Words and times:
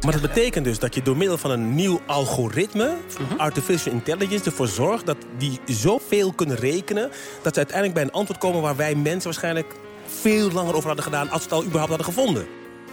Maar 0.00 0.12
dat 0.12 0.20
betekent 0.20 0.64
dus 0.64 0.78
dat 0.78 0.94
je 0.94 1.02
door 1.02 1.16
middel 1.16 1.38
van 1.38 1.50
een 1.50 1.74
nieuw 1.74 2.00
algoritme, 2.06 2.96
artificial 3.36 3.94
intelligence, 3.94 4.44
ervoor 4.44 4.68
zorgt 4.68 5.06
dat 5.06 5.16
die 5.38 5.60
zoveel 5.66 6.32
kunnen 6.32 6.56
rekenen, 6.56 7.10
dat 7.42 7.52
ze 7.52 7.58
uiteindelijk 7.58 7.94
bij 7.94 8.02
een 8.02 8.12
antwoord 8.12 8.40
komen 8.40 8.62
waar 8.62 8.76
wij 8.76 8.94
mensen 8.94 9.24
waarschijnlijk 9.24 9.74
veel 10.06 10.50
langer 10.50 10.74
over 10.74 10.86
hadden 10.86 11.04
gedaan 11.04 11.30
als 11.30 11.38
we 11.38 11.44
het 11.44 11.52
al 11.52 11.64
überhaupt 11.64 11.88
hadden 11.88 12.14
gevonden. 12.14 12.46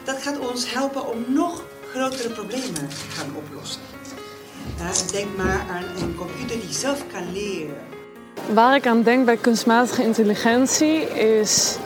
Dat 0.04 0.22
gaat 0.22 0.40
ons 0.40 0.74
helpen 0.74 1.08
om 1.08 1.26
nog 1.28 1.64
grotere 1.94 2.30
problemen 2.30 2.74
te 2.74 2.96
gaan 3.10 3.36
oplossen. 3.36 3.82
Denk 5.12 5.38
maar 5.38 5.66
aan 5.70 5.84
een 6.02 6.16
computer 6.16 6.60
die 6.60 6.74
zelf 6.74 7.04
kan 7.12 7.32
leren. 7.34 7.76
Waar 8.54 8.76
ik 8.76 8.88
aan 8.88 9.04
denk 9.04 9.26
bij 9.26 9.38
kunstmatige 9.38 10.04
intelligentie 10.04 11.02
is 11.40 11.78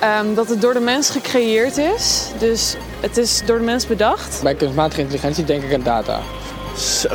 ehm, 0.00 0.34
dat 0.34 0.48
het 0.48 0.60
door 0.60 0.72
de 0.72 0.80
mens 0.80 1.10
gecreëerd 1.10 1.76
is. 1.76 2.30
Dus 2.38 2.76
het 3.00 3.16
is 3.16 3.42
door 3.46 3.58
de 3.58 3.64
mens 3.64 3.86
bedacht. 3.86 4.42
Bij 4.42 4.54
kunstmatige 4.54 5.00
intelligentie 5.00 5.44
denk 5.44 5.62
ik 5.62 5.74
aan 5.74 5.82
data. 5.82 6.20
Zo. 6.76 7.08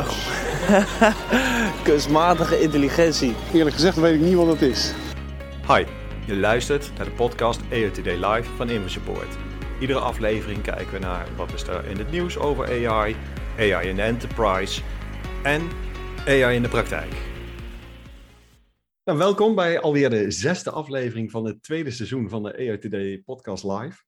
Kunstmatige 1.82 2.60
intelligentie. 2.60 3.34
Eerlijk 3.52 3.74
gezegd 3.74 3.96
weet 3.96 4.14
ik 4.14 4.20
niet 4.20 4.34
wat 4.34 4.46
het 4.46 4.62
is. 4.62 4.92
Hi, 5.66 5.84
je 6.26 6.36
luistert 6.36 6.90
naar 6.96 7.06
de 7.06 7.12
podcast 7.12 7.60
AI 7.72 7.90
Today 7.90 8.14
Live 8.14 8.48
van 8.56 8.70
InfoSupport. 8.70 9.36
Iedere 9.80 9.98
aflevering 9.98 10.62
kijken 10.62 10.92
we 10.92 10.98
naar 10.98 11.26
wat 11.36 11.52
is 11.54 11.62
er 11.62 11.84
in 11.84 11.98
het 11.98 12.10
nieuws 12.10 12.38
over 12.38 12.88
AI, 12.88 13.16
AI 13.58 13.88
in 13.88 13.96
de 13.96 14.02
enterprise 14.02 14.80
en 15.42 15.70
AI 16.26 16.54
in 16.54 16.62
de 16.62 16.68
praktijk. 16.68 17.14
Nou, 19.04 19.18
welkom 19.18 19.54
bij 19.54 19.80
alweer 19.80 20.10
de 20.10 20.30
zesde 20.30 20.70
aflevering 20.70 21.30
van 21.30 21.44
het 21.44 21.62
tweede 21.62 21.90
seizoen 21.90 22.28
van 22.28 22.42
de 22.42 22.78
Today 22.80 23.22
podcast 23.24 23.64
live. 23.64 24.04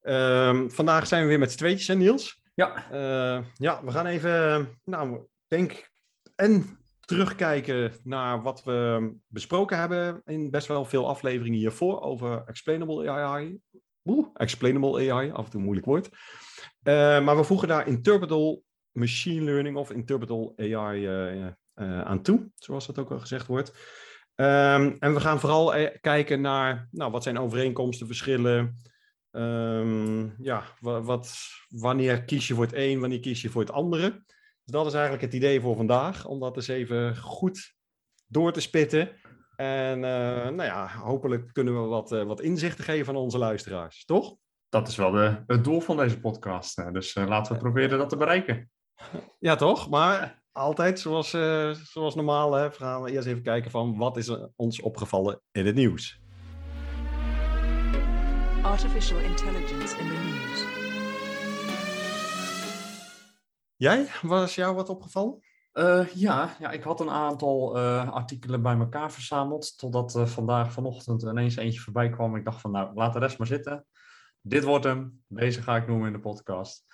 Ehm, 0.00 0.68
vandaag 0.68 1.06
zijn 1.06 1.22
we 1.22 1.28
weer 1.28 1.38
met 1.38 1.50
z'n 1.50 1.58
tweetjes, 1.58 1.88
hè 1.88 1.94
Niels? 1.94 2.42
Ja. 2.54 2.90
Eh, 2.90 3.44
ja, 3.54 3.84
we 3.84 3.90
gaan 3.90 4.06
even, 4.06 4.68
nou, 4.84 5.26
denk 5.46 5.90
en 6.34 6.78
terugkijken 7.00 7.92
naar 8.02 8.42
wat 8.42 8.64
we 8.64 9.12
besproken 9.26 9.78
hebben 9.78 10.22
in 10.24 10.50
best 10.50 10.66
wel 10.66 10.84
veel 10.84 11.08
afleveringen 11.08 11.58
hiervoor 11.58 12.00
over 12.00 12.42
explainable 12.46 13.10
AI. 13.10 13.58
Oeh, 14.04 14.28
explainable 14.34 15.12
AI, 15.12 15.30
af 15.30 15.44
en 15.44 15.50
toe 15.50 15.58
een 15.58 15.64
moeilijk 15.64 15.86
woord. 15.86 16.08
Eh, 16.82 17.24
maar 17.24 17.36
we 17.36 17.44
voegen 17.44 17.68
daar 17.68 17.86
interpretable 17.86 18.62
machine 18.92 19.44
learning 19.44 19.76
of 19.76 19.90
interpretable 19.90 20.76
AI 20.76 21.06
eh, 21.06 22.00
aan 22.00 22.22
toe, 22.22 22.50
zoals 22.54 22.86
dat 22.86 22.98
ook 22.98 23.10
al 23.10 23.20
gezegd 23.20 23.46
wordt. 23.46 23.72
Ehm, 24.36 24.96
en 24.98 25.14
we 25.14 25.20
gaan 25.20 25.40
vooral 25.40 25.74
eh, 25.74 25.96
kijken 26.00 26.40
naar 26.40 26.88
nou, 26.90 27.10
wat 27.10 27.22
zijn 27.22 27.38
overeenkomsten, 27.38 28.06
verschillen. 28.06 28.76
Ehm, 29.30 30.42
ja, 30.42 30.62
wa- 30.80 31.02
wat, 31.02 31.36
wanneer 31.68 32.24
kies 32.24 32.48
je 32.48 32.54
voor 32.54 32.64
het 32.64 32.74
een, 32.74 33.00
wanneer 33.00 33.20
kies 33.20 33.42
je 33.42 33.48
voor 33.50 33.60
het 33.60 33.70
andere. 33.70 34.10
Dus 34.10 34.74
dat 34.74 34.86
is 34.86 34.92
eigenlijk 34.92 35.22
het 35.24 35.34
idee 35.34 35.60
voor 35.60 35.76
vandaag, 35.76 36.26
om 36.26 36.40
dat 36.40 36.56
eens 36.56 36.68
even 36.68 37.16
goed 37.16 37.74
door 38.26 38.52
te 38.52 38.60
spitten. 38.60 39.10
En 39.56 40.04
eh, 40.04 40.44
nou 40.48 40.62
ja, 40.62 40.88
hopelijk 40.88 41.52
kunnen 41.52 41.82
we 41.82 41.88
wat, 41.88 42.12
eh, 42.12 42.22
wat 42.22 42.40
inzichten 42.40 42.84
geven 42.84 43.14
aan 43.14 43.20
onze 43.20 43.38
luisteraars, 43.38 44.04
toch? 44.04 44.36
Dat 44.68 44.88
is 44.88 44.96
wel 44.96 45.10
de, 45.10 45.42
het 45.46 45.64
doel 45.64 45.80
van 45.80 45.96
deze 45.96 46.20
podcast. 46.20 46.76
hè. 46.76 46.90
Dus 46.92 47.14
laten 47.14 47.52
we 47.52 47.58
proberen 47.58 47.98
dat 47.98 48.08
te 48.08 48.16
bereiken. 48.16 48.70
Ja, 49.38 49.56
toch? 49.56 49.88
Maar 49.90 50.42
altijd 50.56 51.00
zoals, 51.00 51.32
eh, 51.32 51.70
zoals 51.70 52.14
normaal 52.14 52.52
hè, 52.52 52.70
gaan 52.70 53.02
we 53.02 53.10
eerst 53.10 53.26
even 53.26 53.42
kijken 53.42 53.70
van 53.70 53.96
wat 53.96 54.16
is 54.16 54.30
ons 54.56 54.80
opgevallen 54.80 55.40
in 55.52 55.66
het 55.66 55.74
nieuws. 55.74 56.20
Artificial 58.62 59.18
intelligence 59.18 59.98
in 59.98 60.06
the 60.06 60.20
news. 60.24 60.74
Jij, 63.76 64.06
was 64.22 64.54
jou 64.54 64.74
wat 64.74 64.88
opgevallen? 64.88 65.40
Eh, 65.76 66.06
ja, 66.14 66.56
ja, 66.58 66.70
ik 66.70 66.82
had 66.82 67.00
een 67.00 67.10
aantal 67.10 67.76
eh, 67.76 68.12
artikelen 68.12 68.62
bij 68.62 68.76
elkaar 68.76 69.12
verzameld. 69.12 69.78
Totdat 69.78 70.14
eh, 70.14 70.26
vandaag 70.26 70.72
vanochtend 70.72 71.22
ineens 71.22 71.56
eentje 71.56 71.80
voorbij 71.80 72.10
kwam. 72.10 72.36
Ik 72.36 72.44
dacht 72.44 72.60
van 72.60 72.70
nou, 72.70 72.94
laat 72.94 73.12
de 73.12 73.18
rest 73.18 73.38
maar 73.38 73.46
zitten. 73.46 73.86
Dit 74.40 74.64
wordt 74.64 74.84
hem. 74.84 75.22
Deze 75.28 75.62
ga 75.62 75.76
ik 75.76 75.86
noemen 75.86 76.06
in 76.06 76.12
de 76.12 76.20
podcast. 76.20 76.84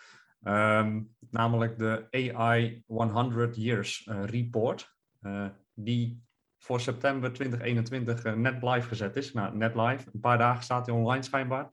Ehm, 0.43 1.03
namelijk 1.31 1.79
de 1.79 2.07
AI 2.11 2.83
100 2.87 3.57
Years 3.57 4.07
eh, 4.07 4.25
Report. 4.25 4.91
eh, 5.21 5.47
die 5.75 6.23
voor 6.59 6.81
september 6.81 7.33
2021 7.33 8.25
eh, 8.25 8.35
net 8.35 8.63
live 8.63 8.89
gezet 8.89 9.17
is. 9.17 9.33
Nou, 9.33 9.57
net 9.57 9.75
live. 9.75 10.11
Een 10.13 10.21
paar 10.21 10.39
dagen 10.39 10.65
staat 10.65 10.87
hij 10.87 10.95
online 10.95 11.23
schijnbaar. 11.23 11.73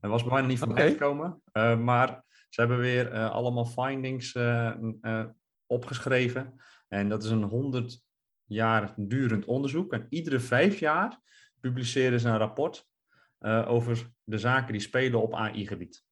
Hij 0.00 0.10
was 0.10 0.22
bij 0.22 0.32
mij 0.32 0.40
nog 0.40 0.50
niet 0.50 0.58
voorbij 0.58 0.84
Oké. 0.84 0.92
gekomen. 0.92 1.42
Maar 1.84 2.24
ze 2.48 2.60
hebben 2.60 2.78
weer 2.78 3.12
allemaal 3.14 3.64
findings 3.64 4.38
opgeschreven. 5.66 6.60
En 6.88 7.08
dat 7.08 7.24
is 7.24 7.30
een 7.30 7.42
100 7.42 8.04
jaar 8.44 8.94
durend 8.96 9.44
onderzoek. 9.44 9.92
En 9.92 10.06
iedere 10.08 10.40
vijf 10.40 10.78
jaar 10.78 11.20
publiceren 11.60 12.20
ze 12.20 12.28
een 12.28 12.38
rapport 12.38 12.88
over 13.66 14.10
de 14.24 14.38
zaken 14.38 14.72
die 14.72 14.80
spelen 14.80 15.22
op 15.22 15.34
AI-gebied. 15.34 16.04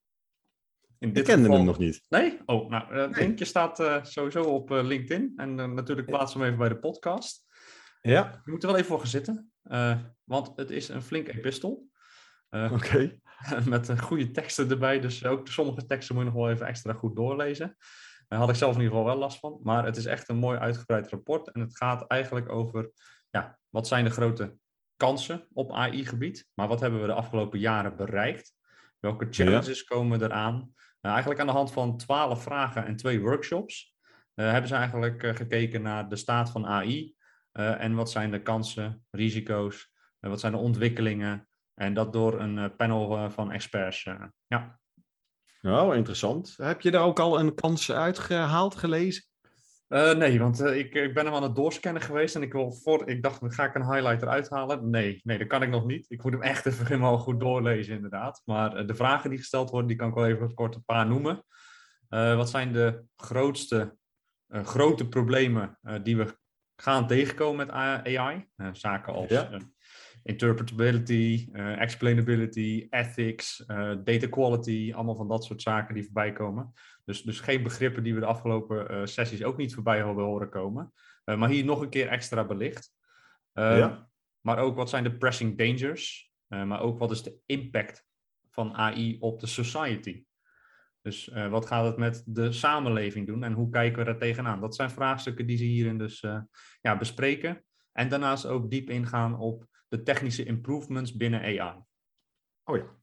In 1.00 1.08
Ik 1.08 1.24
kende 1.24 1.40
geval- 1.42 1.56
hem 1.56 1.64
nog 1.66 1.78
niet. 1.78 2.02
Nee? 2.08 2.38
Oh, 2.46 2.70
nou, 2.70 2.92
eh, 2.94 3.00
het 3.06 3.16
linkje 3.16 3.44
staat 3.44 3.80
eh, 3.80 4.04
sowieso 4.04 4.42
op 4.42 4.70
eh, 4.70 4.82
LinkedIn. 4.84 5.32
En 5.36 5.60
eh, 5.60 5.66
natuurlijk 5.66 6.06
plaatsen 6.08 6.38
we 6.40 6.44
hem 6.44 6.54
even 6.54 6.66
bij 6.68 6.74
de 6.76 6.80
podcast. 6.88 7.44
Ja, 8.00 8.40
Je 8.44 8.50
moet 8.50 8.62
er 8.62 8.68
wel 8.68 8.76
even 8.78 8.88
voor 8.90 8.98
gaan 8.98 9.08
zitten. 9.08 9.52
eh, 9.62 9.98
want 10.24 10.52
het 10.56 10.70
is 10.70 10.88
een 10.88 11.02
flink 11.02 11.28
epistel. 11.28 11.88
Eh, 12.48 12.72
oké. 12.72 13.18
met 13.64 13.88
eh, 13.88 13.98
goede 13.98 14.30
teksten 14.30 14.70
erbij. 14.70 15.00
Dus 15.00 15.24
ook 15.24 15.48
sommige 15.48 15.86
teksten 15.86 16.14
moet 16.14 16.24
je 16.24 16.30
nog 16.30 16.40
wel 16.40 16.50
even 16.50 16.66
extra 16.66 16.92
goed 16.92 17.16
doorlezen. 17.16 17.76
Daar 18.28 18.38
had 18.38 18.48
ik 18.48 18.54
zelf 18.54 18.74
in 18.74 18.80
ieder 18.80 18.96
geval 18.96 19.10
wel 19.12 19.18
last 19.20 19.38
van. 19.38 19.60
Maar 19.62 19.84
het 19.84 19.96
is 19.96 20.04
echt 20.06 20.28
een 20.28 20.36
mooi 20.36 20.58
uitgebreid 20.58 21.08
rapport. 21.08 21.52
En 21.52 21.60
het 21.60 21.76
gaat 21.76 22.06
eigenlijk 22.06 22.48
over, 22.52 22.90
ja, 23.30 23.58
wat 23.68 23.86
zijn 23.86 24.04
de 24.04 24.10
grote 24.10 24.56
kansen 24.96 25.46
op 25.52 25.72
AI-gebied? 25.72 26.48
Maar 26.54 26.68
wat 26.68 26.80
hebben 26.80 27.00
we 27.00 27.06
de 27.06 27.12
afgelopen 27.12 27.58
jaren 27.58 27.96
bereikt? 27.96 28.54
Welke 28.98 29.26
challenges 29.30 29.84
komen 29.84 30.22
eraan? 30.22 30.72
Nou, 31.00 31.14
eigenlijk 31.14 31.40
aan 31.40 31.46
de 31.46 31.52
hand 31.52 31.72
van 31.72 31.96
twaalf 31.96 32.42
vragen 32.42 32.86
en 32.86 32.96
twee 32.96 33.20
workshops 33.20 33.94
eh, 34.34 34.50
hebben 34.50 34.68
ze 34.68 34.74
eigenlijk 34.74 35.22
eh, 35.22 35.34
gekeken 35.34 35.82
naar 35.82 36.08
de 36.08 36.16
staat 36.16 36.50
van 36.50 36.66
AI. 36.66 37.14
eh, 37.52 37.80
en 37.82 37.94
wat 37.94 38.10
zijn 38.10 38.30
de 38.30 38.42
kansen, 38.42 39.06
risico's, 39.10 39.92
eh, 40.20 40.30
wat 40.30 40.40
zijn 40.40 40.52
de 40.52 40.58
ontwikkelingen. 40.58 41.48
En 41.74 41.94
dat 41.94 42.12
door 42.12 42.40
een 42.40 42.58
eh, 42.58 42.76
panel 42.76 43.16
eh, 43.16 43.30
van 43.30 43.52
experts. 43.52 44.04
eh, 44.04 44.24
ja. 44.46 44.78
Nou, 45.60 45.96
interessant. 45.96 46.54
Heb 46.56 46.80
je 46.80 46.90
daar 46.90 47.02
ook 47.04 47.18
al 47.18 47.40
een 47.40 47.54
kans 47.54 47.92
uitgehaald, 47.92 48.74
gelezen? 48.74 49.24
Eh, 49.90 50.14
nee, 50.14 50.38
want 50.38 50.60
eh, 50.60 50.78
ik, 50.78 50.94
ik 50.94 51.14
ben 51.14 51.24
hem 51.24 51.34
aan 51.34 51.42
het 51.42 51.54
doorscannen 51.54 52.02
geweest 52.02 52.34
en 52.34 52.42
ik, 52.42 52.52
wil 52.52 52.72
voor, 52.72 53.08
ik 53.08 53.22
dacht, 53.22 53.54
ga 53.54 53.64
ik 53.64 53.74
een 53.74 53.92
highlighter 53.92 54.28
uithalen? 54.28 54.90
Nee, 54.90 55.20
nee, 55.22 55.38
dat 55.38 55.46
kan 55.46 55.62
ik 55.62 55.68
nog 55.68 55.86
niet. 55.86 56.06
Ik 56.08 56.22
moet 56.22 56.32
hem 56.32 56.42
echt 56.42 56.66
even 56.66 56.86
helemaal 56.92 57.18
goed 57.18 57.40
doorlezen, 57.40 57.94
inderdaad. 57.94 58.42
Maar 58.44 58.76
eh, 58.76 58.86
de 58.86 58.94
vragen 58.94 59.30
die 59.30 59.38
gesteld 59.38 59.70
worden, 59.70 59.88
die 59.88 59.96
kan 59.96 60.08
ik 60.08 60.14
wel 60.14 60.26
even 60.26 60.54
kort 60.54 60.74
een 60.74 60.84
paar 60.84 61.06
noemen. 61.06 61.44
Wat 62.08 62.50
zijn 62.50 62.72
de 62.72 63.02
grootste 63.16 63.96
grote 64.48 65.08
problemen 65.08 65.78
die 66.02 66.16
we 66.16 66.36
gaan 66.76 67.06
tegenkomen 67.06 67.66
met 67.66 67.70
AI? 67.70 68.48
Zaken 68.72 69.12
als 69.12 69.28
Ja. 69.28 69.58
Interpretability, 70.22 71.48
eh, 71.52 71.80
explainability, 71.80 72.86
ethics, 72.90 73.64
eh, 73.66 73.92
data 74.04 74.28
quality, 74.28 74.92
allemaal 74.94 75.14
van 75.14 75.28
dat 75.28 75.44
soort 75.44 75.62
zaken 75.62 75.94
die 75.94 76.04
voorbij 76.04 76.32
komen. 76.32 76.72
Dus, 77.04 77.22
dus 77.22 77.40
geen 77.40 77.62
begrippen 77.62 78.02
die 78.02 78.14
we 78.14 78.20
de 78.20 78.26
afgelopen 78.26 78.88
eh, 78.88 79.00
sessies 79.04 79.44
ook 79.44 79.56
niet 79.56 79.74
voorbij 79.74 80.00
hadden 80.00 80.24
horen 80.24 80.50
komen. 80.50 80.92
Maar 81.24 81.48
hier 81.48 81.64
nog 81.64 81.80
een 81.80 81.88
keer 81.88 82.08
extra 82.08 82.44
belicht. 82.44 82.92
Ja. 83.52 84.08
Maar 84.40 84.58
ook 84.58 84.76
wat 84.76 84.90
zijn 84.90 85.04
de 85.04 85.16
pressing 85.16 85.58
dangers? 85.58 86.32
Maar 86.46 86.80
ook 86.80 86.98
wat 86.98 87.10
is 87.10 87.22
de 87.22 87.38
impact 87.46 88.06
van 88.50 88.74
AI 88.74 89.16
op 89.20 89.40
de 89.40 89.46
society? 89.46 90.24
Dus 91.02 91.30
wat 91.50 91.66
gaat 91.66 91.84
het 91.84 91.96
met 91.96 92.22
de 92.26 92.52
samenleving 92.52 93.26
doen 93.26 93.44
en 93.44 93.52
hoe 93.52 93.70
kijken 93.70 93.98
we 93.98 94.04
daar 94.04 94.18
tegenaan? 94.18 94.60
Dat 94.60 94.74
zijn 94.74 94.90
vraagstukken 94.90 95.46
die 95.46 95.56
ze 95.56 95.64
hierin 95.64 95.98
dus 95.98 96.20
ja, 96.80 96.98
bespreken. 96.98 97.64
En 97.92 98.08
daarnaast 98.08 98.46
ook 98.46 98.70
diep 98.70 98.90
ingaan 98.90 99.38
op 99.38 99.69
de 99.90 100.02
technische 100.02 100.44
improvements 100.44 101.16
binnen 101.16 101.40
AI. 101.40 101.82
Oh 102.64 102.76
ja. 102.76 102.98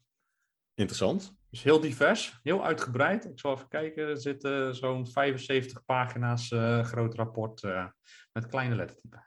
Interessant. 0.73 1.35
Dus 1.49 1.63
heel 1.63 1.79
divers, 1.79 2.39
heel 2.43 2.65
uitgebreid. 2.65 3.25
Ik 3.25 3.39
zal 3.39 3.53
even 3.53 3.67
kijken, 3.67 4.07
er 4.07 4.17
zitten 4.17 4.75
zo'n 4.75 5.07
75 5.07 5.85
pagina's 5.85 6.51
eh, 6.51 6.83
groot 6.83 7.15
rapport 7.15 7.63
eh, 7.63 7.87
met 8.31 8.47
kleine 8.47 8.75
lettertypen. 8.75 9.25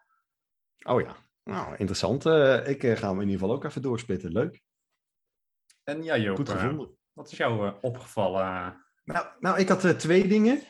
Oh 0.83 1.01
ja, 1.01 1.17
nou 1.45 1.77
interessant. 1.77 2.27
Eh, 2.27 2.67
ik 2.69 2.83
ga 2.83 3.09
hem 3.09 3.21
in 3.21 3.29
ieder 3.29 3.41
geval 3.41 3.55
ook 3.55 3.65
even 3.65 3.83
doorspitten. 3.83 4.33
Leuk. 4.33 4.63
En 5.85 6.03
ja, 6.03 6.17
Joop, 6.17 6.37
Goed 6.37 6.49
gevonden. 6.49 6.99
wat 7.13 7.33
is 7.33 7.39
jou 7.39 7.75
opgevallen? 7.81 8.85
Nou, 9.13 9.27
nou, 9.41 9.59
ik 9.59 9.69
had 9.69 9.85
eh, 9.85 9.91
twee 9.91 10.29
dingen. 10.29 10.61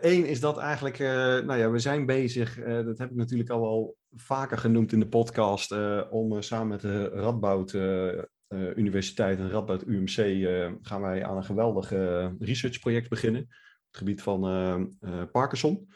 Eén 0.00 0.26
is 0.26 0.40
dat 0.40 0.58
eigenlijk, 0.58 0.98
eh, 0.98 1.08
nou 1.38 1.56
ja, 1.56 1.70
we 1.70 1.78
zijn 1.78 2.06
bezig, 2.06 2.58
eh, 2.58 2.84
dat 2.84 2.98
heb 2.98 3.10
ik 3.10 3.16
natuurlijk 3.16 3.50
al 3.50 3.60
wel 3.60 3.96
vaker 4.14 4.58
genoemd 4.58 4.92
in 4.92 5.00
de 5.00 5.08
podcast, 5.08 5.72
eh, 5.72 6.02
om 6.10 6.36
eh, 6.36 6.40
samen 6.40 6.68
met 6.68 6.80
de 6.80 7.08
Radboud 7.08 7.72
eh, 7.72 8.18
eh, 8.50 8.76
Universiteit 8.76 9.38
en 9.38 9.50
Radboud 9.50 9.86
UMC 9.86 10.16
eh, 10.16 10.72
gaan 10.82 11.00
wij 11.00 11.24
aan 11.24 11.36
een 11.36 11.44
geweldig 11.44 11.92
eh, 11.92 12.28
researchproject 12.38 13.08
beginnen 13.08 13.40
op 13.40 13.48
het 13.86 13.96
gebied 13.96 14.22
van 14.22 14.46
eh, 14.46 14.74
eh, 15.00 15.30
Parkinson. 15.32 15.88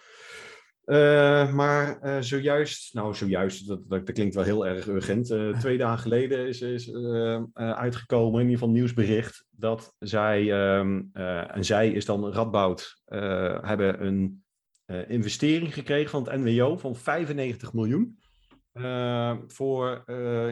Eh, 0.85 1.53
maar 1.53 2.01
eh, 2.01 2.21
zojuist, 2.21 2.95
nou 2.95 3.15
zojuist, 3.15 3.69
dat, 3.69 3.89
dat, 3.89 4.13
klinkt 4.13 4.35
wel 4.35 4.45
heel 4.45 4.67
erg 4.67 4.87
urgent. 4.87 5.31
Eh, 5.31 5.59
twee 5.59 5.79
dagen 5.79 5.99
geleden 5.99 6.47
is, 6.49 6.61
is 6.61 6.95
uitgekomen, 7.55 8.41
in 8.41 8.47
ieder 8.47 8.59
geval 8.59 8.75
nieuwsbericht, 8.75 9.47
dat 9.51 9.95
zij, 9.99 10.53
ehm, 10.53 11.03
eh, 11.13 11.57
en 11.57 11.65
zij 11.65 11.91
is 11.91 12.05
dan 12.05 12.33
Radboud, 12.33 13.03
hebben 13.61 14.07
een 14.07 14.43
investering 15.09 15.75
gekregen 15.75 16.11
van 16.11 16.29
het 16.29 16.41
NWO 16.41 16.77
van 16.77 16.97
95 16.97 17.73
miljoen. 17.73 18.19
voor 19.47 20.05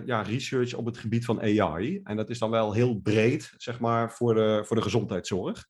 ja, 0.04 0.22
research 0.22 0.74
op 0.74 0.86
het 0.86 0.98
gebied 0.98 1.24
van 1.24 1.40
AI. 1.40 2.00
En 2.04 2.16
dat 2.16 2.30
is 2.30 2.38
dan 2.38 2.50
wel 2.50 2.72
heel 2.72 3.00
breed, 3.00 3.54
zeg 3.56 3.80
maar, 3.80 4.12
voor 4.12 4.34
de, 4.34 4.62
voor 4.64 4.76
de 4.76 4.82
gezondheidszorg. 4.82 5.66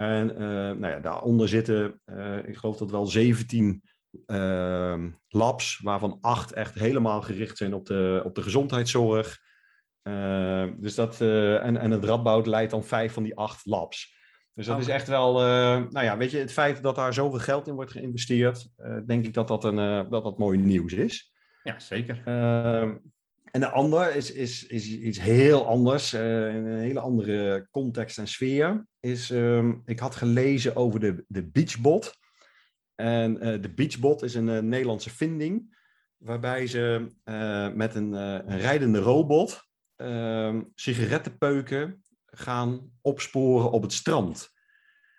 En 0.00 0.34
eh, 0.34 0.40
nou 0.48 0.86
ja, 0.86 1.00
daaronder 1.00 1.48
zitten, 1.48 2.00
eh, 2.04 2.48
ik 2.48 2.56
geloof 2.56 2.76
dat 2.76 2.90
wel 2.90 3.06
17 3.06 3.82
ehm, 4.26 5.10
labs, 5.28 5.80
waarvan 5.82 6.18
acht 6.20 6.52
echt 6.52 6.74
helemaal 6.74 7.22
gericht 7.22 7.56
zijn 7.56 7.74
op 7.74 7.86
de, 7.86 8.22
op 8.24 8.34
de 8.34 8.42
gezondheidszorg. 8.42 9.38
Eh, 10.02 10.66
dus 10.76 10.94
dat, 10.94 11.20
eh, 11.20 11.64
en, 11.64 11.76
en 11.76 11.90
het 11.90 12.04
Radboud 12.04 12.46
leidt 12.46 12.70
dan 12.70 12.84
vijf 12.84 13.12
van 13.12 13.22
die 13.22 13.36
acht 13.36 13.66
labs. 13.66 14.18
Dus 14.54 14.66
dat 14.66 14.78
is 14.78 14.84
Oké. 14.84 14.94
echt 14.94 15.08
wel, 15.08 15.32
nou 15.88 16.02
ja, 16.02 16.16
weet 16.16 16.30
je, 16.30 16.38
het 16.38 16.52
feit 16.52 16.82
dat 16.82 16.94
daar 16.94 17.14
zoveel 17.14 17.38
geld 17.38 17.66
in 17.66 17.74
wordt 17.74 17.92
geïnvesteerd, 17.92 18.68
denk 19.06 19.26
ik 19.26 19.34
dat 19.34 19.48
dat, 19.48 19.64
een, 19.64 20.08
dat 20.10 20.24
dat 20.24 20.38
mooi 20.38 20.58
nieuws 20.58 20.92
is. 20.92 21.32
Ja, 21.62 21.78
zeker. 21.78 22.22
En 23.50 23.60
de 23.60 23.70
ander 23.70 24.16
is, 24.16 24.32
is, 24.32 24.66
is 24.66 24.86
iets 24.88 25.20
heel 25.20 25.66
anders, 25.66 26.12
eh, 26.12 26.54
in 26.54 26.64
een 26.66 26.78
hele 26.78 27.00
andere 27.00 27.68
context 27.70 28.18
en 28.18 28.28
sfeer. 28.28 28.86
Is, 29.00 29.30
ehm, 29.30 29.72
ik 29.84 29.98
had 29.98 30.14
gelezen 30.14 30.76
over 30.76 31.00
de, 31.00 31.24
de 31.28 31.46
Beachbot. 31.46 32.18
En 32.94 33.40
eh, 33.40 33.62
de 33.62 33.74
Beachbot 33.74 34.22
is 34.22 34.34
een 34.34 34.48
eh, 34.48 34.58
Nederlandse 34.58 35.10
vinding, 35.10 35.78
waarbij 36.16 36.66
ze 36.66 37.06
met 37.74 37.94
een, 37.94 38.12
een 38.12 38.58
rijdende 38.58 38.98
robot 38.98 39.68
ehm, 39.96 40.62
sigarettenpeuken 40.74 42.02
gaan 42.26 42.90
opsporen 43.00 43.70
op 43.70 43.82
het 43.82 43.92
strand. 43.92 44.50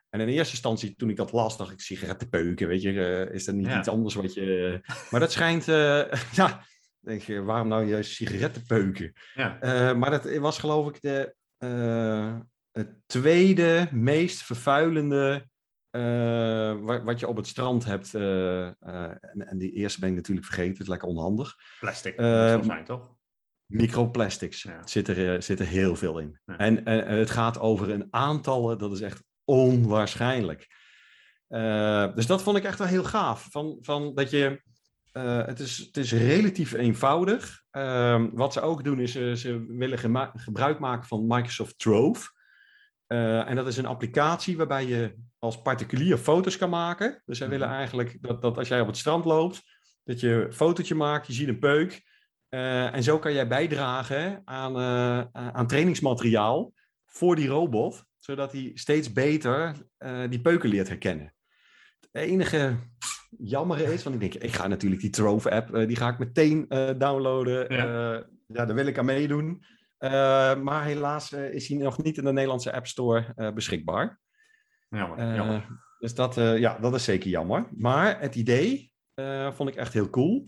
En 0.09 0.19
in 0.19 0.27
eerste 0.27 0.53
instantie, 0.53 0.95
toen 0.95 1.09
ik 1.09 1.15
dat 1.15 1.31
las, 1.31 1.57
dacht 1.57 1.71
ik, 1.71 1.79
sigarettenpeuken, 1.79 2.67
weet 2.67 2.81
je, 2.81 3.29
is 3.31 3.45
dat 3.45 3.55
niet 3.55 3.65
Ja. 3.65 3.79
iets 3.79 3.87
anders 3.87 4.15
wat 4.15 4.33
je... 4.33 4.79
Maar 5.09 5.19
dat 5.19 5.31
schijnt, 5.31 5.65
ja, 6.41 6.65
denk 7.01 7.21
je, 7.21 7.41
waarom 7.41 7.67
nou 7.67 7.85
juist 7.85 8.11
sigarettenpeuken? 8.11 9.13
Ja. 9.33 9.59
Eh, 9.59 9.95
maar 9.95 10.09
dat 10.09 10.37
was 10.37 10.59
geloof 10.59 10.87
ik 10.87 11.01
de 11.01 11.35
eh, 11.57 12.35
het 12.71 12.95
tweede 13.05 13.87
meest 13.91 14.43
vervuilende 14.43 15.47
eh, 15.89 16.79
wat, 16.79 17.03
wat 17.03 17.19
je 17.19 17.27
op 17.27 17.35
het 17.35 17.47
strand 17.47 17.85
hebt. 17.85 18.13
en, 18.13 18.77
en 19.47 19.57
die 19.57 19.71
eerste 19.71 19.99
ben 19.99 20.09
ik 20.09 20.15
natuurlijk 20.15 20.45
vergeten, 20.45 20.71
het 20.71 20.81
is 20.81 20.87
lekker 20.87 21.07
onhandig. 21.07 21.55
Plastic, 21.79 22.15
wel 22.15 22.63
zijn, 22.63 22.83
toch? 22.85 23.19
Microplastics 23.65 24.63
Ja. 24.63 24.87
zit, 24.87 25.07
er, 25.07 25.43
zit 25.43 25.59
er 25.59 25.65
heel 25.65 25.95
veel 25.95 26.19
in. 26.19 26.39
Ja. 26.45 26.57
En, 26.57 26.85
en 26.85 27.17
het 27.17 27.29
gaat 27.29 27.59
over 27.59 27.89
een 27.89 28.07
aantallen, 28.09 28.77
dat 28.77 28.91
is 28.91 29.01
echt 29.01 29.23
onwaarschijnlijk. 29.43 30.67
Dus 32.15 32.25
dat 32.25 32.41
vond 32.41 32.57
ik 32.57 32.63
echt 32.63 32.77
wel 32.77 32.87
heel 32.87 33.03
gaaf. 33.03 33.47
Van, 33.51 33.77
van 33.81 34.15
dat 34.15 34.29
je, 34.29 34.61
eh, 35.11 35.45
het, 35.45 35.59
is, 35.59 35.77
het 35.77 35.97
is 35.97 36.11
relatief 36.11 36.73
eenvoudig. 36.73 37.63
Ehm, 37.71 38.29
wat 38.33 38.53
ze 38.53 38.61
ook 38.61 38.83
doen 38.83 38.99
is, 38.99 39.15
eh, 39.15 39.33
ze 39.33 39.65
willen 39.67 39.99
gebruik 40.33 40.79
maken 40.79 41.07
van 41.07 41.27
Microsoft 41.27 41.79
Trove. 41.79 42.29
Eh, 43.07 43.49
en 43.49 43.55
dat 43.55 43.67
is 43.67 43.77
een 43.77 43.85
applicatie 43.85 44.57
waarbij 44.57 44.85
je 44.85 45.15
als 45.39 45.61
particulier 45.61 46.17
foto's 46.17 46.57
kan 46.57 46.69
maken. 46.69 47.21
Dus 47.25 47.37
zij 47.37 47.49
willen 47.49 47.67
eigenlijk 47.67 48.17
dat, 48.21 48.41
dat 48.41 48.57
als 48.57 48.67
jij 48.67 48.81
op 48.81 48.87
het 48.87 48.97
strand 48.97 49.25
loopt, 49.25 49.63
dat 50.03 50.19
je 50.19 50.29
een 50.29 50.53
fotootje 50.53 50.95
maakt, 50.95 51.27
je 51.27 51.33
ziet 51.33 51.47
een 51.47 51.59
peuk. 51.59 52.09
En 52.49 53.03
zo 53.03 53.19
kan 53.19 53.33
jij 53.33 53.47
bijdragen 53.47 54.41
aan, 54.45 54.77
aan 55.33 55.67
trainingsmateriaal 55.67 56.73
voor 57.05 57.35
die 57.35 57.47
robot, 57.47 58.03
zodat 58.19 58.51
hij 58.51 58.71
steeds 58.73 59.13
beter 59.13 59.75
die 60.29 60.41
peuken 60.41 60.69
leert 60.69 60.87
herkennen. 60.87 61.33
Het 61.99 62.09
enige 62.11 62.77
jammer 63.37 63.79
is, 63.79 64.03
want 64.03 64.15
ik 64.15 64.21
denk, 64.31 64.43
ik 64.43 64.53
ga 64.53 64.67
natuurlijk 64.67 65.01
die 65.01 65.09
Trove-app, 65.09 65.73
eh, 65.75 65.87
die 65.87 65.95
ga 65.95 66.09
ik 66.09 66.19
meteen 66.19 66.65
eh, 66.69 66.89
downloaden. 66.97 67.73
Ja. 67.75 67.85
Ja. 67.85 68.25
ja, 68.47 68.65
daar 68.65 68.75
wil 68.75 68.85
ik 68.85 68.97
aan 68.97 69.05
meedoen. 69.05 69.63
Eh, 69.97 70.55
maar 70.61 70.83
helaas 70.83 71.31
eh, 71.31 71.53
is 71.53 71.67
hij 71.67 71.77
nog 71.77 72.03
niet 72.03 72.17
in 72.17 72.23
de 72.23 72.31
Nederlandse 72.33 72.73
App 72.73 72.87
Store 72.87 73.33
eh, 73.35 73.51
beschikbaar. 73.53 74.19
Jammer, 74.89 75.17
Eh, 75.17 75.35
jammer. 75.35 75.65
dus 75.99 76.15
dat, 76.15 76.37
eh, 76.37 76.57
ja, 76.57 76.77
dat 76.79 76.93
is 76.93 77.03
zeker 77.03 77.29
jammer. 77.29 77.67
Maar 77.71 78.19
het 78.19 78.35
idee 78.35 78.91
eh, 79.13 79.51
vond 79.53 79.69
ik 79.69 79.75
echt 79.75 79.93
heel 79.93 80.09
cool. 80.09 80.47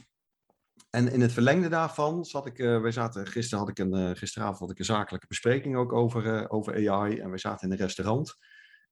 En 0.90 1.12
in 1.12 1.22
het 1.22 1.32
verlengde 1.32 1.68
daarvan 1.70 2.26
zat 2.26 2.46
ik, 2.46 2.60
eh 2.60 2.82
wij 2.82 2.92
zaten, 2.92 3.28
gisteren 3.28 3.60
had 3.60 3.70
ik 3.70 3.80
een, 3.80 3.94
eh, 3.94 4.10
gisteravond 4.14 4.60
had 4.60 4.72
ik 4.72 4.80
een 4.80 4.86
zakelijke 4.86 5.28
bespreking 5.28 5.76
ook 5.76 5.94
over, 5.94 6.36
eh, 6.36 6.46
over 6.48 6.90
AI. 6.90 7.20
En 7.20 7.32
we 7.32 7.38
zaten 7.38 7.68
in 7.68 7.74
een 7.74 7.80
restaurant. 7.82 8.36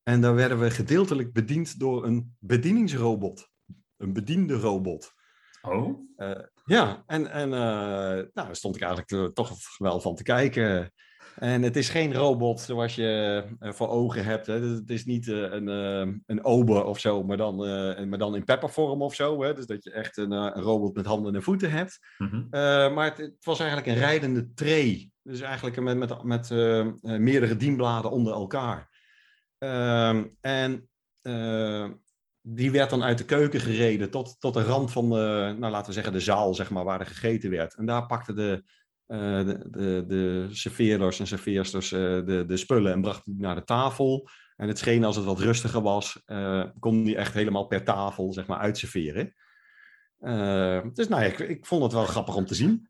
En 0.03 0.21
daar 0.21 0.35
werden 0.35 0.59
we 0.59 0.71
gedeeltelijk 0.71 1.33
bediend 1.33 1.79
door 1.79 2.05
een 2.05 2.35
bedieningsrobot. 2.39 3.49
Een 4.01 4.13
bediende 4.13 4.53
robot. 4.53 5.13
Oh, 5.61 5.99
Eh, 6.15 6.31
ja, 6.65 7.03
en, 7.07 7.31
en 7.31 7.53
eh, 7.53 7.59
nou, 7.59 8.29
daar 8.33 8.55
stond 8.55 8.75
ik 8.75 8.81
eigenlijk 8.81 9.11
eh, 9.11 9.25
toch 9.25 9.57
wel 9.77 9.99
van 9.99 10.15
te 10.15 10.23
kijken. 10.23 10.93
En 11.35 11.61
het 11.61 11.75
is 11.75 11.89
geen 11.89 12.13
robot 12.13 12.59
zoals 12.59 12.95
je 12.95 13.43
voor 13.59 13.87
ogen 13.89 14.25
hebt. 14.25 14.47
Hè. 14.47 14.59
Het 14.61 14.89
is 14.89 15.05
niet 15.05 15.27
een, 15.27 15.67
een 16.25 16.43
ober 16.43 16.83
of 16.85 16.99
zo, 16.99 17.23
maar 17.23 17.37
dan, 17.37 17.55
maar 18.09 18.17
dan 18.17 18.35
in 18.35 18.43
peppervorm 18.43 19.01
of 19.01 19.15
zo. 19.15 19.43
Hè. 19.43 19.53
Dus 19.53 19.65
dat 19.65 19.83
je 19.83 19.91
echt 19.91 20.17
een, 20.17 20.31
een 20.31 20.61
robot 20.61 20.95
met 20.95 21.05
handen 21.05 21.35
en 21.35 21.43
voeten 21.43 21.71
hebt. 21.71 21.99
mhm. 22.17 22.49
Maar 22.93 23.05
het, 23.05 23.17
het 23.17 23.45
was 23.45 23.59
eigenlijk 23.59 23.89
een 23.89 24.03
rijdende 24.03 24.53
tray. 24.53 25.09
Dus 25.23 25.41
eigenlijk 25.41 25.79
met, 25.81 25.97
met, 25.97 26.23
met 26.23 26.49
meerdere 27.01 27.55
dienbladen 27.55 28.11
onder 28.11 28.33
elkaar. 28.33 28.89
Ehm, 29.57 30.25
en 30.41 30.89
die 32.41 32.71
werd 32.71 32.89
dan 32.89 33.03
uit 33.03 33.17
de 33.17 33.25
keuken 33.25 33.59
gereden 33.59 34.09
tot, 34.09 34.35
tot 34.39 34.53
de 34.53 34.63
rand 34.63 34.91
van 34.91 35.09
de, 35.09 35.55
nou, 35.59 35.71
laten 35.71 35.87
we 35.87 35.93
zeggen, 35.93 36.13
de 36.13 36.19
zaal, 36.19 36.53
zeg 36.53 36.69
maar, 36.69 36.83
waar 36.83 36.99
er 36.99 37.05
gegeten 37.05 37.49
werd. 37.49 37.75
En 37.75 37.85
daar 37.85 38.05
pakten 38.05 38.35
de, 38.35 38.63
eh, 39.05 39.45
de, 39.45 39.67
de, 39.69 40.03
de 40.07 40.47
serveerders 40.51 41.19
en 41.19 41.27
serveersters 41.27 41.91
eh, 41.91 41.99
de, 41.99 42.43
de 42.47 42.57
spullen 42.57 42.91
en 42.91 43.01
brachten 43.01 43.31
die 43.31 43.41
naar 43.41 43.55
de 43.55 43.63
tafel. 43.63 44.29
En 44.55 44.67
het 44.67 44.77
scheen 44.77 45.03
als 45.03 45.15
het 45.15 45.25
wat 45.25 45.39
rustiger 45.39 45.81
was, 45.81 46.21
eh, 46.25 46.63
kon 46.79 47.03
die 47.03 47.15
echt 47.15 47.33
helemaal 47.33 47.67
per 47.67 47.83
tafel, 47.83 48.33
zeg 48.33 48.47
maar, 48.47 48.59
uitserveren. 48.59 49.33
Dus 50.93 51.07
nou 51.07 51.21
ja, 51.21 51.27
ik, 51.27 51.39
ik 51.39 51.65
vond 51.65 51.83
het 51.83 51.93
wel 51.93 52.05
grappig 52.05 52.35
om 52.35 52.45
te 52.45 52.55
zien. 52.55 52.89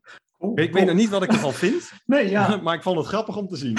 Ik 0.54 0.72
weet 0.72 0.86
nog 0.86 0.94
niet 0.94 1.08
wat 1.08 1.22
ik 1.22 1.32
ervan 1.32 1.52
vind, 1.52 1.92
Nee, 2.06 2.28
ja. 2.28 2.56
maar 2.62 2.74
ik 2.74 2.82
vond 2.82 2.96
het 2.96 3.06
grappig 3.06 3.36
om 3.36 3.48
te 3.48 3.56
zien. 3.56 3.78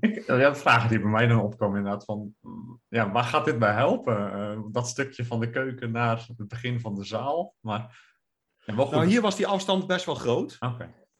Ik, 0.00 0.26
ja, 0.26 0.50
de 0.50 0.54
vragen 0.54 0.88
die 0.88 1.00
bij 1.00 1.10
mij 1.10 1.26
dan 1.26 1.40
opkomen 1.40 1.78
inderdaad 1.78 2.04
van, 2.04 2.34
ja, 2.88 3.10
waar 3.12 3.24
gaat 3.24 3.44
dit 3.44 3.58
bij 3.58 3.72
helpen? 3.72 4.32
Eh, 4.32 4.58
dat 4.72 4.88
stukje 4.88 5.24
van 5.24 5.40
de 5.40 5.50
keuken 5.50 5.90
naar 5.90 6.26
het 6.36 6.48
begin 6.48 6.80
van 6.80 6.94
de 6.94 7.04
zaal, 7.04 7.54
maar... 7.60 8.08
Ja. 8.64 8.74
Nou, 8.74 9.06
hier 9.06 9.20
was 9.20 9.36
die 9.36 9.46
afstand 9.46 9.86
best 9.86 10.04
wel 10.04 10.14
groot. 10.14 10.56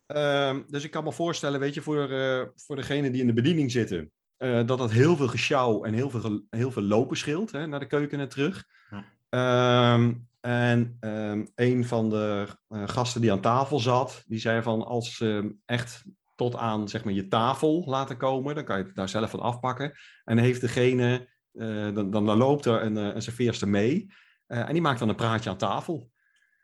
Ehm, 0.07 0.63
dus 0.67 0.85
ik 0.85 0.91
kan 0.91 1.05
me 1.05 1.13
voorstellen, 1.13 1.61
weet 1.61 1.75
je, 1.75 1.83
voor, 1.83 2.11
eh 2.11 2.43
voor 2.57 2.77
degenen 2.77 3.13
die 3.13 3.21
in 3.21 3.27
de 3.27 3.33
bediening 3.33 3.71
zitten, 3.71 4.13
eh, 4.37 4.67
dat 4.67 4.79
dat 4.79 4.91
heel 4.91 5.17
veel 5.17 5.29
gesjouw 5.29 5.85
en 5.85 5.95
heel 5.95 6.11
veel, 6.11 6.43
heel 6.51 6.71
veel 6.71 6.83
lopen 6.83 7.17
scheelt 7.17 7.53
hè, 7.53 7.67
naar 7.67 7.81
de 7.81 7.87
keuken 7.87 8.21
en 8.21 8.29
terug. 8.29 8.65
Ja. 8.91 9.05
Ehm, 9.29 10.15
en 10.41 10.97
ehm, 11.01 11.47
een 11.55 11.85
van 11.85 12.11
de 12.11 12.47
gasten 12.69 13.21
die 13.21 13.33
aan 13.33 13.41
tafel 13.41 13.79
zat, 13.79 14.25
die 14.27 14.39
zei 14.39 14.63
van 14.63 14.85
als 14.85 15.17
ze 15.17 15.25
hem 15.25 15.61
echt 15.67 16.05
tot 16.41 16.57
aan 16.57 16.89
zeg 16.89 17.05
maar, 17.05 17.13
je 17.13 17.29
tafel 17.29 17.83
laten 17.87 18.17
komen, 18.17 18.55
dan 18.55 18.65
kan 18.65 18.79
je 18.79 18.85
het 18.85 18.95
daar 18.95 19.09
zelf 19.09 19.31
van 19.31 19.41
afpakken. 19.41 19.93
En 20.25 20.39
heeft 20.39 20.61
degene, 20.61 21.29
eh, 21.53 21.95
dan, 21.95 22.11
dan, 22.11 22.27
dan 22.27 22.37
loopt 22.37 22.65
er 22.65 22.83
een, 22.83 22.97
eh, 22.97 23.15
een 23.15 23.23
serveerster 23.23 23.69
mee 23.69 24.07
eh, 24.47 24.59
en 24.59 24.73
die 24.73 24.83
maakt 24.83 24.99
dan 24.99 25.09
een 25.09 25.15
praatje 25.15 25.51
aan 25.51 25.57
tafel. 25.57 26.11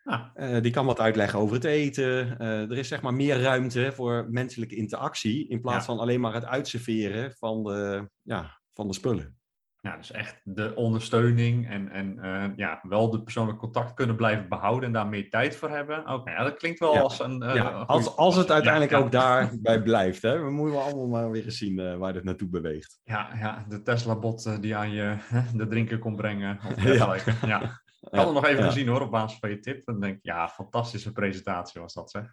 Ah, 0.04 0.62
die 0.62 0.72
kan 0.72 0.86
wat 0.86 1.00
uitleggen 1.00 1.38
over 1.38 1.54
het 1.54 1.64
eten. 1.64 2.38
Er 2.38 2.78
is 2.78 2.88
zeg 2.88 3.02
maar 3.02 3.14
meer 3.14 3.40
ruimte 3.40 3.92
voor 3.92 4.26
menselijke 4.30 4.76
interactie 4.76 5.48
in 5.48 5.60
plaats 5.60 5.86
Ja. 5.86 5.92
van 5.92 5.98
alleen 5.98 6.20
maar 6.20 6.34
het 6.34 6.44
uitserveren 6.44 7.32
van 7.38 7.64
de, 7.64 8.10
ja, 8.22 8.60
van 8.74 8.86
de 8.86 8.94
spullen. 8.94 9.38
Ja, 9.86 9.96
dus 9.96 10.10
echt 10.12 10.40
de 10.44 10.74
ondersteuning 10.74 11.68
en, 11.68 11.90
en 11.90 12.18
eh, 12.22 12.44
ja, 12.56 12.78
wel 12.82 13.10
de 13.10 13.22
persoonlijk 13.22 13.58
contact 13.58 13.94
kunnen 13.94 14.16
blijven 14.16 14.48
behouden 14.48 14.84
en 14.86 14.92
daar 14.92 15.06
meer 15.06 15.30
tijd 15.30 15.56
voor 15.56 15.70
hebben. 15.70 16.08
Oké, 16.08 16.30
ja, 16.30 16.42
dat 16.42 16.56
klinkt 16.56 16.78
wel 16.78 16.94
Ja. 16.94 17.00
als 17.00 17.20
een... 17.20 17.42
eh, 17.42 17.54
ja, 17.54 17.68
als, 17.68 18.04
goeie- 18.04 18.18
als 18.18 18.36
het 18.36 18.50
uiteindelijk 18.50 18.92
ook 18.92 19.12
daarbij 19.12 19.82
blijft. 19.82 20.22
Hè? 20.22 20.38
We 20.42 20.50
moeten 20.50 20.82
allemaal 20.82 21.06
maar 21.06 21.30
weer 21.30 21.44
eens 21.44 21.58
zien 21.58 21.78
eh, 21.78 21.96
waar 21.96 22.12
dit 22.12 22.24
naartoe 22.24 22.48
beweegt. 22.48 23.00
Ja, 23.04 23.28
ja, 23.38 23.64
de 23.68 23.82
Tesla-bot 23.82 24.62
die 24.62 24.76
aan 24.76 24.90
je 24.90 25.16
de 25.54 25.66
drinken 25.66 25.98
kon 25.98 26.16
brengen. 26.16 26.58
Of 26.68 26.76
Ja. 26.82 26.82
dergelijke. 26.84 27.46
ja. 27.46 27.60
Ik 28.00 28.14
had 28.18 28.24
hem 28.24 28.34
nog 28.34 28.46
even 28.46 28.64
gezien 28.64 28.88
hoor, 28.88 29.00
op 29.00 29.10
basis 29.10 29.38
van 29.38 29.50
je 29.50 29.58
tip. 29.58 29.84
Dan 29.84 30.00
denk 30.00 30.14
ik, 30.16 30.22
ja, 30.22 30.48
fantastische 30.48 31.12
presentatie 31.12 31.80
was 31.80 31.94
dat 31.94 32.10
zeg. 32.10 32.32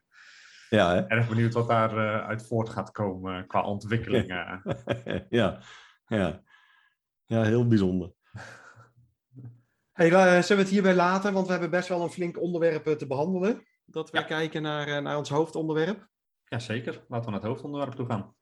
Ja, 0.69 0.93
hè? 0.93 1.01
Erg 1.07 1.29
benieuwd 1.29 1.53
wat 1.53 1.67
daar 1.67 1.97
eh, 1.97 2.27
uit 2.27 2.47
voort 2.47 2.69
gaat 2.69 2.91
komen 2.91 3.47
qua 3.47 3.61
ontwikkelingen. 3.61 4.61
ja, 5.29 5.59
ja. 6.07 6.41
Ja, 7.25 7.43
heel 7.43 7.67
bijzonder. 7.67 8.11
Hey, 9.93 10.11
la- 10.11 10.41
zullen 10.41 10.57
we 10.57 10.63
het 10.63 10.71
hierbij 10.73 10.95
laten? 10.95 11.33
Want 11.33 11.45
we 11.45 11.51
hebben 11.51 11.69
best 11.69 11.87
wel 11.87 12.01
een 12.01 12.09
flink 12.09 12.39
onderwerp 12.41 12.87
eh, 12.87 12.93
te 12.93 13.07
behandelen. 13.07 13.63
Dat 13.85 14.09
we 14.11 14.17
Ja. 14.17 14.23
kijken 14.23 14.61
naar, 14.61 14.87
eh, 14.87 15.01
naar 15.01 15.17
ons 15.17 15.29
hoofdonderwerp. 15.29 16.07
Jazeker, 16.43 16.93
laten 17.07 17.25
we 17.25 17.31
naar 17.31 17.39
het 17.39 17.49
hoofdonderwerp 17.49 17.93
toe 17.93 18.05
gaan. 18.05 18.35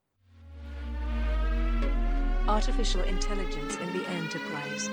Artificial 2.45 3.03
intelligence 3.03 3.79
in 3.79 3.87
the 3.91 4.05
enterprise. 4.05 4.89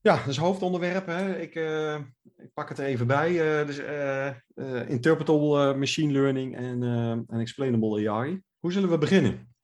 Ja, 0.00 0.24
dus 0.24 0.36
hoofdonderwerp. 0.38 1.06
Hè. 1.06 1.36
Ik, 1.38 1.54
eh, 1.54 1.94
ik 2.36 2.52
pak 2.54 2.68
het 2.68 2.78
er 2.78 2.84
even 2.84 3.06
bij. 3.06 3.60
eh, 3.60 3.66
dus 3.66 3.78
eh, 3.78 4.26
eh, 4.26 4.88
interpretable 4.88 5.70
eh, 5.72 5.78
machine 5.78 6.12
learning 6.12 6.56
en 6.56 6.82
eh, 6.82 7.10
en 7.10 7.40
explainable 7.40 8.10
AI. 8.10 8.42
Hoe 8.58 8.72
zullen 8.72 8.90
we 8.90 8.98
beginnen? 8.98 9.54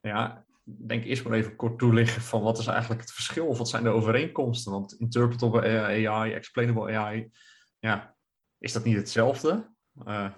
Ja, 0.00 0.45
denk 0.66 1.04
eerst 1.04 1.24
maar 1.24 1.38
even 1.38 1.56
kort 1.56 1.78
toelichten 1.78 2.22
van 2.22 2.42
wat 2.42 2.58
is 2.58 2.66
eigenlijk 2.66 3.00
het 3.00 3.12
verschil 3.12 3.46
of 3.46 3.58
wat 3.58 3.68
zijn 3.68 3.82
de 3.82 3.88
overeenkomsten. 3.88 4.72
Want 4.72 4.94
interpretable 4.98 5.60
AI, 6.08 6.32
explainable 6.32 6.96
AI, 6.96 7.30
ja, 7.78 8.16
is 8.58 8.72
dat 8.72 8.84
niet 8.84 8.96
hetzelfde? 8.96 9.74
Eh, 10.04 10.28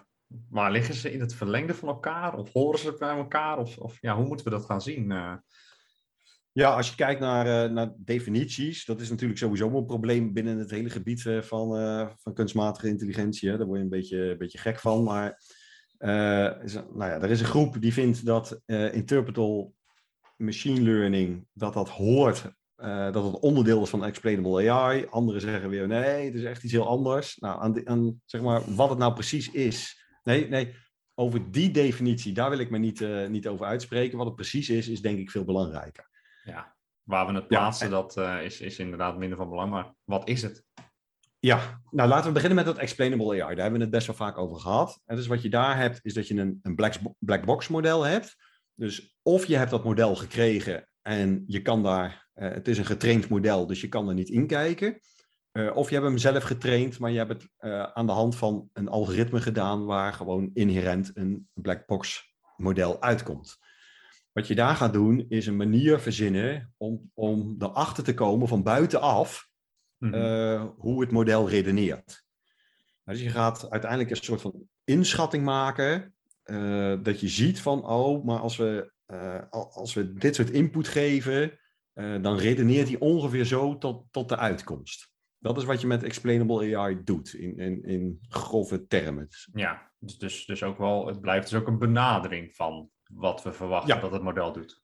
maar 0.48 0.70
liggen 0.70 0.94
ze 0.94 1.12
in 1.12 1.20
het 1.20 1.34
verlengde 1.34 1.74
van 1.74 1.88
elkaar? 1.88 2.34
Of 2.34 2.52
horen 2.52 2.78
ze 2.78 2.96
bij 2.98 3.16
elkaar? 3.16 3.58
Of, 3.58 3.78
of 3.78 3.98
ja, 4.00 4.16
hoe 4.16 4.26
moeten 4.26 4.44
we 4.44 4.52
dat 4.52 4.64
gaan 4.64 4.82
zien? 4.82 5.10
Eh, 5.10 5.34
Ja, 6.52 6.74
als 6.74 6.88
je 6.88 6.94
kijkt 6.94 7.20
naar, 7.20 7.64
eh, 7.64 7.70
naar 7.70 7.92
definities, 7.96 8.84
dat 8.84 9.00
is 9.00 9.10
natuurlijk 9.10 9.38
sowieso 9.38 9.76
een 9.76 9.86
probleem 9.86 10.32
binnen 10.32 10.58
het 10.58 10.70
hele 10.70 10.90
gebied 10.90 11.22
van, 11.22 11.68
van 12.18 12.34
kunstmatige 12.34 12.88
intelligentie. 12.88 13.50
Hè. 13.50 13.56
Daar 13.56 13.66
word 13.66 13.78
je 13.78 13.84
een 13.84 13.90
beetje, 13.90 14.30
een 14.30 14.38
beetje 14.38 14.58
gek 14.58 14.78
van. 14.78 15.02
Maar 15.02 15.42
nou 15.98 16.96
ja, 16.96 17.20
er 17.20 17.30
is 17.30 17.40
een 17.40 17.46
groep 17.46 17.80
die 17.80 17.92
vindt 17.92 18.24
dat 18.24 18.60
interpretable 18.66 19.70
machine 20.38 20.80
learning, 20.80 21.46
dat 21.52 21.72
dat 21.74 21.88
hoort, 21.88 22.50
eh, 22.76 23.12
dat 23.12 23.24
het 23.24 23.38
onderdeel 23.38 23.82
is 23.82 23.88
van 23.90 24.04
explainable 24.04 24.70
AI. 24.70 25.06
Anderen 25.10 25.40
zeggen 25.40 25.68
weer, 25.70 25.86
nee, 25.86 26.24
het 26.24 26.34
is 26.34 26.42
echt 26.44 26.62
iets 26.64 26.72
heel 26.72 26.86
anders. 26.88 27.36
Nou, 27.36 27.60
aan, 27.60 27.72
de- 27.72 27.84
aan 27.86 28.20
zeg 28.24 28.40
maar, 28.40 28.74
wat 28.74 28.88
het 28.88 28.98
nou 28.98 29.12
precies 29.14 29.50
is. 29.50 30.04
Nee, 30.24 30.48
nee, 30.48 30.74
over 31.14 31.50
die 31.50 31.70
definitie, 31.70 32.32
daar 32.32 32.50
wil 32.50 32.58
ik 32.58 32.70
me 32.70 32.78
niet, 32.78 33.00
eh, 33.00 33.26
niet 33.26 33.48
over 33.48 33.66
uitspreken. 33.66 34.18
Wat 34.18 34.26
het 34.26 34.34
precies 34.36 34.68
is, 34.68 34.88
is 34.88 35.00
denk 35.02 35.18
ik 35.18 35.30
veel 35.30 35.44
belangrijker. 35.44 36.08
ja, 36.44 36.76
waar 37.02 37.26
we 37.26 37.32
het 37.32 37.42
Ja, 37.42 37.48
plaatsen, 37.48 37.86
en- 37.86 37.92
dat 37.92 38.16
eh, 38.16 38.42
is, 38.44 38.60
is 38.60 38.78
inderdaad 38.78 39.18
minder 39.18 39.38
van 39.38 39.48
belang. 39.48 39.70
Maar 39.70 39.94
wat 40.04 40.28
is 40.28 40.42
het? 40.42 40.64
Ja, 41.40 41.80
nou 41.90 42.08
laten 42.08 42.26
we 42.26 42.32
beginnen 42.32 42.56
met 42.56 42.66
dat 42.66 42.78
explainable 42.78 43.26
AI. 43.30 43.38
Daar 43.54 43.62
hebben 43.62 43.72
we 43.72 43.80
het 43.80 43.90
best 43.90 44.06
wel 44.06 44.16
vaak 44.16 44.38
over 44.38 44.60
gehad. 44.60 45.00
En 45.06 45.16
dus 45.16 45.26
wat 45.26 45.42
je 45.42 45.48
daar 45.50 45.76
hebt, 45.76 46.00
is 46.02 46.14
dat 46.14 46.28
je 46.28 46.34
een, 46.34 46.58
een 46.62 46.74
black, 46.74 46.94
black 47.18 47.44
box 47.44 47.68
model 47.68 48.02
hebt. 48.02 48.36
Dus 48.78 49.18
of 49.22 49.46
je 49.46 49.56
hebt 49.56 49.70
dat 49.70 49.84
model 49.84 50.16
gekregen 50.16 50.88
en 51.02 51.44
je 51.46 51.62
kan 51.62 51.82
daar, 51.82 52.28
eh, 52.32 52.50
het 52.50 52.68
is 52.68 52.78
een 52.78 52.84
getraind 52.84 53.28
model, 53.28 53.66
dus 53.66 53.80
je 53.80 53.88
kan 53.88 54.08
er 54.08 54.14
niet 54.14 54.28
in 54.28 54.46
kijken. 54.46 55.00
Eh, 55.50 55.76
of 55.76 55.88
je 55.88 55.94
hebt 55.94 56.06
hem 56.06 56.18
zelf 56.18 56.42
getraind, 56.42 56.98
maar 56.98 57.10
je 57.10 57.18
hebt 57.18 57.32
het 57.32 57.50
eh, 57.56 57.82
aan 57.82 58.06
de 58.06 58.12
hand 58.12 58.36
van 58.36 58.70
een 58.72 58.88
algoritme 58.88 59.40
gedaan 59.40 59.84
waar 59.84 60.12
gewoon 60.12 60.50
inherent 60.54 61.10
een 61.14 61.48
black 61.52 61.86
box 61.86 62.34
model 62.56 63.02
uitkomt. 63.02 63.58
Wat 64.32 64.46
je 64.46 64.54
daar 64.54 64.76
gaat 64.76 64.92
doen, 64.92 65.26
is 65.28 65.46
een 65.46 65.56
manier 65.56 66.00
verzinnen 66.00 66.74
om, 66.76 67.10
om 67.14 67.56
erachter 67.58 68.04
te 68.04 68.14
komen 68.14 68.48
van 68.48 68.62
buitenaf 68.62 69.46
Mhm. 69.98 70.68
hoe 70.76 71.00
het 71.00 71.10
model 71.10 71.48
redeneert. 71.48 72.24
Nou, 73.04 73.18
dus 73.18 73.26
je 73.26 73.30
gaat 73.32 73.70
uiteindelijk 73.70 74.10
een 74.10 74.16
soort 74.16 74.40
van 74.40 74.68
inschatting 74.84 75.44
maken, 75.44 76.14
eh, 76.48 76.94
dat 77.02 77.20
je 77.20 77.28
ziet 77.28 77.60
van, 77.60 77.86
oh, 77.86 78.24
maar 78.24 78.38
als 78.38 78.56
we, 78.56 78.92
eh, 79.06 79.42
al- 79.50 79.72
als 79.72 79.94
we 79.94 80.12
dit 80.12 80.34
soort 80.34 80.50
input 80.50 80.88
geven, 80.88 81.58
eh, 81.92 82.22
dan 82.22 82.36
redeneert 82.36 82.88
hij 82.88 82.98
ongeveer 82.98 83.44
zo 83.44 83.78
tot, 83.78 84.04
tot 84.10 84.28
de 84.28 84.36
uitkomst. 84.36 85.10
Dat 85.38 85.56
is 85.56 85.64
wat 85.64 85.80
je 85.80 85.86
met 85.86 86.02
explainable 86.02 86.76
AI 86.76 87.00
doet, 87.04 87.34
in, 87.34 87.56
in, 87.58 87.82
in 87.84 88.18
grove 88.28 88.86
termen. 88.86 89.28
Ja, 89.52 89.92
dus, 89.98 90.18
dus, 90.18 90.46
dus 90.46 90.62
ook 90.62 90.78
wel, 90.78 91.06
het 91.06 91.20
blijft 91.20 91.50
dus 91.50 91.60
ook 91.60 91.66
een 91.66 91.78
benadering 91.78 92.54
van 92.54 92.90
wat 93.12 93.42
we 93.42 93.52
verwachten 93.52 93.94
Ja. 93.94 94.00
dat 94.00 94.12
het 94.12 94.22
model 94.22 94.52
doet. 94.52 94.82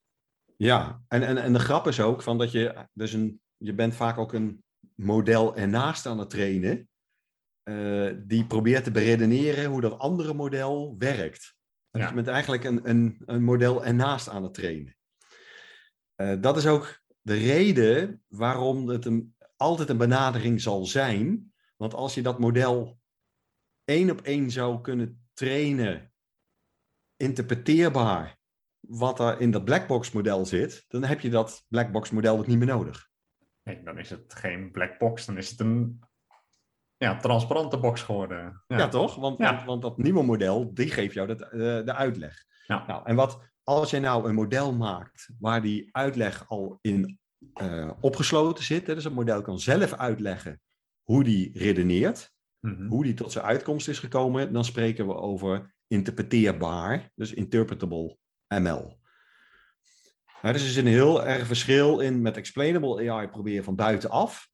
Ja, 0.56 1.02
en, 1.09 1.23
en, 1.23 1.37
en 1.37 1.52
de 1.52 1.59
grap 1.59 1.87
is 1.87 2.00
ook 2.00 2.23
van 2.23 2.38
dat 2.38 2.52
je, 2.52 2.87
dus 2.92 3.12
een, 3.12 3.40
je 3.56 3.75
bent 3.75 3.94
vaak 3.94 4.18
ook 4.18 4.33
een 4.33 4.64
model 4.94 5.56
ernaast 5.56 6.06
aan 6.06 6.18
het 6.18 6.30
trainen, 6.30 6.88
eh, 7.64 8.11
die 8.16 8.47
probeert 8.47 8.85
te 8.85 8.90
beredeneren 8.90 9.64
hoe 9.64 9.80
dat 9.80 9.99
andere 9.99 10.35
model 10.35 10.94
werkt. 10.99 11.56
Dus 11.90 12.02
Ja. 12.02 12.09
je 12.09 12.14
bent 12.14 12.28
eigenlijk 12.28 12.64
een, 12.64 12.88
een, 12.88 13.23
een 13.26 13.42
model 13.42 13.85
ernaast 13.85 14.28
aan 14.28 14.42
het 14.42 14.54
trainen. 14.54 14.97
Eh, 16.14 16.40
dat 16.40 16.56
is 16.56 16.66
ook 16.66 17.02
de 17.21 17.35
reden 17.35 18.23
waarom 18.28 18.88
het 18.88 19.04
een, 19.04 19.37
altijd 19.56 19.88
een 19.88 19.97
benadering 19.97 20.61
zal 20.61 20.85
zijn. 20.85 21.52
Want 21.76 21.94
als 21.94 22.14
je 22.14 22.23
dat 22.23 22.38
model 22.38 22.99
één 23.85 24.11
op 24.11 24.21
één 24.21 24.50
zou 24.50 24.80
kunnen 24.80 25.28
trainen, 25.33 26.12
interpreteerbaar, 27.16 28.38
wat 28.80 29.21
er 29.21 29.40
in 29.40 29.50
dat 29.50 29.64
blackbox 29.64 30.12
model 30.12 30.47
zit, 30.47 30.85
dan 30.88 31.04
heb 31.04 31.21
je 31.21 31.30
dat 31.30 31.64
blackbox 31.68 32.11
model 32.11 32.38
ook 32.38 32.47
niet 32.47 32.59
meer 32.59 32.66
nodig. 32.66 33.09
Nee, 33.62 33.83
dan 33.83 33.99
is 33.99 34.11
het 34.11 34.35
geen 34.35 34.71
black 34.71 34.99
box, 34.99 35.26
dan 35.26 35.37
is 35.37 35.50
het 35.50 35.61
een 35.61 36.00
ja, 36.96 37.16
transparante 37.16 37.78
box 37.78 38.02
geworden. 38.02 38.62
Ja, 38.66 38.88
toch? 38.88 39.14
Want, 39.14 39.38
Ja. 39.38 39.54
want, 39.54 39.64
want 39.64 39.82
dat 39.82 39.98
nieuwe 39.98 40.22
model, 40.22 40.74
die 40.74 40.90
geeft 40.90 41.14
jou 41.14 41.26
de, 41.26 41.36
de, 41.36 41.82
de 41.84 41.94
uitleg. 41.94 42.44
Ja. 42.66 42.84
Nou, 42.86 43.06
en 43.06 43.16
wat, 43.16 43.38
als 43.62 43.90
je 43.90 44.00
nou 44.00 44.28
een 44.28 44.34
model 44.34 44.72
maakt 44.74 45.30
waar 45.38 45.62
die 45.62 45.88
uitleg 45.92 46.48
al 46.48 46.78
in 46.80 47.18
eh, 47.54 47.90
opgesloten 48.00 48.64
zit, 48.64 48.86
hè, 48.86 48.94
dus 48.94 49.04
het 49.04 49.14
model 49.14 49.42
kan 49.42 49.58
zelf 49.58 49.92
uitleggen 49.94 50.60
hoe 51.02 51.24
die 51.24 51.58
redeneert, 51.58 52.32
Mhm. 52.60 52.86
hoe 52.86 53.02
die 53.04 53.14
tot 53.14 53.32
zijn 53.32 53.44
uitkomst 53.44 53.88
is 53.88 53.98
gekomen, 53.98 54.52
dan 54.52 54.64
spreken 54.64 55.06
we 55.06 55.14
over 55.14 55.74
interpreteerbaar, 55.86 57.10
dus 57.14 57.32
interpretable 57.32 58.16
ML. 58.48 58.98
Nou, 60.42 60.52
dus 60.54 60.62
er 60.62 60.68
is 60.68 60.76
een 60.76 60.86
heel 60.86 61.24
erg 61.26 61.46
verschil 61.46 62.00
in 62.00 62.22
met 62.22 62.36
explainable 62.36 63.10
AI 63.10 63.28
probeer 63.28 63.54
je 63.54 63.62
van 63.62 63.74
buitenaf, 63.74 64.32
eh 64.34 64.53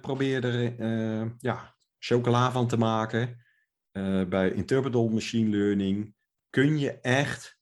probeer 0.00 0.44
er 0.44 0.78
eh, 0.78 1.30
ja, 1.38 1.76
chocola 1.98 2.50
van 2.52 2.68
te 2.68 2.76
maken. 2.76 3.44
Eh, 3.90 4.24
bij 4.24 4.52
interpretable 4.52 5.10
machine 5.10 5.50
learning 5.56 6.14
kun 6.50 6.78
je 6.78 7.00
echt 7.00 7.58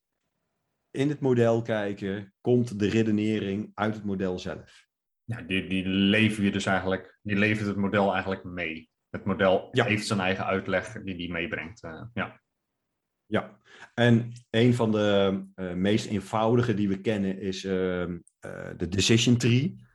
in 0.91 1.09
het 1.09 1.21
model 1.21 1.63
kijken, 1.63 2.35
komt 2.41 2.79
de 2.79 2.89
redenering 2.89 3.71
uit 3.75 3.95
het 3.95 4.05
model 4.05 4.39
zelf. 4.39 4.87
Ja, 5.25 5.43
die, 5.43 5.67
die 5.69 5.87
lever 5.87 6.45
je 6.45 6.51
dus 6.51 6.67
eigenlijk, 6.67 7.19
die 7.23 7.37
levert 7.37 7.67
het 7.67 7.77
model 7.77 8.13
eigenlijk 8.13 8.45
mee. 8.45 8.91
Het 9.11 9.25
model 9.25 9.69
Ja. 9.73 9.85
heeft 9.85 10.07
zijn 10.07 10.21
eigen 10.21 10.45
uitleg 10.47 10.93
die 11.03 11.17
die 11.17 11.33
meebrengt. 11.33 11.83
eh, 11.83 12.03
ja. 12.15 12.41
Ja, 13.27 13.59
en 13.95 14.33
een 14.51 14.75
van 14.75 14.93
de 14.93 15.43
eh, 15.55 15.73
meest 15.73 16.07
eenvoudige 16.07 16.75
die 16.75 16.89
we 16.89 17.01
kennen 17.01 17.39
is 17.41 17.65
ehm, 17.65 18.19
eh, 18.39 18.71
de 18.77 18.89
decision 18.89 19.37
tree. 19.37 19.87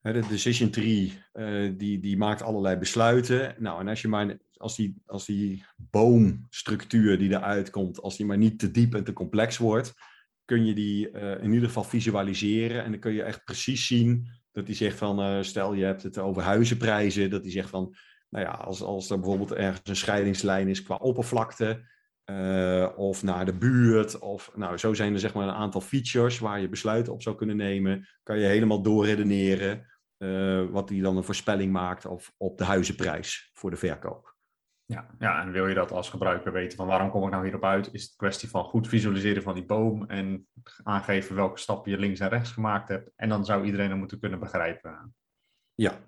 De 0.00 0.26
decision 0.28 0.70
tree 0.70 1.22
eh, 1.32 1.72
die, 1.76 2.00
die 2.00 2.16
maakt 2.16 2.42
allerlei 2.42 2.76
besluiten. 2.76 3.54
Nou, 3.58 3.80
en 3.80 3.88
als, 3.88 4.02
je 4.02 4.08
maar, 4.08 4.36
als, 4.56 4.76
die, 4.76 5.02
als 5.06 5.26
die 5.26 5.64
boomstructuur 5.76 7.18
die 7.18 7.30
eruit 7.30 7.70
komt, 7.70 8.00
als 8.00 8.16
die 8.16 8.26
maar 8.26 8.38
niet 8.38 8.58
te 8.58 8.70
diep 8.70 8.94
en 8.94 9.04
te 9.04 9.12
complex 9.12 9.56
wordt, 9.56 9.94
kun 10.44 10.66
je 10.66 10.74
die 10.74 11.10
eh, 11.10 11.42
in 11.42 11.52
ieder 11.52 11.68
geval 11.68 11.84
visualiseren. 11.84 12.84
En 12.84 12.90
dan 12.90 13.00
kun 13.00 13.12
je 13.12 13.22
echt 13.22 13.44
precies 13.44 13.86
zien 13.86 14.28
dat 14.52 14.66
die 14.66 14.74
zegt 14.74 14.98
van, 14.98 15.20
eh, 15.20 15.42
stel 15.42 15.74
je 15.74 15.84
hebt 15.84 16.02
het 16.02 16.18
over 16.18 16.42
huizenprijzen, 16.42 17.30
dat 17.30 17.42
die 17.42 17.52
zegt 17.52 17.70
van, 17.70 17.96
nou 18.28 18.44
ja, 18.44 18.50
als, 18.50 18.82
als 18.82 19.10
er 19.10 19.18
bijvoorbeeld 19.18 19.52
ergens 19.52 19.80
een 19.84 19.96
scheidingslijn 19.96 20.68
is 20.68 20.82
qua 20.82 20.94
oppervlakte, 20.94 21.84
eh, 22.28 22.88
of 22.96 23.22
naar 23.22 23.44
de 23.44 23.52
buurt. 23.58 24.18
Of, 24.18 24.50
nou, 24.54 24.76
zo 24.76 24.94
zijn 24.94 25.12
er 25.12 25.18
zeg 25.20 25.34
maar 25.34 25.48
een 25.48 25.54
aantal 25.54 25.80
features 25.80 26.38
waar 26.38 26.60
je 26.60 26.68
besluiten 26.68 27.12
op 27.12 27.22
zou 27.22 27.36
kunnen 27.36 27.56
nemen. 27.56 28.08
Kan 28.22 28.38
je 28.38 28.46
helemaal 28.46 28.82
doorredeneren. 28.82 29.86
eh, 30.16 30.64
wat 30.70 30.88
hij 30.88 31.00
dan 31.00 31.16
een 31.16 31.24
voorspelling 31.24 31.72
maakt 31.72 32.06
of, 32.06 32.34
op 32.36 32.58
de 32.58 32.64
huizenprijs 32.64 33.50
voor 33.52 33.70
de 33.70 33.76
verkoop. 33.76 34.36
Ja, 34.84 35.10
ja, 35.18 35.42
en 35.42 35.52
wil 35.52 35.66
je 35.66 35.74
dat 35.74 35.90
als 35.92 36.10
gebruiker 36.10 36.52
weten 36.52 36.76
van 36.76 36.86
waarom 36.86 37.10
kom 37.10 37.24
ik 37.24 37.30
nou 37.30 37.44
hierop 37.44 37.64
uit, 37.64 37.92
is 37.92 38.02
het 38.02 38.16
kwestie 38.16 38.48
van 38.48 38.64
goed 38.64 38.88
visualiseren 38.88 39.42
van 39.42 39.54
die 39.54 39.64
boom 39.64 40.06
en 40.06 40.48
aangeven 40.82 41.34
welke 41.36 41.58
stappen 41.58 41.90
je 41.90 41.98
links 41.98 42.20
en 42.20 42.28
rechts 42.28 42.50
gemaakt 42.50 42.88
hebt. 42.88 43.10
En 43.16 43.28
dan 43.28 43.44
zou 43.44 43.64
iedereen 43.64 43.88
dat 43.88 43.98
moeten 43.98 44.20
kunnen 44.20 44.38
begrijpen. 44.38 45.14
Ja, 45.74 45.98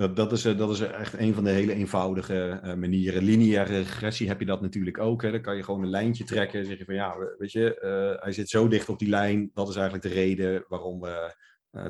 dat, 0.00 0.16
dat, 0.16 0.32
is, 0.32 0.44
eh, 0.44 0.58
dat 0.58 0.70
is 0.70 0.80
echt 0.80 1.18
een 1.18 1.34
van 1.34 1.44
de 1.44 1.50
hele 1.50 1.72
eenvoudige 1.72 2.60
eh, 2.62 2.74
manieren. 2.74 3.22
Lineaire 3.22 3.76
regressie 3.76 4.28
heb 4.28 4.40
je 4.40 4.46
dat 4.46 4.60
natuurlijk 4.60 4.98
ook. 4.98 5.22
Hè. 5.22 5.30
Dan 5.30 5.40
kan 5.40 5.56
je 5.56 5.62
gewoon 5.62 5.82
een 5.82 5.90
lijntje 5.90 6.24
trekken 6.24 6.60
en 6.60 6.66
zeggen 6.66 6.86
van 6.86 6.94
ja, 6.94 7.16
weet 7.38 7.52
je, 7.52 7.80
eh, 7.80 8.22
hij 8.22 8.32
zit 8.32 8.48
zo 8.48 8.68
dicht 8.68 8.88
op 8.88 8.98
die 8.98 9.08
lijn. 9.08 9.50
Dat 9.54 9.68
is 9.68 9.76
eigenlijk 9.76 10.04
de 10.04 10.20
reden 10.20 10.64
waarom 10.68 11.00
we 11.00 11.34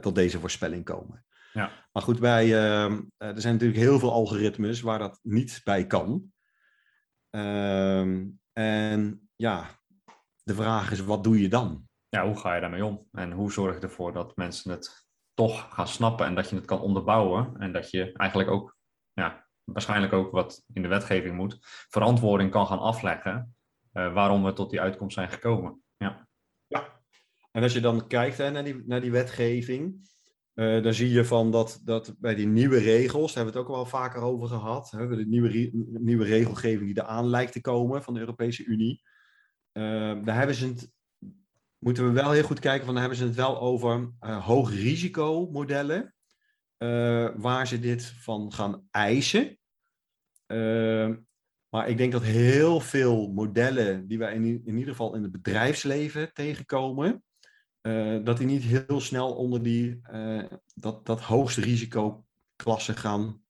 tot 0.01 0.15
deze 0.15 0.41
voorspelling 0.41 0.85
komen. 0.85 1.25
Ja. 1.53 1.89
Maar 1.93 2.03
goed, 2.03 2.21
bij, 2.21 2.45
ehm, 2.45 3.01
eh, 3.17 3.29
er 3.29 3.41
zijn 3.41 3.53
natuurlijk 3.53 3.81
heel 3.81 3.99
veel 3.99 4.13
algoritmes 4.13 4.81
waar 4.81 4.99
dat 4.99 5.19
niet 5.23 5.61
bij 5.65 5.87
kan. 5.87 6.33
Ehm, 7.31 8.27
en 8.53 9.31
ja, 9.37 9.67
de 10.43 10.55
vraag 10.55 10.91
is, 10.91 11.01
wat 11.01 11.25
doe 11.25 11.41
je 11.41 11.49
dan? 11.49 11.89
Ja, 12.09 12.27
hoe 12.27 12.37
ga 12.37 12.55
je 12.55 12.61
daarmee 12.61 12.85
om? 12.85 13.09
En 13.13 13.33
hoe 13.33 13.53
zorg 13.53 13.75
je 13.75 13.81
ervoor 13.81 14.13
dat 14.13 14.37
mensen 14.37 14.71
het 14.71 15.09
toch 15.41 15.75
gaan 15.75 15.89
snappen 15.89 16.27
en 16.27 16.35
dat 16.35 16.51
je 16.51 16.57
het 16.57 16.65
kan 16.65 16.81
onderbouwen 16.81 17.57
en 17.59 17.73
dat 17.73 17.91
je 17.91 18.13
eigenlijk 18.13 18.51
ook, 18.51 18.77
ja, 19.13 19.47
waarschijnlijk 19.65 20.13
ook 20.13 20.31
wat 20.31 20.65
in 20.73 20.83
de 20.83 20.89
wetgeving 20.89 21.37
moet, 21.37 21.59
verantwoording 21.89 22.51
kan 22.51 22.67
gaan 22.67 22.79
afleggen 22.79 23.57
eh, 23.93 24.13
waarom 24.13 24.45
we 24.45 24.53
tot 24.53 24.71
die 24.71 24.81
uitkomst 24.81 25.15
zijn 25.15 25.29
gekomen. 25.29 25.83
Ja. 25.97 26.29
Ja. 26.67 27.01
En 27.53 27.63
als 27.63 27.73
je 27.73 27.81
dan 27.81 28.07
kijkt 28.07 28.39
hè, 28.39 28.51
naar, 28.51 28.65
die, 28.65 28.83
naar 28.87 29.01
die 29.01 29.11
wetgeving, 29.11 30.09
eh, 30.55 30.83
dan 30.83 30.95
zie 30.95 31.11
je 31.11 31.25
van 31.25 31.51
dat, 31.51 31.81
dat 31.85 32.15
bij 32.19 32.35
die 32.35 32.47
nieuwe 32.47 32.79
regels, 32.79 33.35
daar 33.35 33.45
hebben 33.45 33.53
we 33.53 33.59
het 33.59 33.69
ook 33.69 33.77
wel 33.77 34.01
vaker 34.01 34.23
over 34.23 34.49
gehad, 34.49 34.91
hè, 34.91 35.09
de 35.09 35.27
nieuwe, 35.27 35.71
nieuwe 36.01 36.25
regelgeving 36.25 36.95
die 36.95 37.03
eraan 37.03 37.27
lijkt 37.27 37.53
te 37.53 37.61
komen 37.61 38.03
van 38.03 38.15
de 38.15 38.21
Europese 38.21 38.65
Unie, 38.65 39.03
eh, 39.73 40.23
daar 40.25 40.37
hebben 40.37 40.55
ze 40.55 40.67
het, 40.67 40.93
moeten 41.81 42.07
we 42.07 42.13
wel 42.13 42.31
heel 42.31 42.43
goed 42.43 42.61
kijken, 42.61 42.85
van 42.85 42.95
daar 42.95 43.03
hebben 43.03 43.21
ze 43.21 43.27
het 43.27 43.37
wel 43.37 43.61
over 43.61 44.13
eh 44.21 44.47
hoog 44.47 44.71
risicomodellen, 44.71 46.15
eh, 46.77 47.29
waar 47.37 47.67
ze 47.67 47.79
dit 47.79 48.05
van 48.05 48.53
gaan 48.53 48.87
eisen. 48.91 49.59
Eh, 50.47 51.11
maar 51.69 51.89
ik 51.89 51.97
denk 51.97 52.13
dat 52.13 52.23
heel 52.23 52.81
veel 52.81 53.33
modellen 53.33 54.09
die 54.09 54.19
wij 54.19 54.35
in, 54.35 54.45
in 54.45 54.77
ieder 54.77 54.91
geval 54.91 55.15
in 55.15 55.23
het 55.23 55.33
bedrijfsleven 55.33 56.33
tegenkomen, 56.33 57.25
eh, 57.81 58.19
dat 58.25 58.37
die 58.39 58.47
niet 58.47 58.63
heel 58.63 59.01
snel 59.01 59.35
onder 59.35 59.63
die, 59.63 60.01
dat, 60.75 61.07
dat 61.07 61.21
hoogste 61.21 61.61
risicoklasse 61.61 62.97
gaan 62.97 63.43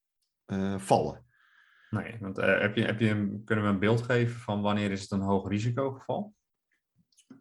vallen. 0.76 1.24
Nee, 1.90 2.16
want 2.20 2.36
heb 2.36 2.76
je, 2.76 2.84
heb 2.84 3.00
je 3.00 3.40
kunnen 3.44 3.64
we 3.64 3.70
een 3.70 3.78
beeld 3.78 4.02
geven 4.02 4.40
van 4.40 4.62
wanneer 4.62 4.90
is 4.90 5.00
het 5.00 5.10
een 5.10 5.20
hoog 5.20 5.48
risicogeval? 5.48 6.34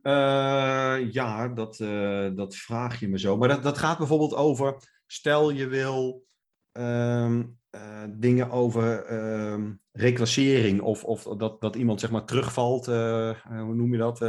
Eh, 0.01 1.11
ja, 1.11 1.47
dat, 1.47 1.79
eh, 1.79 2.29
dat 2.35 2.55
vraag 2.55 2.99
je 2.99 3.09
me 3.09 3.19
zo. 3.19 3.37
Maar 3.37 3.47
dat, 3.47 3.63
dat 3.63 3.77
gaat 3.77 3.97
bijvoorbeeld 3.97 4.35
over, 4.35 4.75
stel 5.05 5.49
je 5.49 5.67
wil 5.67 6.25
ehm, 6.71 7.43
eh, 7.69 8.03
dingen 8.09 8.49
over 8.49 9.05
ehm, 9.05 9.73
reclassering 9.91 10.81
of, 10.81 11.03
of 11.03 11.23
dat, 11.23 11.61
dat 11.61 11.75
iemand 11.75 11.99
zeg 11.99 12.11
maar 12.11 12.25
terugvalt, 12.25 12.85
hoe 12.85 13.73
noem 13.75 13.91
je 13.91 13.97
dat? 13.97 14.19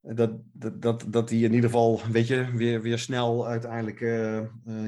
Dat, 0.00 0.30
dat, 0.52 0.82
dat, 0.82 1.04
dat 1.08 1.28
die 1.28 1.44
in 1.44 1.52
ieder 1.52 1.70
geval, 1.70 2.00
weet 2.10 2.26
je, 2.26 2.50
weer, 2.54 2.82
weer 2.82 2.98
snel 2.98 3.46
uiteindelijk 3.46 3.98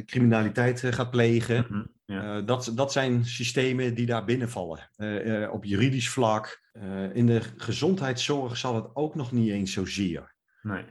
criminaliteit 0.07 0.81
gaat 0.81 1.11
plegen. 1.11 1.67
Mhm, 1.69 1.85
ja. 2.07 2.37
Eh, 2.37 2.47
dat, 2.47 2.73
dat 2.75 2.93
zijn 2.93 3.25
systemen 3.25 3.95
die 3.95 4.07
daar 4.07 4.25
binnenvallen. 4.25 4.91
Eh, 4.97 5.53
op 5.53 5.65
juridisch 5.65 6.09
vlak. 6.09 6.65
In 7.13 7.27
de 7.27 7.41
gezondheidszorg 7.57 8.57
zal 8.57 8.75
het 8.75 8.91
ook 8.95 9.15
nog 9.15 9.33
niet 9.33 9.51
eens 9.51 9.73
zozeer. 9.73 10.35
Nee. 10.63 10.85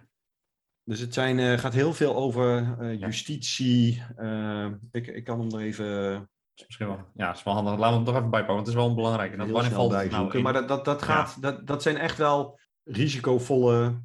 Dus 0.84 1.00
het 1.00 1.14
zijn, 1.14 1.60
gaat 1.60 1.74
heel 1.74 1.94
veel 1.94 2.16
over 2.16 2.94
justitie. 2.96 4.04
ik, 4.92 5.08
ik 5.08 5.24
kan 5.24 5.40
hem 5.40 5.52
er 5.52 5.60
even 5.60 6.30
is 6.56 6.66
misschien 6.66 6.88
wel, 6.88 7.06
ja, 7.14 7.34
is 7.34 7.44
wel 7.44 7.54
handig. 7.54 7.78
Laten 7.78 7.90
we 7.92 7.96
het 7.96 8.06
toch 8.06 8.16
even 8.16 8.30
bijpakken, 8.30 8.56
want 8.56 8.68
het 8.68 8.76
is 8.76 8.82
wel 8.82 8.90
een 8.90 8.96
belangrijke. 8.96 9.32
En 9.34 9.40
dat 9.40 9.50
wanneer 9.50 9.72
valt 9.72 9.92
het 9.92 10.12
nou 10.12 10.38
in? 10.38 10.44
maar 10.44 10.54
dat, 10.54 10.68
dat, 10.68 10.86
dat, 10.86 11.00
Ja. 11.00 11.06
gaat, 11.06 11.42
dat, 11.42 11.68
dat 11.68 11.82
zijn 11.82 11.98
echt 11.98 12.18
wel 12.18 12.60
risicovolle 12.84 14.02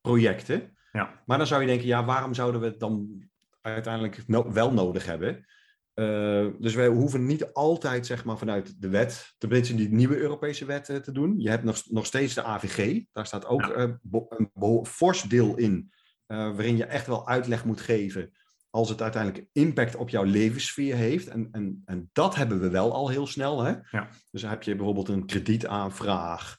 projecten. 0.00 0.76
Ja. 0.92 1.22
Maar 1.26 1.38
dan 1.38 1.46
zou 1.46 1.60
je 1.60 1.66
denken, 1.66 1.86
ja, 1.86 2.04
waarom 2.04 2.34
zouden 2.34 2.60
we 2.60 2.66
het 2.66 2.80
dan 2.80 3.24
uiteindelijk 3.60 4.26
no- 4.26 4.52
wel 4.52 4.72
nodig 4.72 5.06
hebben? 5.06 5.46
Eh, 5.96 6.46
dus 6.58 6.74
wij 6.74 6.86
hoeven 6.88 7.26
niet 7.26 7.52
altijd 7.52 8.06
zeg 8.06 8.24
maar, 8.24 8.38
vanuit 8.38 8.80
de 8.82 8.88
wet, 8.88 9.34
tenminste 9.38 9.74
die 9.74 9.88
nieuwe 9.92 10.16
Europese 10.16 10.64
wet 10.64 10.88
eh, 10.88 10.96
te 10.96 11.12
doen. 11.12 11.34
Je 11.40 11.48
hebt 11.50 11.64
nog, 11.64 11.82
nog 11.88 12.06
steeds 12.06 12.34
de 12.34 12.42
AVG, 12.42 13.04
daar 13.12 13.26
staat 13.26 13.46
ook 13.46 13.60
Ja. 13.60 13.70
eh, 13.72 13.82
een 14.28 14.50
beho- 14.54 14.84
fors 14.84 15.22
deel 15.22 15.56
in, 15.56 15.92
waarin 16.26 16.76
je 16.76 16.84
echt 16.84 17.06
wel 17.06 17.28
uitleg 17.28 17.64
moet 17.64 17.80
geven 17.80 18.30
als 18.70 18.88
het 18.88 19.02
uiteindelijk 19.02 19.46
impact 19.52 19.96
op 19.96 20.08
jouw 20.08 20.22
levenssfeer 20.24 20.94
heeft. 20.96 21.28
En, 21.28 21.48
en, 21.52 21.82
en 21.84 22.10
dat 22.12 22.34
hebben 22.34 22.60
we 22.60 22.70
wel 22.70 22.92
al 22.92 23.08
heel 23.08 23.26
snel. 23.26 23.62
Hè? 23.62 23.74
Ja. 23.90 24.08
Dus 24.30 24.40
dan 24.40 24.50
heb 24.50 24.62
je 24.62 24.74
bijvoorbeeld 24.76 25.08
een 25.08 25.26
kredietaanvraag, 25.26 26.58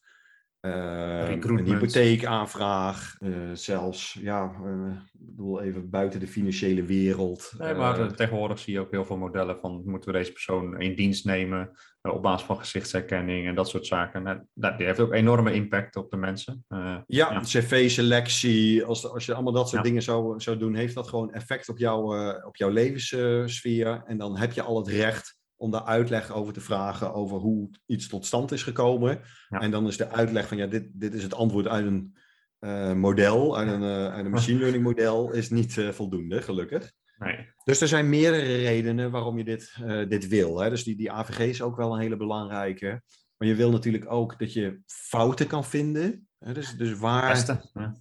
een 0.61 1.25
Recruitment. 1.25 1.67
hypotheekaanvraag, 1.67 3.15
eh, 3.19 3.29
zelfs, 3.53 4.17
ja, 4.21 4.51
eh, 4.65 4.91
ik 5.13 5.19
bedoel 5.25 5.61
even 5.61 5.89
buiten 5.89 6.19
de 6.19 6.27
financiële 6.27 6.83
wereld. 6.83 7.53
Nee, 7.57 7.73
maar 7.73 7.99
Eh, 7.99 8.05
eh, 8.05 8.11
tegenwoordig 8.11 8.59
zie 8.59 8.73
je 8.73 8.79
ook 8.79 8.91
heel 8.91 9.05
veel 9.05 9.17
modellen 9.17 9.59
van 9.59 9.81
moeten 9.85 10.11
we 10.11 10.17
deze 10.17 10.31
persoon 10.31 10.81
in 10.81 10.95
dienst 10.95 11.25
nemen 11.25 11.71
eh, 12.01 12.13
op 12.13 12.21
basis 12.21 12.45
van 12.47 12.57
gezichtsherkenning 12.57 13.47
en 13.47 13.55
dat 13.55 13.69
soort 13.69 13.85
zaken. 13.85 14.23
Nou, 14.23 14.39
dat, 14.53 14.77
die 14.77 14.85
heeft 14.85 14.99
ook 14.99 15.13
enorme 15.13 15.53
impact 15.53 15.95
op 15.95 16.09
de 16.09 16.17
mensen. 16.17 16.65
Eh, 16.67 16.97
Ja, 17.07 17.31
Ja. 17.31 17.39
cv-selectie, 17.39 18.83
als, 18.85 19.07
als 19.09 19.25
je 19.25 19.33
allemaal 19.33 19.53
dat 19.53 19.69
soort 19.69 19.81
Ja. 19.83 19.87
dingen 19.87 20.03
zou, 20.03 20.39
zou 20.41 20.57
doen, 20.57 20.75
heeft 20.75 20.95
dat 20.95 21.07
gewoon 21.07 21.31
effect 21.33 21.69
op, 21.69 21.77
jou, 21.77 22.17
eh, 22.17 22.45
op 22.47 22.55
jouw 22.55 22.69
levenssfeer. 22.69 24.03
En 24.05 24.17
dan 24.17 24.37
heb 24.37 24.51
je 24.51 24.61
al 24.61 24.77
het 24.77 24.87
recht 24.87 25.36
om 25.57 25.71
daar 25.71 25.83
uitleg 25.83 26.31
over 26.31 26.53
te 26.53 26.61
vragen, 26.61 27.13
over 27.13 27.37
hoe 27.37 27.69
iets 27.85 28.07
tot 28.07 28.25
stand 28.25 28.51
is 28.51 28.63
gekomen. 28.63 29.19
Ja. 29.49 29.59
En 29.59 29.71
dan 29.71 29.87
is 29.87 29.97
de 29.97 30.09
uitleg 30.09 30.47
van, 30.47 30.57
ja, 30.57 30.67
dit, 30.67 30.89
dit 30.93 31.13
is 31.13 31.23
het 31.23 31.33
antwoord 31.33 31.67
uit 31.67 31.85
een 31.85 32.17
eh, 32.59 32.93
model, 32.93 33.57
uit 33.57 33.67
een, 33.67 33.83
eh, 33.83 34.13
uit 34.13 34.25
een 34.25 34.31
machine 34.31 34.59
learning 34.59 34.83
model, 34.83 35.31
is 35.31 35.49
niet 35.49 35.77
eh, 35.77 35.89
voldoende, 35.89 36.41
gelukkig. 36.41 36.91
nee. 37.17 37.55
Dus 37.63 37.81
er 37.81 37.87
zijn 37.87 38.09
meerdere 38.09 38.55
redenen 38.55 39.11
waarom 39.11 39.37
je 39.37 39.43
dit, 39.43 39.77
dit 40.09 40.27
wil. 40.27 40.59
Hè? 40.59 40.69
Dus 40.69 40.83
die, 40.83 40.95
die 40.95 41.11
AVG 41.11 41.39
is 41.39 41.61
ook 41.61 41.75
wel 41.75 41.93
een 41.93 41.99
hele 41.99 42.17
belangrijke. 42.17 43.01
Maar 43.37 43.47
je 43.47 43.55
wil 43.55 43.71
natuurlijk 43.71 44.11
ook 44.11 44.39
dat 44.39 44.53
je 44.53 44.79
fouten 44.85 45.47
kan 45.47 45.65
vinden. 45.65 46.27
Hè? 46.39 46.53
Dus, 46.53 46.77
dus 46.77 46.97
waar, 46.97 47.31
Beste. 47.31 47.69
Ja. 47.73 47.95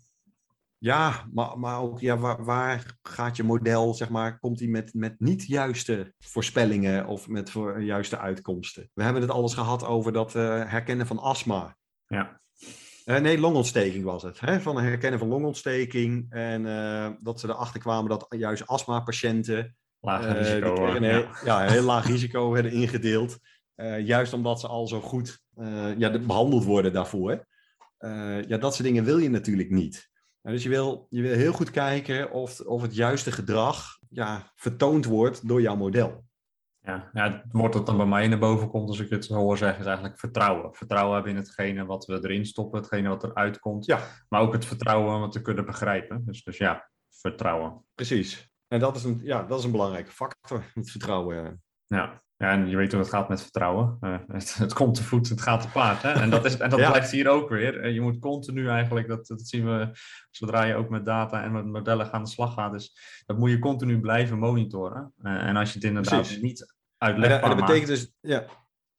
Ja, 0.78 1.26
maar, 1.32 1.58
maar 1.58 1.80
ook 1.80 2.00
ja, 2.00 2.16
waar, 2.16 2.44
waar 2.44 2.98
gaat 3.02 3.36
je 3.36 3.42
model, 3.42 3.94
zeg 3.94 4.08
maar, 4.08 4.38
komt 4.38 4.58
die 4.58 4.70
met, 4.70 4.94
met 4.94 5.14
niet 5.20 5.46
juiste 5.46 6.14
voorspellingen 6.18 7.06
of 7.06 7.28
met 7.28 7.50
voor, 7.50 7.82
juiste 7.82 8.18
uitkomsten? 8.18 8.90
We 8.94 9.02
hebben 9.02 9.22
het 9.22 9.30
alles 9.30 9.54
gehad 9.54 9.84
over 9.84 10.12
dat 10.12 10.34
eh, 10.34 10.42
herkennen 10.70 11.06
van 11.06 11.18
astma. 11.18 11.76
Ja. 12.06 12.40
Eh, 13.06 13.20
nee, 13.20 13.38
longontsteking 13.38 14.04
was 14.04 14.22
het. 14.22 14.40
Hè? 14.40 14.60
Van 14.60 14.76
het 14.76 14.84
herkennen 14.84 15.18
van 15.18 15.28
longontsteking. 15.28 16.26
En 16.30 16.66
eh, 16.66 17.10
dat 17.20 17.40
ze 17.40 17.48
erachter 17.48 17.80
kwamen 17.80 18.08
dat 18.08 18.26
juist 18.28 18.66
astma-patiënten 18.66 19.76
eh, 20.00 20.32
risico. 20.32 20.74
kregen 20.74 21.02
ja. 21.02 21.08
heel, 21.08 21.26
ja, 21.44 21.60
heel 21.60 21.82
laag 21.82 22.06
risico 22.14 22.50
werden 22.50 22.72
ingedeeld. 22.72 23.38
Juist 24.04 24.32
omdat 24.32 24.60
ze 24.60 24.66
al 24.66 24.86
zo 24.86 25.00
goed 25.00 25.40
ja, 25.96 26.08
de- 26.08 26.18
behandeld 26.18 26.64
worden 26.64 26.92
daarvoor. 26.92 27.46
Ja, 28.46 28.58
dat 28.58 28.74
soort 28.74 28.88
dingen 28.88 29.04
wil 29.04 29.18
je 29.18 29.30
natuurlijk 29.30 29.70
niet. 29.70 30.10
Dus 30.52 30.62
je 30.62 30.68
wil, 30.68 31.06
je 31.10 31.22
wil 31.22 31.34
heel 31.34 31.52
goed 31.52 31.70
kijken 31.70 32.30
of, 32.30 32.60
of 32.60 32.82
het 32.82 32.94
juiste 32.94 33.32
gedrag 33.32 33.98
ja, 34.08 34.52
vertoond 34.54 35.04
wordt 35.04 35.48
door 35.48 35.60
jouw 35.60 35.76
model. 35.76 36.24
Ja, 36.80 37.10
ja, 37.12 37.32
het 37.32 37.52
woord 37.52 37.72
dat 37.72 37.86
dan 37.86 37.96
bij 37.96 38.06
mij 38.06 38.28
naar 38.28 38.38
boven 38.38 38.68
komt 38.68 38.88
als 38.88 39.00
ik 39.00 39.10
het 39.10 39.28
hoor 39.28 39.56
zeggen, 39.56 39.80
is 39.80 39.86
eigenlijk 39.86 40.18
vertrouwen. 40.18 40.74
Vertrouwen 40.74 41.14
hebben 41.14 41.32
in 41.32 41.38
hetgene 41.38 41.84
wat 41.84 42.06
we 42.06 42.14
erin 42.22 42.46
stoppen, 42.46 42.80
hetgene 42.80 43.08
wat 43.08 43.24
eruit 43.24 43.58
komt. 43.58 43.86
Ja. 43.86 44.00
Maar 44.28 44.40
ook 44.40 44.52
het 44.52 44.64
vertrouwen 44.64 45.14
om 45.14 45.22
het 45.22 45.32
te 45.32 45.42
kunnen 45.42 45.66
begrijpen. 45.66 46.24
Dus, 46.24 46.44
dus 46.44 46.56
ja, 46.56 46.90
vertrouwen. 47.08 47.84
Precies. 47.94 48.50
En 48.68 48.80
dat 48.80 48.96
is 48.96 49.04
een, 49.04 49.20
ja, 49.22 49.42
dat 49.42 49.58
is 49.58 49.64
een 49.64 49.70
belangrijke 49.70 50.10
factor, 50.10 50.64
het 50.74 50.90
vertrouwen. 50.90 51.62
Ja. 51.86 52.22
Ja, 52.38 52.50
en 52.50 52.68
je 52.68 52.76
weet 52.76 52.92
hoe 52.92 53.00
het 53.00 53.10
gaat 53.10 53.28
met 53.28 53.42
vertrouwen. 53.42 53.96
Eh, 54.00 54.18
het, 54.26 54.54
het 54.54 54.72
komt 54.72 54.94
te 54.94 55.02
voet, 55.02 55.28
het 55.28 55.40
gaat 55.40 55.62
te 55.62 55.68
paard. 55.68 56.02
Hè? 56.02 56.10
En 56.12 56.30
dat, 56.30 56.44
is, 56.44 56.56
en 56.56 56.70
dat 56.70 56.78
Ja. 56.84 56.90
blijft 56.90 57.10
hier 57.10 57.28
ook 57.28 57.48
weer. 57.48 57.80
Eh, 57.80 57.92
je 57.94 58.00
moet 58.00 58.18
continu 58.18 58.68
eigenlijk, 58.68 59.08
dat, 59.08 59.26
dat 59.26 59.40
zien 59.40 59.64
we 59.64 59.90
zodra 60.30 60.62
je 60.64 60.74
ook 60.74 60.88
met 60.88 61.04
data 61.04 61.42
en 61.44 61.52
met 61.52 61.64
modellen 61.66 62.12
aan 62.12 62.22
de 62.24 62.30
slag 62.30 62.54
gaat. 62.54 62.72
Dus 62.72 62.96
dat 63.26 63.38
moet 63.38 63.50
je 63.50 63.58
continu 63.58 64.00
blijven 64.00 64.38
monitoren. 64.38 65.12
Eh, 65.22 65.46
en 65.46 65.56
als 65.56 65.68
je 65.68 65.74
het 65.74 65.84
inderdaad 65.88 66.20
Precies. 66.20 66.40
niet 66.42 66.74
uitlegbaar 66.98 67.40
dat- 67.40 67.50
en 67.50 67.56
dat 67.56 67.58
maakt- 67.68 67.72
betekent 67.82 67.98
dus, 68.00 68.12
ja, 68.30 68.44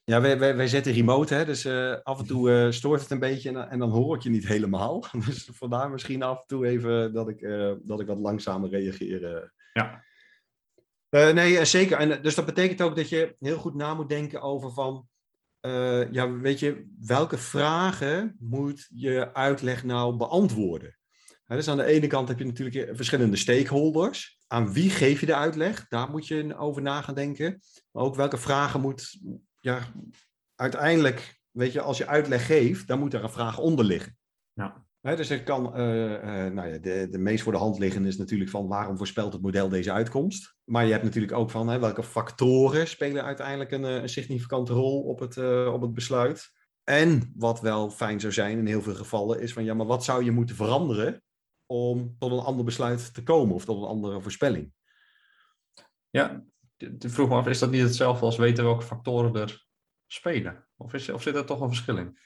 ja 0.03 0.21
wij, 0.21 0.39
wij, 0.39 0.55
wij 0.55 0.67
zetten 0.67 0.93
remote, 0.93 1.33
hè, 1.33 1.45
dus 1.45 1.67
af 2.03 2.19
en 2.19 2.25
toe 2.27 2.67
stoort 2.71 3.01
het 3.01 3.11
een 3.11 3.19
beetje 3.19 3.47
en, 3.49 3.55
dan- 3.55 3.67
en 3.69 3.79
dan 3.79 3.89
hoor 3.89 4.15
ik 4.15 4.21
je 4.21 4.29
niet 4.29 4.47
helemaal. 4.47 5.03
Dus 5.25 5.49
vandaar 5.53 5.89
misschien 5.89 6.23
af 6.23 6.37
en 6.39 6.43
toe 6.47 6.65
even 6.67 7.13
dat 7.13 7.29
ik, 7.29 7.47
dat 7.83 7.99
ik 7.99 8.07
wat 8.07 8.17
langzamer 8.19 8.69
reageer. 8.69 9.51
Ja. 9.73 10.05
Uh, 11.09 11.29
nee, 11.31 11.65
zeker. 11.65 11.97
En, 11.97 12.21
dus 12.21 12.35
dat 12.35 12.45
betekent 12.45 12.81
ook 12.81 12.95
dat 12.95 13.09
je 13.09 13.35
heel 13.39 13.57
goed 13.57 13.75
na 13.75 13.93
moet 13.93 14.09
denken 14.09 14.41
over 14.41 14.71
van... 14.71 15.07
Ja, 16.11 16.31
weet 16.31 16.59
je, 16.59 16.87
welke 16.99 17.37
vragen 17.37 18.35
moet 18.39 18.87
je 18.89 19.33
uitleg 19.33 19.83
nou 19.83 20.17
beantwoorden? 20.17 20.97
dus 21.45 21.67
aan 21.67 21.77
de 21.77 21.83
ene 21.83 22.07
kant 22.07 22.27
heb 22.27 22.39
je 22.39 22.45
natuurlijk 22.45 22.95
verschillende 22.95 23.37
stakeholders. 23.37 24.37
Aan 24.47 24.73
wie 24.73 24.89
geef 24.89 25.19
je 25.19 25.25
de 25.25 25.35
uitleg? 25.35 25.87
Daar 25.87 26.09
moet 26.09 26.27
je 26.27 26.57
over 26.57 26.81
na 26.81 27.01
gaan 27.01 27.15
denken. 27.15 27.61
Maar 27.91 28.03
ook 28.03 28.15
welke 28.15 28.37
vragen 28.37 28.81
moet, 28.81 29.19
ja, 29.59 29.79
uiteindelijk, 30.55 31.41
weet 31.51 31.71
je, 31.71 31.81
als 31.81 31.97
je 31.97 32.07
uitleg 32.07 32.45
geeft, 32.45 32.87
dan 32.87 32.99
moet 32.99 33.13
er 33.13 33.23
een 33.23 33.29
vraag 33.29 33.57
onder 33.57 33.85
liggen. 33.85 34.17
Ja. 34.53 34.86
Dus 35.15 35.29
er 35.29 35.43
kan, 35.43 35.79
uh, 35.79 36.11
uh, 36.11 36.51
nou 36.51 36.67
ja, 36.67 36.77
de, 36.77 37.07
de 37.09 37.17
meest 37.17 37.43
voor 37.43 37.51
de 37.51 37.57
hand 37.57 37.79
liggende 37.79 38.07
is 38.07 38.17
natuurlijk 38.17 38.49
van 38.49 38.67
waarom 38.67 38.97
voorspelt 38.97 39.33
het 39.33 39.41
model 39.41 39.69
deze 39.69 39.91
uitkomst? 39.91 40.55
Maar 40.63 40.85
je 40.85 40.91
hebt 40.91 41.03
natuurlijk 41.03 41.33
ook 41.33 41.51
van 41.51 41.67
hè, 41.67 41.79
welke 41.79 42.03
factoren 42.03 42.87
spelen 42.87 43.23
uiteindelijk 43.23 43.71
een, 43.71 43.83
een 43.83 44.09
significante 44.09 44.73
rol 44.73 45.01
op 45.01 45.19
het, 45.19 45.35
uh, 45.35 45.73
op 45.73 45.81
het 45.81 45.93
besluit. 45.93 46.55
En 46.83 47.33
wat 47.35 47.61
wel 47.61 47.89
fijn 47.89 48.19
zou 48.19 48.33
zijn 48.33 48.57
in 48.57 48.65
heel 48.65 48.81
veel 48.81 48.95
gevallen 48.95 49.41
is 49.41 49.53
van 49.53 49.63
ja, 49.63 49.73
maar 49.73 49.85
wat 49.85 50.03
zou 50.03 50.23
je 50.23 50.31
moeten 50.31 50.55
veranderen 50.55 51.23
om 51.65 52.15
tot 52.19 52.31
een 52.31 52.45
ander 52.45 52.65
besluit 52.65 53.13
te 53.13 53.23
komen 53.23 53.55
of 53.55 53.65
tot 53.65 53.81
een 53.81 53.87
andere 53.87 54.21
voorspelling. 54.21 54.73
Ja, 56.09 56.43
de 56.77 57.09
vroeg 57.09 57.29
me 57.29 57.35
af, 57.35 57.47
is 57.47 57.59
dat 57.59 57.71
niet 57.71 57.81
hetzelfde 57.81 58.25
als 58.25 58.37
weten 58.37 58.63
welke 58.63 58.85
factoren 58.85 59.35
er 59.35 59.65
spelen? 60.07 60.67
Of, 60.77 60.93
is, 60.93 61.09
of 61.09 61.21
zit 61.21 61.35
er 61.35 61.45
toch 61.45 61.61
een 61.61 61.67
verschil 61.67 61.97
in? 61.97 62.17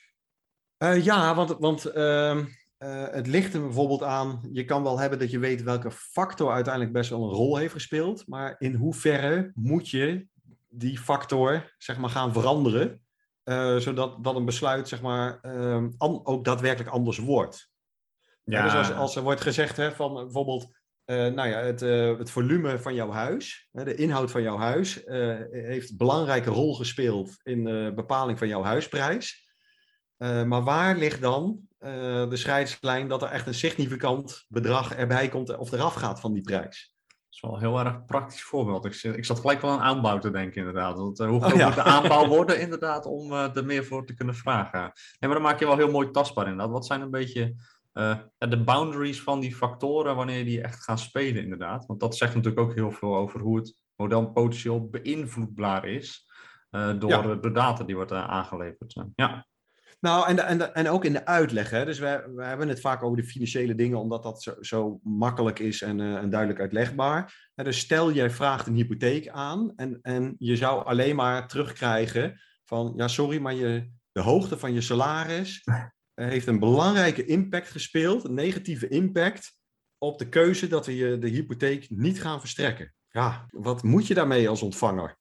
Ja, 1.04 1.36
want, 1.36 1.58
want 1.60 1.86
uh, 2.84 2.90
uh, 2.90 3.08
het 3.12 3.28
ligt 3.28 3.54
er 3.54 3.62
bijvoorbeeld 3.62 4.04
aan, 4.04 4.42
je 4.52 4.66
kan 4.66 4.84
wel 4.84 5.00
hebben 5.00 5.20
dat 5.20 5.32
je 5.32 5.40
weet 5.40 5.64
welke 5.64 5.92
factor 5.92 6.52
uiteindelijk 6.52 6.94
best 6.94 7.10
wel 7.10 7.24
een 7.24 7.36
rol 7.36 7.58
heeft 7.58 7.74
gespeeld, 7.74 8.28
maar 8.28 8.56
in 8.60 8.74
hoeverre 8.74 9.52
moet 9.56 9.90
je 9.90 10.28
die 10.70 10.98
factor 10.98 11.76
zeg 11.78 11.98
maar, 11.98 12.10
gaan 12.10 12.34
veranderen, 12.34 13.02
uh, 13.44 13.78
zodat 13.78 14.24
dat 14.24 14.36
een 14.36 14.46
besluit 14.46 14.88
zeg 14.88 15.02
maar, 15.02 15.40
ehm, 15.42 15.90
ook 15.98 16.46
daadwerkelijk 16.46 16.90
anders 16.90 17.18
wordt. 17.18 17.70
Ja. 18.44 18.64
dus 18.64 18.74
als, 18.74 18.92
als 18.94 19.16
er 19.16 19.24
wordt 19.24 19.42
gezegd 19.42 19.78
hè, 19.78 19.92
van 19.92 20.14
bijvoorbeeld 20.14 20.80
uh, 21.06 21.18
nou 21.18 21.50
ja, 21.50 21.60
het, 21.60 21.80
het 22.20 22.30
volume 22.30 22.80
van 22.80 22.94
jouw 22.94 23.12
huis, 23.12 23.70
de 23.72 23.96
inhoud 23.96 24.32
van 24.32 24.42
jouw 24.42 24.58
huis, 24.58 25.02
heeft 25.52 25.90
een 25.90 25.98
belangrijke 25.98 26.50
rol 26.50 26.76
gespeeld 26.76 27.40
in 27.44 27.64
de 27.64 27.92
bepaling 27.96 28.38
van 28.38 28.48
jouw 28.48 28.64
huisprijs. 28.64 29.50
maar 30.18 30.64
waar 30.64 30.98
ligt 30.98 31.22
dan 31.22 31.70
de 31.82 32.38
scheidslijn 32.38 33.08
dat 33.08 33.22
er 33.22 33.30
echt 33.30 33.48
een 33.48 33.54
significant 33.54 34.46
bedrag 34.48 34.94
erbij 34.94 35.30
komt 35.30 35.58
of 35.58 35.72
eraf 35.72 35.94
gaat 35.94 36.20
van 36.20 36.34
die 36.34 36.42
prijs? 36.42 36.96
Dat 37.08 37.16
is 37.30 37.42
wel 37.42 37.54
een 37.54 37.60
heel 37.60 37.80
erg 37.80 38.06
praktisch 38.06 38.44
voorbeeld. 38.44 38.86
Ik, 38.86 38.94
ik 38.94 39.26
zat 39.26 39.40
gelijk 39.40 39.62
wel 39.62 39.72
aan 39.72 39.80
aanbouw 39.80 40.18
te 40.18 40.32
denken, 40.32 40.58
inderdaad. 40.58 40.98
Want, 40.98 41.18
hoe 41.18 41.42
groot 41.42 41.54
oh, 41.54 41.58
ja. 41.58 41.66
moet 41.66 41.76
de 41.76 41.84
aanbouw 41.84 42.28
worden, 42.38 42.60
inderdaad, 42.60 43.06
om 43.06 43.34
er 43.34 43.66
meer 43.66 43.86
voor 43.86 44.06
te 44.06 44.14
kunnen 44.14 44.36
vragen? 44.36 44.80
Nee, 44.82 44.92
maar 45.20 45.34
dan 45.34 45.42
maak 45.42 45.60
je 45.60 45.66
wel 45.66 45.78
heel 45.78 45.92
mooi 45.92 46.12
tastbaar, 46.12 46.48
inderdaad. 46.48 46.72
Wat 46.72 46.86
zijn 46.86 47.02
een 47.02 47.12
beetje 47.12 47.56
uh, 47.94 48.18
de 48.38 48.64
boundaries 48.64 49.22
van 49.22 49.40
die 49.40 49.56
factoren 49.56 50.16
wanneer 50.16 50.46
die 50.46 50.62
echt 50.62 50.84
gaan 50.84 50.98
spelen, 50.98 51.44
inderdaad. 51.44 51.86
Want 51.86 52.00
dat 52.00 52.18
zegt 52.18 52.36
natuurlijk 52.36 52.62
ook 52.62 52.76
heel 52.76 52.92
veel 52.92 53.16
over 53.16 53.40
hoe 53.40 53.58
het 53.58 53.76
model 53.96 54.32
potentieel 54.32 54.90
beïnvloedbaar 54.90 55.86
is 55.86 56.30
door 56.72 57.10
ja. 57.10 57.36
de 57.36 57.52
data 57.52 57.84
die 57.84 57.96
wordt 57.96 58.12
aangeleverd. 58.12 59.04
Ja. 59.16 59.46
Nou, 60.02 60.28
en, 60.28 60.46
en, 60.46 60.74
en 60.74 60.90
ook 60.90 61.06
in 61.06 61.14
de 61.14 61.26
uitleg. 61.26 61.70
Hè? 61.70 61.86
Dus 61.86 62.00
we, 62.00 62.32
we 62.36 62.44
hebben 62.44 62.68
het 62.68 62.80
vaak 62.80 63.04
over 63.04 63.18
de 63.18 63.24
financiële 63.24 63.76
dingen, 63.76 64.00
omdat 64.00 64.24
dat 64.24 64.42
zo, 64.42 64.56
zo 64.60 65.00
makkelijk 65.04 65.60
is 65.60 65.82
en, 65.82 66.00
en 66.00 66.30
duidelijk 66.30 66.60
uitlegbaar. 66.60 67.50
dus 67.56 67.80
stel, 67.80 68.12
jij 68.12 68.30
vraagt 68.30 68.68
een 68.68 68.76
hypotheek 68.76 69.28
aan 69.28 69.74
en, 69.76 70.00
en 70.02 70.36
je 70.38 70.56
zou 70.56 70.86
alleen 70.86 71.16
maar 71.16 71.48
terugkrijgen 71.48 72.42
van, 72.66 72.94
ja, 72.96 73.08
sorry, 73.08 73.40
maar 73.40 73.54
je, 73.54 73.92
de 74.12 74.22
hoogte 74.22 74.58
van 74.58 74.74
je 74.74 74.82
salaris 74.82 75.64
heeft 76.14 76.48
een 76.48 76.60
belangrijke 76.60 77.26
impact 77.26 77.70
gespeeld, 77.70 78.24
een 78.24 78.34
negatieve 78.34 78.88
impact, 78.88 79.56
op 79.98 80.20
de 80.20 80.30
keuze 80.30 80.68
dat 80.68 80.86
we 80.86 80.96
je 80.96 81.18
de 81.18 81.30
hypotheek 81.30 81.90
niet 81.90 82.22
gaan 82.22 82.40
verstrekken. 82.40 82.94
Ja, 83.10 83.46
wat 83.50 83.84
moet 83.84 84.08
je 84.08 84.14
daarmee 84.14 84.50
als 84.50 84.62
ontvanger? 84.62 85.18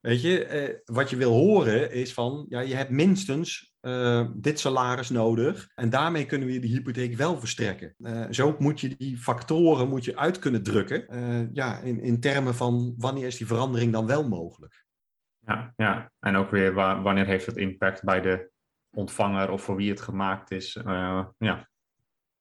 Weet 0.00 0.22
je, 0.22 0.44
eh, 0.44 0.74
wat 0.84 1.10
je 1.10 1.16
wil 1.16 1.32
horen 1.32 1.92
is 1.92 2.12
van, 2.12 2.46
ja, 2.48 2.60
je 2.60 2.74
hebt 2.74 2.90
minstens 2.90 3.75
uh, 3.86 4.26
dit 4.34 4.60
salaris 4.60 5.10
nodig 5.10 5.68
en 5.74 5.90
daarmee 5.90 6.26
kunnen 6.26 6.48
we 6.48 6.54
je 6.54 6.60
de 6.60 6.66
hypotheek 6.66 7.16
wel 7.16 7.38
verstrekken. 7.38 7.94
Uh, 7.98 8.26
zo 8.30 8.56
moet 8.58 8.80
je 8.80 8.96
die 8.96 9.18
factoren 9.18 9.88
moet 9.88 10.04
je 10.04 10.16
uit 10.16 10.38
kunnen 10.38 10.62
drukken, 10.62 11.06
uh, 11.10 11.52
ja, 11.52 11.78
in, 11.78 12.00
in 12.00 12.20
termen 12.20 12.54
van 12.54 12.94
wanneer 12.96 13.26
is 13.26 13.36
die 13.36 13.46
verandering 13.46 13.92
dan 13.92 14.06
wel 14.06 14.28
mogelijk. 14.28 14.84
Ja, 15.38 15.72
ja. 15.76 16.12
en 16.18 16.36
ook 16.36 16.50
weer 16.50 16.72
waar, 16.72 17.02
wanneer 17.02 17.26
heeft 17.26 17.46
het 17.46 17.56
impact 17.56 18.04
bij 18.04 18.20
de 18.20 18.50
ontvanger 18.90 19.50
of 19.50 19.62
voor 19.62 19.76
wie 19.76 19.90
het 19.90 20.00
gemaakt 20.00 20.50
is. 20.50 20.78
Ja. 21.38 21.68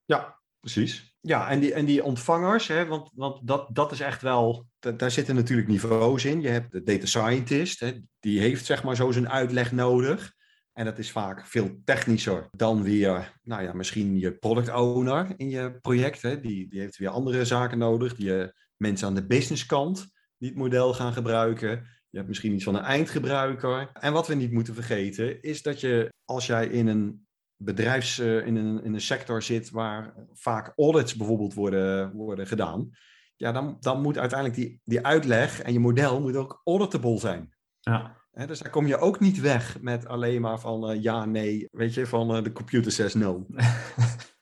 ja, 0.06 0.40
precies. 0.60 1.16
Ja, 1.20 1.50
en 1.50 1.60
die, 1.60 1.74
en 1.74 1.86
die 1.86 2.04
ontvangers, 2.04 2.68
hè, 2.68 2.86
want, 2.86 3.10
want 3.14 3.48
dat, 3.48 3.68
dat 3.72 3.92
is 3.92 4.00
echt 4.00 4.22
wel, 4.22 4.68
daar 4.80 5.12
zitten 5.12 5.36
natuurlijk 5.36 5.68
niveaus 5.68 6.26
in. 6.26 6.42
Je 6.42 6.48
hebt 6.48 6.72
de 6.72 6.84
data 6.84 7.06
scientist, 7.06 7.80
hè, 7.80 7.92
die 8.20 8.40
heeft 8.40 8.66
zeg 8.66 8.84
maar 8.84 8.96
zo 8.96 9.12
zijn 9.12 9.30
uitleg 9.30 9.72
nodig. 9.72 10.34
En 10.76 10.86
dat 10.86 10.98
is 10.98 11.12
vaak 11.12 11.46
veel 11.46 11.82
technischer 11.84 12.50
dan 12.52 12.84
weer, 12.84 13.40
nou 13.44 13.64
ja, 13.64 13.74
misschien 13.74 14.20
je 14.20 14.38
product 14.38 14.74
owner 14.74 15.34
in 15.38 15.50
je 15.50 15.80
project. 15.82 16.22
Hè. 16.22 16.40
Die, 16.40 16.70
die 16.70 16.80
heeft 16.80 16.98
weer 16.98 17.10
andere 17.10 17.46
zaken 17.46 17.78
nodig. 17.78 18.16
Die 18.16 18.30
uh, 18.30 18.48
mensen 18.78 19.08
aan 19.08 19.16
de 19.16 19.26
businesskant 19.26 20.08
die 20.38 20.50
het 20.50 20.58
model 20.58 20.94
gaan 20.94 21.14
gebruiken. 21.14 21.70
Je 22.10 22.18
hebt 22.18 22.28
misschien 22.28 22.54
iets 22.54 22.64
van 22.64 22.76
een 22.76 22.84
eindgebruiker. 22.84 23.90
En 23.94 24.14
wat 24.14 24.28
we 24.28 24.36
niet 24.36 24.52
moeten 24.52 24.74
vergeten, 24.74 25.42
is 25.42 25.62
dat 25.62 25.80
je 25.80 26.14
als 26.26 26.46
jij 26.46 26.68
in 26.68 26.88
een 26.88 27.28
bedrijfs, 27.56 28.20
uh, 28.20 28.46
in, 28.46 28.56
een, 28.56 28.84
in 28.84 28.94
een 28.94 29.02
sector 29.02 29.42
zit 29.42 29.70
waar 29.70 30.14
vaak 30.34 30.74
audits 30.76 31.16
bijvoorbeeld 31.16 31.54
worden, 31.54 32.14
worden 32.14 32.48
gedaan, 32.48 32.90
ja, 33.36 33.52
dan, 33.52 33.78
dan 33.80 34.02
moet 34.02 34.18
uiteindelijk 34.18 34.60
die, 34.60 34.82
die 34.84 35.06
uitleg 35.06 35.62
en 35.62 35.74
je 35.74 35.80
model 35.80 36.22
moet 36.22 36.36
ook 36.36 36.62
auditable 36.64 37.20
zijn. 37.20 37.54
Ja. 37.80 38.24
He, 38.36 38.48
dus 38.48 38.60
daar 38.60 38.72
kom 38.72 38.88
je 38.88 38.98
ook 38.98 39.20
niet 39.20 39.40
weg 39.40 39.82
met 39.82 40.08
alleen 40.08 40.42
maar 40.42 40.60
van 40.60 40.92
uh, 40.92 41.02
ja, 41.02 41.26
nee, 41.26 41.68
weet 41.72 41.94
je, 41.94 42.08
van 42.08 42.36
uh, 42.36 42.44
de 42.44 42.52
computer 42.52 42.92
says 42.92 43.14
no. 43.14 43.46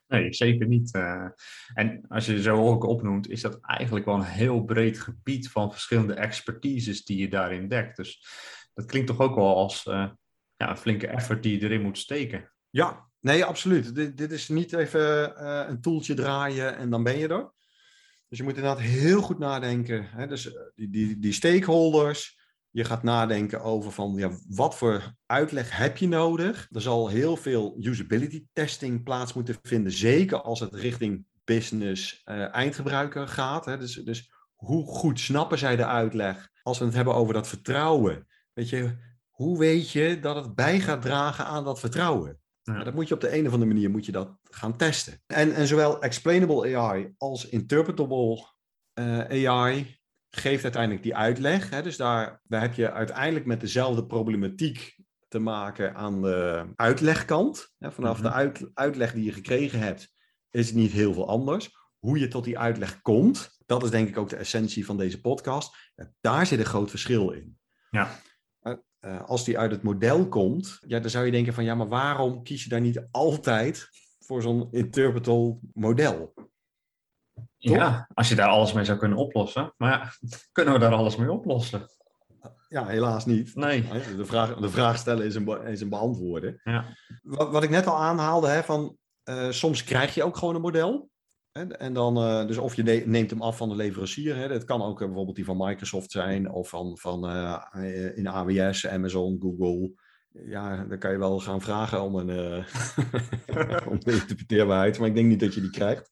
Nee, 0.08 0.34
zeker 0.34 0.68
niet. 0.68 0.96
Uh, 0.96 1.28
en 1.74 2.06
als 2.08 2.26
je 2.26 2.42
zo 2.42 2.56
ook 2.56 2.84
opnoemt, 2.84 3.30
is 3.30 3.42
dat 3.42 3.60
eigenlijk 3.62 4.06
wel 4.06 4.16
een 4.16 4.24
heel 4.24 4.64
breed 4.64 5.00
gebied 5.00 5.50
van 5.50 5.72
verschillende 5.72 6.14
expertises 6.14 7.06
die 7.06 7.18
je 7.18 7.30
daarin 7.30 7.68
dekt. 7.68 7.96
Dus 7.96 8.28
dat 8.74 8.86
klinkt 8.86 9.08
toch 9.08 9.20
ook 9.20 9.36
wel 9.36 9.56
als 9.56 9.84
ja, 9.84 10.18
een 10.58 10.78
flinke 10.78 11.08
effort 11.08 11.44
die 11.44 11.60
je 11.60 11.66
erin 11.66 11.82
moet 11.82 11.98
steken. 11.98 12.52
Ja, 12.70 13.10
nee, 13.20 13.46
absoluut. 13.46 13.96
Dit, 13.96 14.18
dit 14.18 14.32
is 14.32 14.48
niet 14.48 14.74
even 14.74 15.34
een 15.70 15.82
toeltje 15.82 16.14
draaien 16.14 16.78
en 16.78 16.90
dan 16.90 17.04
ben 17.04 17.18
je 17.18 17.28
er. 17.28 17.52
Dus 18.28 18.38
je 18.38 18.44
moet 18.44 18.56
inderdaad 18.56 18.82
heel 18.82 19.22
goed 19.22 19.40
nadenken. 19.40 20.10
Hè? 20.10 20.28
Dus 20.28 20.58
die, 20.76 20.90
die, 20.90 21.20
die 21.20 21.34
stakeholders, 21.34 22.43
je 22.74 22.84
gaat 22.84 23.04
nadenken 23.04 23.62
over 23.62 23.92
van 23.92 24.14
ja, 24.16 24.32
wat 24.48 24.76
voor 24.76 25.16
uitleg 25.26 25.78
heb 25.78 25.98
je 25.98 26.08
nodig. 26.08 26.68
Er 26.72 26.82
zal 26.82 27.08
heel 27.08 27.36
veel 27.38 27.78
usability 27.80 28.46
testing 28.54 29.04
plaats 29.04 29.34
moeten 29.34 29.56
vinden, 29.62 29.92
zeker 29.92 30.42
als 30.42 30.60
het 30.60 30.74
richting 30.74 31.26
business 31.44 32.22
uh, 32.26 32.54
eindgebruiker 32.54 33.28
gaat. 33.28 33.66
Hè. 33.66 33.78
Dus, 33.78 33.94
dus 33.94 34.32
hoe 34.56 34.86
goed 34.86 35.20
snappen 35.20 35.58
zij 35.58 35.76
de 35.76 35.86
uitleg? 35.86 36.50
Als 36.64 36.80
we 36.80 36.86
het 36.86 36.94
hebben 36.94 37.16
over 37.16 37.34
dat 37.34 37.48
vertrouwen, 37.48 38.28
weet 38.54 38.70
je, 38.70 38.98
hoe 39.30 39.58
weet 39.58 39.92
je 39.92 40.20
dat 40.20 40.36
het 40.36 40.56
bij 40.56 40.80
gaat 40.80 41.02
dragen 41.02 41.46
aan 41.46 41.64
dat 41.64 41.80
vertrouwen? 41.80 42.40
Ja. 42.62 42.74
Nou, 42.74 42.86
dat 42.86 42.94
moet 42.94 43.08
je 43.08 43.14
op 43.14 43.22
de 43.22 43.38
een 43.38 43.48
of 43.48 43.54
andere 43.54 43.74
manier 43.74 43.90
moet 43.90 44.06
je 44.06 44.12
dat 44.12 44.38
gaan 44.44 44.78
testen. 44.78 45.22
En, 45.26 45.56
en 45.56 45.68
zowel 45.68 46.02
explainable 46.02 46.78
AI 46.78 47.14
als 47.18 47.50
interpretable 47.50 48.48
uh, 49.00 49.50
AI 49.50 50.02
geeft 50.36 50.64
uiteindelijk 50.64 51.04
die 51.04 51.16
uitleg. 51.16 51.70
Hè? 51.70 51.82
Dus 51.82 51.98
daar, 51.98 52.42
daar 52.44 52.62
heb 52.62 52.74
je 52.74 52.92
uiteindelijk 52.92 53.46
met 53.46 53.60
dezelfde 53.60 54.06
problematiek 54.06 54.98
te 55.28 55.40
maken 55.40 55.96
aan 55.96 56.22
de 56.22 56.66
uitlegkant. 56.76 57.74
Hè? 57.78 57.92
Vanaf 57.92 58.22
de 58.22 58.32
uit, 58.32 58.70
uitleg 58.74 59.14
die 59.14 59.24
je 59.24 59.32
gekregen 59.32 59.80
hebt, 59.80 60.14
is 60.50 60.66
het 60.66 60.76
niet 60.76 60.92
heel 60.92 61.14
veel 61.14 61.28
anders. 61.28 61.72
Hoe 62.00 62.20
je 62.20 62.28
tot 62.28 62.44
die 62.44 62.60
uitleg 62.60 63.02
komt, 63.02 63.58
dat 63.66 63.84
is 63.84 63.90
denk 63.90 64.08
ik 64.08 64.18
ook 64.18 64.30
de 64.30 64.36
essentie 64.36 64.86
van 64.86 64.98
deze 64.98 65.22
podcast. 65.22 65.76
Daar 66.22 66.46
zit 66.46 66.60
een 66.60 66.66
groot 66.66 66.90
verschil 66.90 67.32
in. 67.32 67.58
Ja. 67.90 68.20
Uh, 68.62 69.22
als 69.22 69.46
die 69.46 69.58
uit 69.58 69.72
het 69.72 69.84
model 69.84 70.28
komt, 70.28 70.80
ja, 70.88 71.00
dan 71.00 71.10
zou 71.10 71.26
je 71.26 71.32
denken 71.32 71.54
van 71.54 71.64
ja, 71.64 71.76
maar 71.76 71.88
waarom 71.88 72.44
kies 72.44 72.64
je 72.64 72.70
daar 72.70 72.82
niet 72.82 73.08
altijd 73.12 73.90
voor 74.20 74.42
zo'n 74.42 74.68
interpretable 74.72 75.58
model? 75.74 76.34
Ja, 77.58 78.10
als 78.14 78.30
je 78.30 78.36
daar 78.36 78.48
alles 78.48 78.74
mee 78.74 78.86
zou 78.86 78.98
kunnen 78.98 79.18
oplossen. 79.18 79.74
Maar 79.78 79.90
ja, 79.92 80.28
kunnen 80.52 80.74
we 80.74 80.80
daar 80.80 80.94
alles 80.94 81.16
mee 81.16 81.32
oplossen? 81.32 81.86
Ja, 82.70 82.86
helaas 82.86 83.26
niet. 83.26 83.56
Nee. 83.56 83.88
De 84.18 84.26
vraag, 84.26 84.56
de 84.56 84.70
vraag 84.70 84.98
stellen 84.98 85.26
is 85.26 85.36
een, 85.36 85.66
is 85.66 85.82
een 85.82 85.90
beantwoorden. 85.90 86.62
Ja. 86.64 86.86
Wat, 87.22 87.52
wat 87.52 87.64
ik 87.64 87.70
net 87.70 87.88
al 87.88 87.98
aanhaalde, 87.98 88.48
hè, 88.48 88.64
van, 88.64 88.98
uh, 89.30 89.50
soms 89.50 89.84
krijg 89.84 90.16
je 90.16 90.24
ook 90.24 90.38
gewoon 90.38 90.56
een 90.56 90.62
model. 90.62 91.10
Hè? 91.52 91.68
En 91.68 91.94
dan, 91.94 92.18
eh, 92.18 92.48
dus 92.48 92.58
of 92.58 92.76
je 92.76 92.84
ne- 92.84 93.04
neemt 93.06 93.30
hem 93.30 93.42
af 93.42 93.58
van 93.58 93.70
de 93.70 93.76
leverancier. 93.76 94.36
Hè? 94.36 94.48
Dat 94.48 94.64
kan 94.64 94.82
ook 94.82 95.02
eh, 95.02 95.06
bijvoorbeeld 95.06 95.36
die 95.36 95.46
van 95.46 95.58
Microsoft 95.58 96.12
zijn, 96.12 96.52
of 96.52 96.70
van, 96.70 96.98
van 96.98 97.28
eh, 97.28 97.64
eh, 97.72 98.18
in 98.18 98.28
AWS, 98.28 98.88
Amazon, 98.88 99.38
Google. 99.42 99.92
Ja, 100.30 100.84
dan 100.84 101.00
kan 101.00 101.12
je 101.12 101.18
wel 101.18 101.40
gaan 101.40 101.62
vragen 101.62 102.02
om 102.02 102.16
een, 102.16 102.30
eh, 102.30 102.66
om 103.92 104.00
de 104.00 104.12
interpreteerbaarheid, 104.12 105.00
maar 105.00 105.08
ik 105.08 105.16
denk 105.16 105.28
niet 105.28 105.40
dat 105.40 105.54
je 105.54 105.62
die 105.62 105.70
krijgt. 105.70 106.10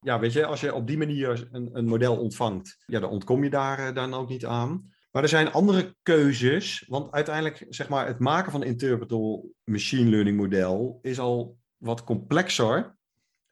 Ja, 0.00 0.18
weet 0.18 0.32
je, 0.32 0.46
als 0.46 0.60
je 0.60 0.74
op 0.74 0.86
die 0.86 0.98
manier 0.98 1.48
een, 1.52 1.70
een 1.72 1.86
model 1.86 2.16
ontvangt, 2.16 2.82
ja, 2.86 3.00
dan 3.00 3.10
ontkom 3.10 3.44
je 3.44 3.50
daar 3.50 3.78
eh, 3.78 3.94
dan 3.94 4.14
ook 4.14 4.28
niet 4.28 4.46
aan. 4.46 4.92
Maar 5.10 5.22
er 5.22 5.28
zijn 5.28 5.52
andere 5.52 5.96
keuzes, 6.02 6.84
want 6.88 7.12
uiteindelijk, 7.12 7.66
zeg 7.68 7.88
maar, 7.88 8.06
het 8.06 8.18
maken 8.18 8.52
van 8.52 8.60
een 8.60 8.66
interpretable 8.66 9.52
machine 9.64 10.10
learning 10.10 10.36
model 10.36 10.98
is 11.02 11.18
al 11.18 11.58
wat 11.76 12.04
complexer 12.04 12.98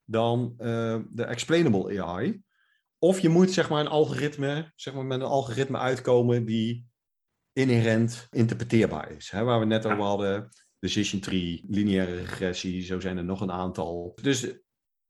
dan 0.04 0.54
eh, 0.58 0.98
de 1.10 1.24
explainable 1.24 2.02
AI. 2.02 2.42
Of 2.98 3.20
je 3.20 3.28
moet, 3.28 3.50
zeg 3.50 3.68
maar, 3.68 3.80
een 3.80 3.88
algoritme, 3.88 4.72
zeg 4.74 4.94
maar, 4.94 5.04
met 5.04 5.20
een 5.20 5.26
algoritme 5.26 5.78
uitkomen 5.78 6.44
die 6.44 6.86
inherent 7.52 8.26
interpreteerbaar 8.30 9.10
is. 9.10 9.30
Hè, 9.30 9.44
waar 9.44 9.60
we 9.60 9.66
net 9.66 9.86
over 9.86 10.02
hadden, 10.02 10.48
decision 10.78 11.20
tree, 11.20 11.64
lineaire 11.68 12.14
regressie, 12.14 12.82
zo 12.82 13.00
zijn 13.00 13.16
er 13.16 13.24
nog 13.24 13.40
een 13.40 13.52
aantal. 13.52 14.18
Dus 14.22 14.60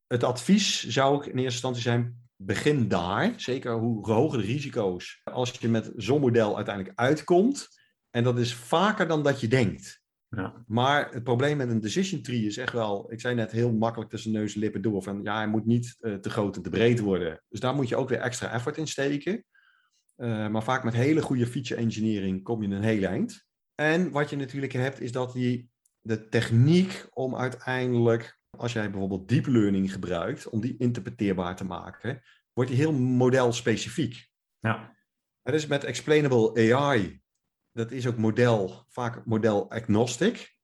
het 0.08 0.24
advies 0.24 0.88
zou 0.88 1.14
ook 1.14 1.24
in 1.24 1.30
eerste 1.30 1.44
instantie 1.44 1.82
zijn, 1.82 2.28
begin 2.36 2.88
daar. 2.88 3.32
Zeker 3.36 3.72
hoe 3.72 4.10
hoger 4.10 4.38
de 4.38 4.44
risico's, 4.44 5.20
als 5.24 5.50
je 5.50 5.68
met 5.68 5.92
zo'n 5.96 6.20
model 6.20 6.56
uiteindelijk 6.56 6.98
uitkomt. 6.98 7.68
En 8.10 8.24
dat 8.24 8.38
is 8.38 8.54
vaker 8.54 9.08
dan 9.08 9.22
dat 9.22 9.40
je 9.40 9.48
denkt. 9.48 10.00
Ja. 10.28 10.64
Maar 10.66 11.12
het 11.12 11.24
probleem 11.24 11.56
met 11.56 11.68
een 11.68 11.80
decision 11.80 12.22
tree 12.22 12.46
is 12.46 12.56
echt 12.56 12.72
wel, 12.72 13.12
ik 13.12 13.20
zei 13.20 13.34
net 13.34 13.50
heel 13.50 13.72
makkelijk 13.72 14.10
tussen 14.10 14.32
neus 14.32 14.54
en 14.54 14.60
lippen 14.60 14.82
door, 14.82 15.02
van 15.02 15.22
ja, 15.22 15.36
hij 15.36 15.48
moet 15.48 15.66
niet 15.66 15.96
eh, 16.00 16.14
te 16.14 16.30
groot 16.30 16.56
en 16.56 16.62
te 16.62 16.70
breed 16.70 17.00
worden. 17.00 17.42
Dus 17.48 17.60
daar 17.60 17.74
moet 17.74 17.88
je 17.88 17.96
ook 17.96 18.08
weer 18.08 18.20
extra 18.20 18.52
effort 18.52 18.76
in 18.76 18.86
steken. 18.86 19.44
Uh, 20.16 20.48
maar 20.48 20.62
vaak 20.62 20.84
met 20.84 20.94
hele 20.94 21.22
goede 21.22 21.46
feature 21.46 21.80
engineering 21.80 22.42
kom 22.42 22.62
je 22.62 22.68
een 22.68 22.82
heel 22.82 23.02
eind. 23.02 23.46
En 23.74 24.10
wat 24.10 24.30
je 24.30 24.36
natuurlijk 24.36 24.72
hebt, 24.72 25.00
is 25.00 25.12
dat 25.12 25.32
die, 25.32 25.70
de 26.00 26.28
techniek 26.28 27.06
om 27.10 27.36
uiteindelijk, 27.36 28.37
als 28.58 28.72
jij 28.72 28.90
bijvoorbeeld 28.90 29.28
deep 29.28 29.46
learning 29.46 29.92
gebruikt, 29.92 30.48
om 30.48 30.60
die 30.60 30.76
interpreteerbaar 30.78 31.56
te 31.56 31.64
maken, 31.64 32.22
wordt 32.52 32.70
die 32.70 32.78
heel 32.78 32.92
modelspecifiek. 32.92 34.28
Ja. 34.58 34.96
Het 35.42 35.54
is 35.54 35.66
met 35.66 35.84
explainable 35.84 36.74
AI, 36.74 37.20
dat 37.72 37.90
is 37.90 38.06
ook 38.06 38.16
model, 38.16 38.84
vaak 38.88 39.24
model 39.24 39.70
agnostic. 39.70 40.56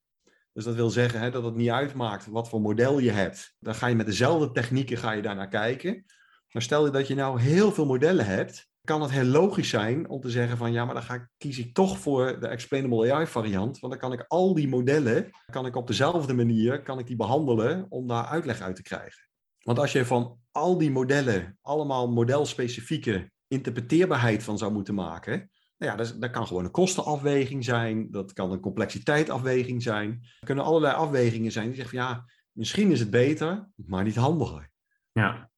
Dus 0.53 0.65
dat 0.65 0.75
wil 0.75 0.91
zeggen 0.91 1.21
hè, 1.21 1.31
dat 1.31 1.45
het 1.45 1.55
niet 1.55 1.71
uitmaakt 1.71 2.27
wat 2.27 2.49
voor 2.49 2.61
model 2.61 2.99
je 2.99 3.11
hebt. 3.11 3.57
Dan 3.59 3.75
ga 3.75 3.87
je 3.87 3.95
met 3.95 4.07
dezelfde 4.07 4.51
technieken 4.51 4.97
ga 4.97 5.13
je 5.13 5.23
daar 5.23 5.35
naar 5.35 5.49
kijken. 5.49 6.05
Maar 6.53 6.63
stel 6.63 6.85
je 6.85 6.91
dat 6.91 7.07
je 7.07 7.15
nou 7.15 7.41
heel 7.41 7.73
veel 7.73 7.87
modellen 7.87 8.27
hebt, 8.27 8.69
kan 8.85 9.03
het 9.03 9.11
heel 9.11 9.25
logisch 9.25 9.69
zijn 9.69 10.09
om 10.09 10.21
te 10.21 10.31
zeggen 10.31 10.57
van 10.57 10.73
ja, 10.73 10.85
maar 10.85 10.95
dan 10.95 11.03
ga 11.03 11.15
ik, 11.15 11.29
kies 11.37 11.59
ik 11.59 11.75
toch 11.75 11.99
voor 11.99 12.41
de 12.41 12.47
explainable 12.47 13.13
AI 13.13 13.27
variant. 13.27 13.79
Want 13.79 13.93
dan 13.93 14.03
kan 14.03 14.13
ik 14.13 14.25
al 14.29 14.55
die 14.55 14.69
modellen, 14.69 15.31
kan 15.51 15.67
ik 15.67 15.77
op 15.77 15.87
dezelfde 15.87 16.35
manier, 16.35 16.83
kan 16.83 16.99
ik 16.99 17.07
die 17.07 17.17
behandelen 17.17 17.87
om 17.89 18.09
daar 18.09 18.25
uitleg 18.25 18.61
uit 18.61 18.77
te 18.77 18.83
krijgen. 18.83 19.29
Want 19.63 19.79
als 19.79 19.93
je 19.93 20.07
van 20.07 20.39
al 20.51 20.79
die 20.79 20.91
modellen 20.91 21.59
allemaal 21.61 22.13
modelspecifieke 22.13 23.31
interpreteerbaarheid 23.49 24.43
van 24.43 24.59
zou 24.59 24.73
moeten 24.73 24.95
maken, 24.95 25.51
nou 25.77 25.93
ja, 25.93 25.97
dat, 25.97 26.21
dat, 26.21 26.31
kan 26.31 26.47
gewoon 26.47 26.65
een 26.65 26.71
kostenafweging 26.71 27.65
zijn, 27.65 28.11
dat 28.11 28.33
kan 28.33 28.53
een 28.53 28.61
complexiteitsafweging 28.61 29.83
zijn. 29.83 30.11
Er 30.41 30.47
kunnen 30.47 30.65
allerlei 30.65 30.95
afwegingen 30.95 31.53
zijn 31.53 31.67
die 31.67 31.75
zeggen 31.75 31.99
van 31.99 32.09
ja, 32.09 32.25
misschien 32.53 32.91
is 32.91 33.01
het 33.01 33.11
beter, 33.11 33.69
maar 33.75 34.05
niet 34.05 34.17
handiger. 34.17 34.71
Ja, 35.13 35.51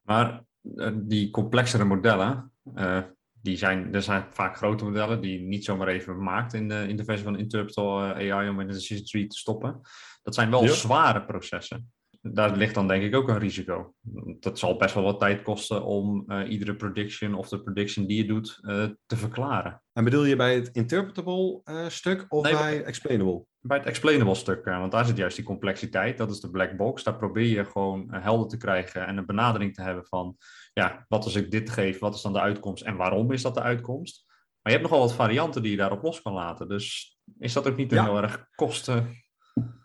maar 0.00 0.44
uh, 0.62 0.90
die 0.94 1.30
complexere 1.30 1.84
modellen, 1.84 2.52
uh, 2.74 3.02
die 3.42 3.56
zijn, 3.56 3.94
er 3.94 4.02
zijn 4.02 4.24
vaak 4.30 4.56
grote 4.56 4.84
modellen 4.84 5.20
die 5.20 5.40
niet 5.40 5.64
zomaar 5.64 5.88
even 5.88 6.22
maakt 6.22 6.54
in 6.54 6.68
de, 6.68 6.84
in 6.88 6.96
de 6.96 7.04
versie 7.04 7.24
van 7.24 7.38
Interpretal 7.38 8.00
AI 8.00 8.48
om 8.48 8.60
in 8.60 8.66
de 8.66 8.72
decision 8.72 9.06
tree 9.06 9.26
te 9.26 9.36
stoppen. 9.36 9.80
Dat 10.22 10.34
zijn 10.34 10.50
wel 10.50 10.64
ja. 10.64 10.72
zware 10.72 11.24
processen 11.24 11.90
daar 12.32 12.56
ligt 12.56 12.74
dan 12.74 12.88
denk 12.88 13.02
ik 13.02 13.14
ook 13.14 13.28
een 13.28 13.38
risico. 13.38 13.94
Dat 14.40 14.58
zal 14.58 14.76
best 14.76 14.94
wel 14.94 15.02
wat 15.02 15.18
tijd 15.18 15.42
kosten 15.42 15.84
om 15.84 16.24
uh, 16.26 16.50
iedere 16.50 16.76
prediction 16.76 17.34
of 17.34 17.48
de 17.48 17.62
prediction 17.62 18.06
die 18.06 18.16
je 18.16 18.24
doet 18.24 18.58
uh, 18.62 18.84
te 19.06 19.16
verklaren. 19.16 19.82
En 19.92 20.04
bedoel 20.04 20.24
je 20.24 20.36
bij 20.36 20.54
het 20.54 20.68
interpretable 20.72 21.60
uh, 21.64 21.88
stuk 21.88 22.26
of 22.28 22.44
nee, 22.44 22.52
bij 22.52 22.84
explainable? 22.84 23.44
Bij 23.60 23.76
het 23.76 23.86
explainable 23.86 24.34
stuk, 24.34 24.64
want 24.64 24.92
daar 24.92 25.06
zit 25.06 25.16
juist 25.16 25.36
die 25.36 25.44
complexiteit. 25.44 26.18
Dat 26.18 26.30
is 26.30 26.40
de 26.40 26.50
black 26.50 26.76
box. 26.76 27.02
Daar 27.02 27.16
probeer 27.16 27.46
je 27.46 27.64
gewoon 27.64 28.08
helder 28.10 28.48
te 28.48 28.56
krijgen 28.56 29.06
en 29.06 29.16
een 29.16 29.26
benadering 29.26 29.74
te 29.74 29.82
hebben 29.82 30.06
van, 30.06 30.36
ja, 30.80 31.04
wat 31.08 31.24
als 31.24 31.34
ik 31.34 31.50
dit 31.50 31.70
geef, 31.70 31.98
wat 31.98 32.14
is 32.14 32.22
dan 32.22 32.32
de 32.32 32.40
uitkomst 32.40 32.84
en 32.84 32.96
waarom 32.96 33.32
is 33.32 33.42
dat 33.42 33.54
de 33.54 33.62
uitkomst? 33.62 34.24
Maar 34.26 34.72
je 34.72 34.78
hebt 34.78 34.90
nogal 34.90 35.06
wat 35.06 35.14
varianten 35.14 35.62
die 35.62 35.70
je 35.70 35.76
daarop 35.76 36.02
los 36.02 36.22
kan 36.22 36.32
laten. 36.32 36.68
Dus 36.68 37.16
is 37.38 37.52
dat 37.52 37.68
ook 37.68 37.76
niet 37.76 37.90
ja. 37.90 38.04
heel 38.04 38.22
erg 38.22 38.46
kosten 38.54 39.24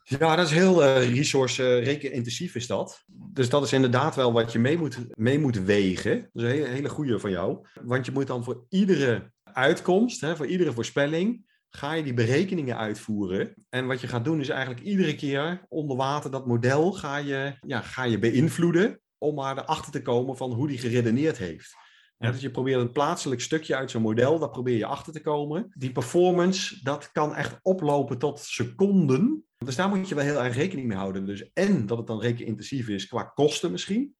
ja, 0.04 0.36
dat 0.36 0.46
is 0.46 0.52
heel 0.52 0.84
uh, 0.84 1.16
resource 1.16 1.64
uh, 1.64 1.86
rekenintensief 1.86 2.56
is 2.56 2.68
dat. 2.68 3.04
Dus 3.08 3.50
dat 3.50 3.64
is 3.64 3.74
inderdaad 3.74 4.16
wel 4.16 4.34
wat 4.34 4.52
je 4.52 4.60
mee 4.60 4.78
moet, 4.78 4.98
mee 5.18 5.40
moet 5.40 5.64
wegen. 5.64 6.30
Dat 6.34 6.44
is 6.44 6.50
een 6.50 6.56
hele, 6.56 6.68
hele 6.68 6.90
goede 6.90 7.20
van 7.20 7.32
jou. 7.32 7.68
Want 7.82 8.06
je 8.06 8.12
moet 8.12 8.28
dan 8.28 8.44
voor 8.44 8.66
iedere 8.70 9.32
uitkomst, 9.44 10.22
hè, 10.22 10.36
voor 10.36 10.46
iedere 10.46 10.74
voorspelling, 10.74 11.46
ga 11.70 11.94
je 11.94 12.04
die 12.04 12.14
berekeningen 12.14 12.78
uitvoeren. 12.78 13.54
En 13.70 13.88
wat 13.88 14.02
je 14.02 14.08
gaat 14.08 14.26
doen 14.26 14.40
is 14.40 14.50
eigenlijk 14.50 14.82
iedere 14.82 15.16
keer 15.16 15.66
onder 15.70 15.98
water 15.98 16.32
dat 16.32 16.48
model 16.48 16.92
ga 16.92 17.18
je, 17.18 17.54
ja, 17.62 17.82
ga 17.82 18.04
je 18.04 18.20
beïnvloeden 18.20 19.01
om 19.22 19.36
maar 19.36 19.58
erachter 19.58 19.92
te 19.92 20.02
komen 20.02 20.38
van 20.38 20.52
hoe 20.52 20.68
die 20.68 20.78
geredeneerd 20.78 21.38
heeft. 21.38 21.76
Ja. 22.18 22.32
Dus 22.32 22.42
je 22.42 22.52
probeert 22.52 22.82
een 22.82 22.92
plaatselijk 22.92 23.42
stukje 23.42 23.76
uit 23.76 23.92
zo'n 23.92 24.02
model, 24.02 24.40
daar 24.40 24.50
probeer 24.50 24.78
je 24.78 24.86
achter 24.86 25.14
te 25.14 25.22
komen. 25.22 25.72
Die 25.78 25.92
performance, 25.92 26.80
dat 26.84 27.12
kan 27.12 27.36
echt 27.36 27.60
oplopen 27.62 28.18
tot 28.18 28.40
seconden. 28.40 29.46
Dus 29.58 29.76
daar 29.76 29.90
moet 29.90 30.10
je 30.10 30.16
wel 30.16 30.24
heel 30.24 30.44
erg 30.44 30.56
rekening 30.56 30.88
mee 30.88 30.98
houden. 30.98 31.26
Dus 31.26 31.52
en 31.54 31.86
dat 31.86 31.98
het 31.98 32.08
dan 32.08 32.22
rekenintensief 32.22 32.88
is 32.88 33.08
qua 33.08 33.24
kosten 33.24 33.72
misschien. 33.72 34.16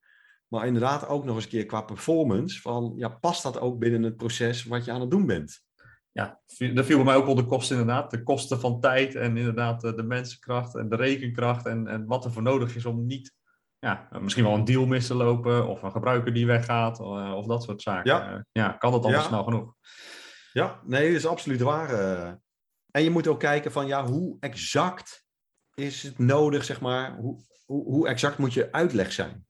Maar 0.48 0.66
inderdaad 0.66 1.08
ook 1.08 1.26
nog 1.26 1.36
eens 1.36 1.44
een 1.44 1.50
keer 1.50 1.66
qua 1.66 1.82
performance. 1.82 2.62
Van, 2.62 2.94
ja, 2.96 3.10
past 3.10 3.44
dat 3.44 3.60
ook 3.60 3.80
binnen 3.80 4.04
het 4.04 4.18
proces 4.18 4.64
wat 4.64 4.86
je 4.86 4.92
aan 4.92 5.02
het 5.02 5.12
doen 5.12 5.26
bent? 5.26 5.62
Ja, 6.12 6.42
daar 6.58 6.84
viel 6.84 6.96
bij 6.96 7.06
mij 7.06 7.16
ook 7.16 7.26
wel 7.26 7.36
de 7.36 7.46
kosten 7.46 7.78
inderdaad. 7.80 8.12
De 8.12 8.24
kosten 8.24 8.60
van 8.60 8.80
tijd 8.80 9.16
en 9.16 9.38
inderdaad 9.38 9.82
de 9.82 10.04
mensenkracht 10.04 10.76
en 10.76 10.90
de 10.90 10.96
rekenkracht. 10.96 11.66
En, 11.66 11.88
en 11.88 12.06
wat 12.06 12.26
er 12.26 12.32
voor 12.32 12.42
nodig 12.42 12.76
is 12.76 12.86
om 12.86 13.06
niet 13.06 13.34
ja, 13.82 14.08
misschien 14.20 14.44
wel 14.44 14.54
een 14.54 14.66
deal 14.66 14.86
mis 14.86 15.08
te 15.08 15.14
lopen 15.14 15.68
of 15.68 15.82
een 15.82 15.92
gebruiker 15.92 16.34
die 16.34 16.46
weggaat 16.46 17.00
of, 17.00 17.34
of 17.34 17.46
dat 17.46 17.64
soort 17.64 17.82
zaken. 17.82 18.12
Ja, 18.12 18.46
ja 18.52 18.72
kan 18.72 18.92
dat 18.92 19.06
ja. 19.06 19.22
snel 19.22 19.44
genoeg? 19.44 19.74
Ja, 20.54 20.80
nee, 20.84 21.08
dat 21.08 21.18
is 21.18 21.26
absoluut 21.26 21.62
waar. 21.62 21.90
En 22.92 23.04
je 23.04 23.10
moet 23.10 23.28
ook 23.28 23.40
kijken 23.40 23.72
van 23.72 23.88
ja, 23.88 24.06
hoe 24.06 24.38
exact 24.40 25.26
is 25.74 26.04
het 26.04 26.18
nodig, 26.18 26.64
zeg 26.64 26.82
maar, 26.82 27.16
hoe, 27.16 27.46
hoe, 27.66 27.84
hoe 27.84 28.08
exact 28.08 28.38
moet 28.38 28.54
je 28.54 28.72
uitleg 28.72 29.12
zijn? 29.12 29.46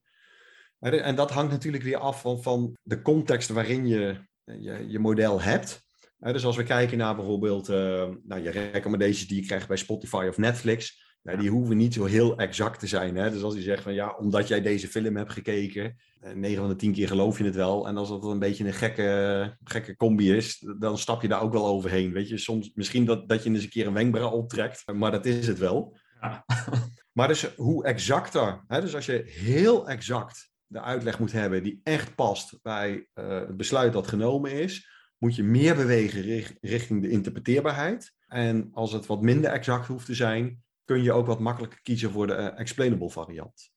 En 0.78 1.14
dat 1.14 1.30
hangt 1.30 1.52
natuurlijk 1.52 1.82
weer 1.82 1.96
af 1.96 2.20
van, 2.20 2.42
van 2.42 2.76
de 2.82 3.02
context 3.02 3.48
waarin 3.48 3.86
je, 3.86 4.20
je 4.44 4.84
je 4.88 4.98
model 4.98 5.40
hebt. 5.40 5.82
Dus 6.18 6.44
als 6.44 6.56
we 6.56 6.62
kijken 6.62 6.98
naar 6.98 7.16
bijvoorbeeld 7.16 7.68
uh, 7.68 7.76
nou, 8.22 8.42
je 8.42 8.50
recommendations 8.50 9.26
die 9.26 9.40
je 9.40 9.46
krijgt 9.46 9.68
bij 9.68 9.76
Spotify 9.76 10.26
of 10.28 10.38
Netflix, 10.38 11.11
nou, 11.22 11.38
die 11.38 11.50
hoeven 11.50 11.76
niet 11.76 11.94
zo 11.94 12.04
heel 12.04 12.38
exact 12.38 12.80
te 12.80 12.86
zijn. 12.86 13.16
Hè? 13.16 13.30
Dus 13.30 13.42
als 13.42 13.54
je 13.54 13.60
zegt 13.60 13.82
van 13.82 13.94
ja, 13.94 14.16
omdat 14.16 14.48
jij 14.48 14.62
deze 14.62 14.88
film 14.88 15.16
hebt 15.16 15.32
gekeken, 15.32 15.96
9 16.34 16.58
van 16.58 16.68
de 16.68 16.76
10 16.76 16.92
keer 16.92 17.08
geloof 17.08 17.38
je 17.38 17.44
het 17.44 17.54
wel. 17.54 17.88
En 17.88 17.96
als 17.96 18.08
dat 18.08 18.24
een 18.24 18.38
beetje 18.38 18.64
een 18.64 18.72
gekke, 18.72 19.56
gekke 19.64 19.96
combi 19.96 20.36
is, 20.36 20.66
dan 20.78 20.98
stap 20.98 21.22
je 21.22 21.28
daar 21.28 21.42
ook 21.42 21.52
wel 21.52 21.66
overheen. 21.66 22.12
Weet 22.12 22.28
je, 22.28 22.38
soms 22.38 22.70
misschien 22.74 23.04
dat, 23.04 23.28
dat 23.28 23.44
je 23.44 23.50
eens 23.50 23.62
een 23.62 23.68
keer 23.68 23.86
een 23.86 23.92
wenkbrauw 23.92 24.30
optrekt, 24.30 24.92
maar 24.92 25.10
dat 25.10 25.26
is 25.26 25.46
het 25.46 25.58
wel. 25.58 25.96
Ja. 26.20 26.44
maar 27.16 27.28
dus 27.28 27.54
hoe 27.54 27.84
exacter, 27.84 28.64
hè? 28.66 28.80
dus 28.80 28.94
als 28.94 29.06
je 29.06 29.22
heel 29.26 29.88
exact 29.88 30.50
de 30.66 30.80
uitleg 30.80 31.18
moet 31.18 31.32
hebben 31.32 31.62
die 31.62 31.80
echt 31.82 32.14
past 32.14 32.58
bij 32.62 33.06
uh, 33.14 33.28
het 33.28 33.56
besluit 33.56 33.92
dat 33.92 34.06
genomen 34.06 34.52
is, 34.52 34.88
moet 35.18 35.36
je 35.36 35.42
meer 35.42 35.76
bewegen 35.76 36.44
richting 36.60 37.02
de 37.02 37.10
interpreteerbaarheid. 37.10 38.12
En 38.26 38.68
als 38.72 38.92
het 38.92 39.06
wat 39.06 39.22
minder 39.22 39.50
exact 39.50 39.86
hoeft 39.86 40.06
te 40.06 40.14
zijn, 40.14 40.62
kun 40.84 41.02
je 41.02 41.12
ook 41.12 41.26
wat 41.26 41.40
makkelijker 41.40 41.82
kiezen 41.82 42.10
voor 42.10 42.26
de 42.26 42.36
uh, 42.36 42.58
explainable 42.58 43.10
variant. 43.10 43.70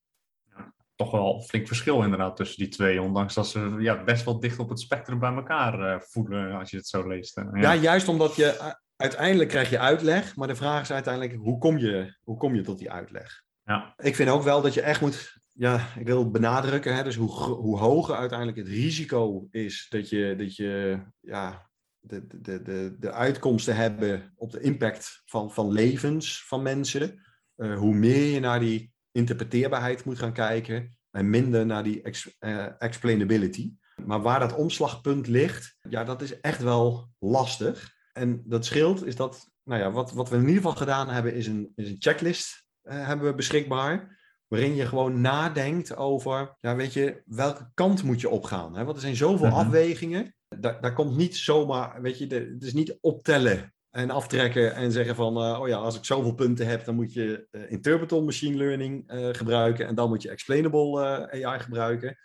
Ja, 0.50 0.74
toch 0.96 1.12
wel 1.12 1.42
flink 1.42 1.68
verschil 1.68 2.04
inderdaad 2.04 2.36
tussen 2.36 2.58
die 2.58 2.68
twee, 2.68 3.02
ondanks 3.02 3.34
dat 3.34 3.48
ze 3.48 3.76
ja, 3.80 4.04
best 4.04 4.26
wel 4.26 4.40
dicht 4.40 4.60
op 4.60 4.70
het 4.70 4.80
spectrum 4.80 5.20
bij 5.20 5.34
elkaar 5.34 5.80
uh, 5.80 6.00
voelen 6.00 6.52
als 6.52 6.72
je 6.72 6.78
het 6.78 6.88
zo 6.88 7.08
leest. 7.08 7.36
Ja. 7.36 7.50
ja, 7.54 7.76
juist 7.76 8.08
omdat 8.08 8.36
je 8.36 8.76
uiteindelijk 8.96 9.50
krijg 9.50 9.70
je 9.70 9.80
uitleg, 9.80 10.36
maar 10.36 10.48
de 10.48 10.56
vraag 10.56 10.82
is 10.82 10.92
uiteindelijk 10.92 11.36
hoe 11.36 11.58
kom 11.58 11.78
je, 11.78 12.18
hoe 12.24 12.38
kom 12.38 12.56
je 12.56 12.62
tot 12.62 12.78
die 12.78 12.92
uitleg? 12.92 13.44
Ja. 13.64 13.94
Ik 13.98 14.16
vind 14.16 14.30
ook 14.30 14.44
wel 14.44 14.62
dat 14.62 14.74
je 14.74 14.82
echt 14.82 15.02
moet, 15.02 15.40
ja, 15.52 15.88
ik 15.98 16.06
wil 16.06 16.32
benadrukken, 16.32 16.96
hè, 16.96 17.04
dus 17.04 17.16
hoe, 17.16 17.32
hoe 17.44 17.78
hoger 17.78 18.16
uiteindelijk 18.16 18.58
het 18.58 18.68
risico 18.68 19.48
is 19.52 19.88
dat 19.90 20.10
je, 20.10 20.36
dat 20.38 20.56
je 20.56 21.02
ja, 21.20 21.70
de, 22.08 22.28
de, 22.42 22.62
de, 22.62 22.96
de 23.00 23.12
uitkomsten 23.12 23.76
hebben 23.76 24.34
op 24.36 24.52
de 24.52 24.60
impact 24.60 25.22
van, 25.26 25.52
van 25.52 25.72
levens 25.72 26.44
van 26.48 26.62
mensen, 26.62 27.24
uh, 27.58 27.78
hoe 27.78 27.94
meer 27.94 28.34
je 28.34 28.40
naar 28.40 28.60
die 28.60 28.94
interpreteerbaarheid 29.12 30.06
moet 30.06 30.20
gaan 30.20 30.34
kijken, 30.34 30.98
en 31.12 31.30
minder 31.30 31.66
naar 31.66 31.84
die 31.84 32.02
ex, 32.02 32.38
eh, 32.40 32.82
explainability. 32.82 33.74
Maar 34.06 34.22
waar 34.22 34.40
dat 34.40 34.56
omslagpunt 34.56 35.28
ligt, 35.28 35.76
ja, 35.90 36.04
dat 36.04 36.22
is 36.22 36.40
echt 36.42 36.62
wel 36.62 37.10
lastig. 37.20 37.94
En 38.14 38.44
dat 38.46 38.66
scheelt 38.66 39.06
is 39.06 39.16
dat, 39.16 39.52
nou 39.64 39.82
ja, 39.82 39.92
wat, 39.92 40.12
wat 40.12 40.30
we 40.30 40.36
in 40.36 40.42
ieder 40.42 40.56
geval 40.56 40.76
gedaan 40.76 41.10
hebben, 41.10 41.34
is 41.34 41.48
een, 41.48 41.72
is 41.76 41.90
een 41.90 41.96
checklist 42.00 42.66
eh, 42.82 43.08
hebben 43.08 43.28
we 43.28 43.36
beschikbaar. 43.36 44.24
Waarin 44.48 44.76
je 44.76 44.86
gewoon 44.86 45.22
nadenkt 45.22 45.96
over, 45.96 46.56
ja, 46.60 46.76
weet 46.76 46.94
je, 46.94 47.22
welke 47.26 47.72
kant 47.74 48.04
moet 48.04 48.22
je 48.22 48.30
opgaan? 48.30 48.76
Hè? 48.76 48.84
Want 48.84 48.96
er 48.96 49.02
zijn 49.02 49.16
zoveel 49.16 49.48
Mhm. 49.48 49.56
afwegingen. 49.56 50.36
Daar, 50.60 50.94
komt 50.94 51.18
niet 51.18 51.36
zomaar, 51.36 52.02
weet 52.02 52.18
je, 52.18 52.28
het 52.28 52.64
is 52.64 52.74
niet 52.74 52.98
optellen 53.02 53.74
en 53.90 54.10
aftrekken 54.10 54.76
en 54.76 54.92
zeggen 54.92 55.16
van, 55.16 55.38
eh, 55.38 55.60
oh 55.62 55.68
ja, 55.68 55.78
als 55.78 55.98
ik 55.98 56.06
zoveel 56.06 56.34
punten 56.34 56.68
heb, 56.68 56.86
dan 56.86 56.96
moet 56.96 57.14
je 57.14 57.48
eh, 57.52 57.72
interpretal 57.72 58.24
machine 58.24 58.58
learning 58.58 59.10
eh, 59.10 59.30
gebruiken 59.32 59.88
en 59.88 59.96
dan 59.96 60.10
moet 60.10 60.22
je 60.22 60.30
explainable 60.30 61.02
AI 61.44 61.60
gebruiken. 61.60 62.18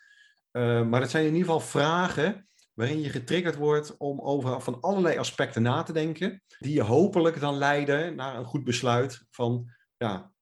Maar 0.89 1.01
het 1.01 1.11
zijn 1.11 1.25
in 1.25 1.35
ieder 1.35 1.45
geval 1.45 1.61
vragen 1.61 2.49
waarin 2.75 3.01
je 3.01 3.09
getriggerd 3.09 3.57
wordt 3.57 3.97
om 3.97 4.21
over 4.21 4.61
van 4.61 4.81
allerlei 4.81 5.19
aspecten 5.19 5.63
na 5.63 5.83
te 5.83 5.93
denken, 5.93 6.43
die 6.59 6.75
je 6.75 6.83
hopelijk 6.83 7.41
dan 7.41 7.57
leiden 7.57 8.15
naar 8.15 8.37
een 8.37 8.45
goed 8.45 8.65
besluit 8.65 9.27
van, 9.31 9.71
ja, 9.97 10.33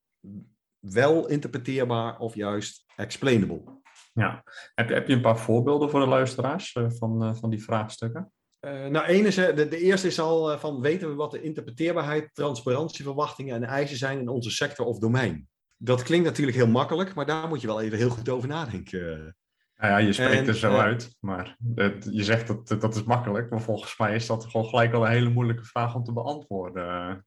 wel 0.78 1.28
interpreteerbaar 1.28 2.18
of 2.18 2.34
juist 2.34 2.84
explainable. 2.96 3.77
Ja. 4.18 4.44
Heb, 4.74 4.88
je- 4.88 4.94
heb 4.94 5.08
je 5.08 5.14
een 5.14 5.20
paar 5.20 5.38
voorbeelden 5.38 5.90
voor 5.90 6.00
de 6.00 6.06
luisteraars 6.06 6.72
eh, 6.72 6.86
van, 6.90 7.22
eh, 7.24 7.34
van 7.34 7.50
die 7.50 7.62
vraagstukken? 7.62 8.32
Eh, 8.60 8.86
nou, 8.86 9.06
één 9.06 9.26
is, 9.26 9.34
de, 9.34 9.68
de 9.68 9.78
eerste 9.80 10.06
is 10.06 10.20
al 10.20 10.58
van 10.58 10.80
weten 10.80 11.08
we 11.08 11.14
wat 11.14 11.30
de 11.30 11.42
interpreteerbaarheid, 11.42 12.30
transparantieverwachtingen 12.34 13.54
en 13.54 13.64
eisen 13.64 13.96
zijn 13.96 14.18
in 14.18 14.28
onze 14.28 14.50
sector 14.50 14.86
of 14.86 14.98
domein. 14.98 15.48
Dat 15.76 16.02
klinkt 16.02 16.26
natuurlijk 16.26 16.56
heel 16.56 16.66
makkelijk, 16.68 17.14
maar 17.14 17.26
daar 17.26 17.48
moet 17.48 17.60
je 17.60 17.66
wel 17.66 17.80
even 17.80 17.98
heel 17.98 18.08
goed 18.10 18.28
over 18.28 18.48
nadenken. 18.48 19.36
Nou 19.76 19.92
ja, 19.92 19.96
je 19.98 20.12
spreekt 20.12 20.32
En, 20.40 20.46
er 20.46 20.54
zo 20.56 20.76
uit, 20.76 21.16
maar 21.20 21.56
het- 21.74 22.08
je 22.10 22.24
zegt 22.24 22.46
dat 22.46 22.80
dat 22.80 22.94
is 22.94 23.02
makkelijk, 23.02 23.50
maar 23.50 23.60
volgens 23.60 23.98
mij 23.98 24.14
is 24.14 24.26
dat 24.26 24.44
gewoon 24.44 24.66
gelijk 24.66 24.92
al 24.92 25.04
een 25.06 25.10
hele 25.12 25.28
moeilijke 25.30 25.64
vraag 25.64 25.94
om 25.94 26.04
te 26.04 26.12
beantwoorden. 26.12 27.26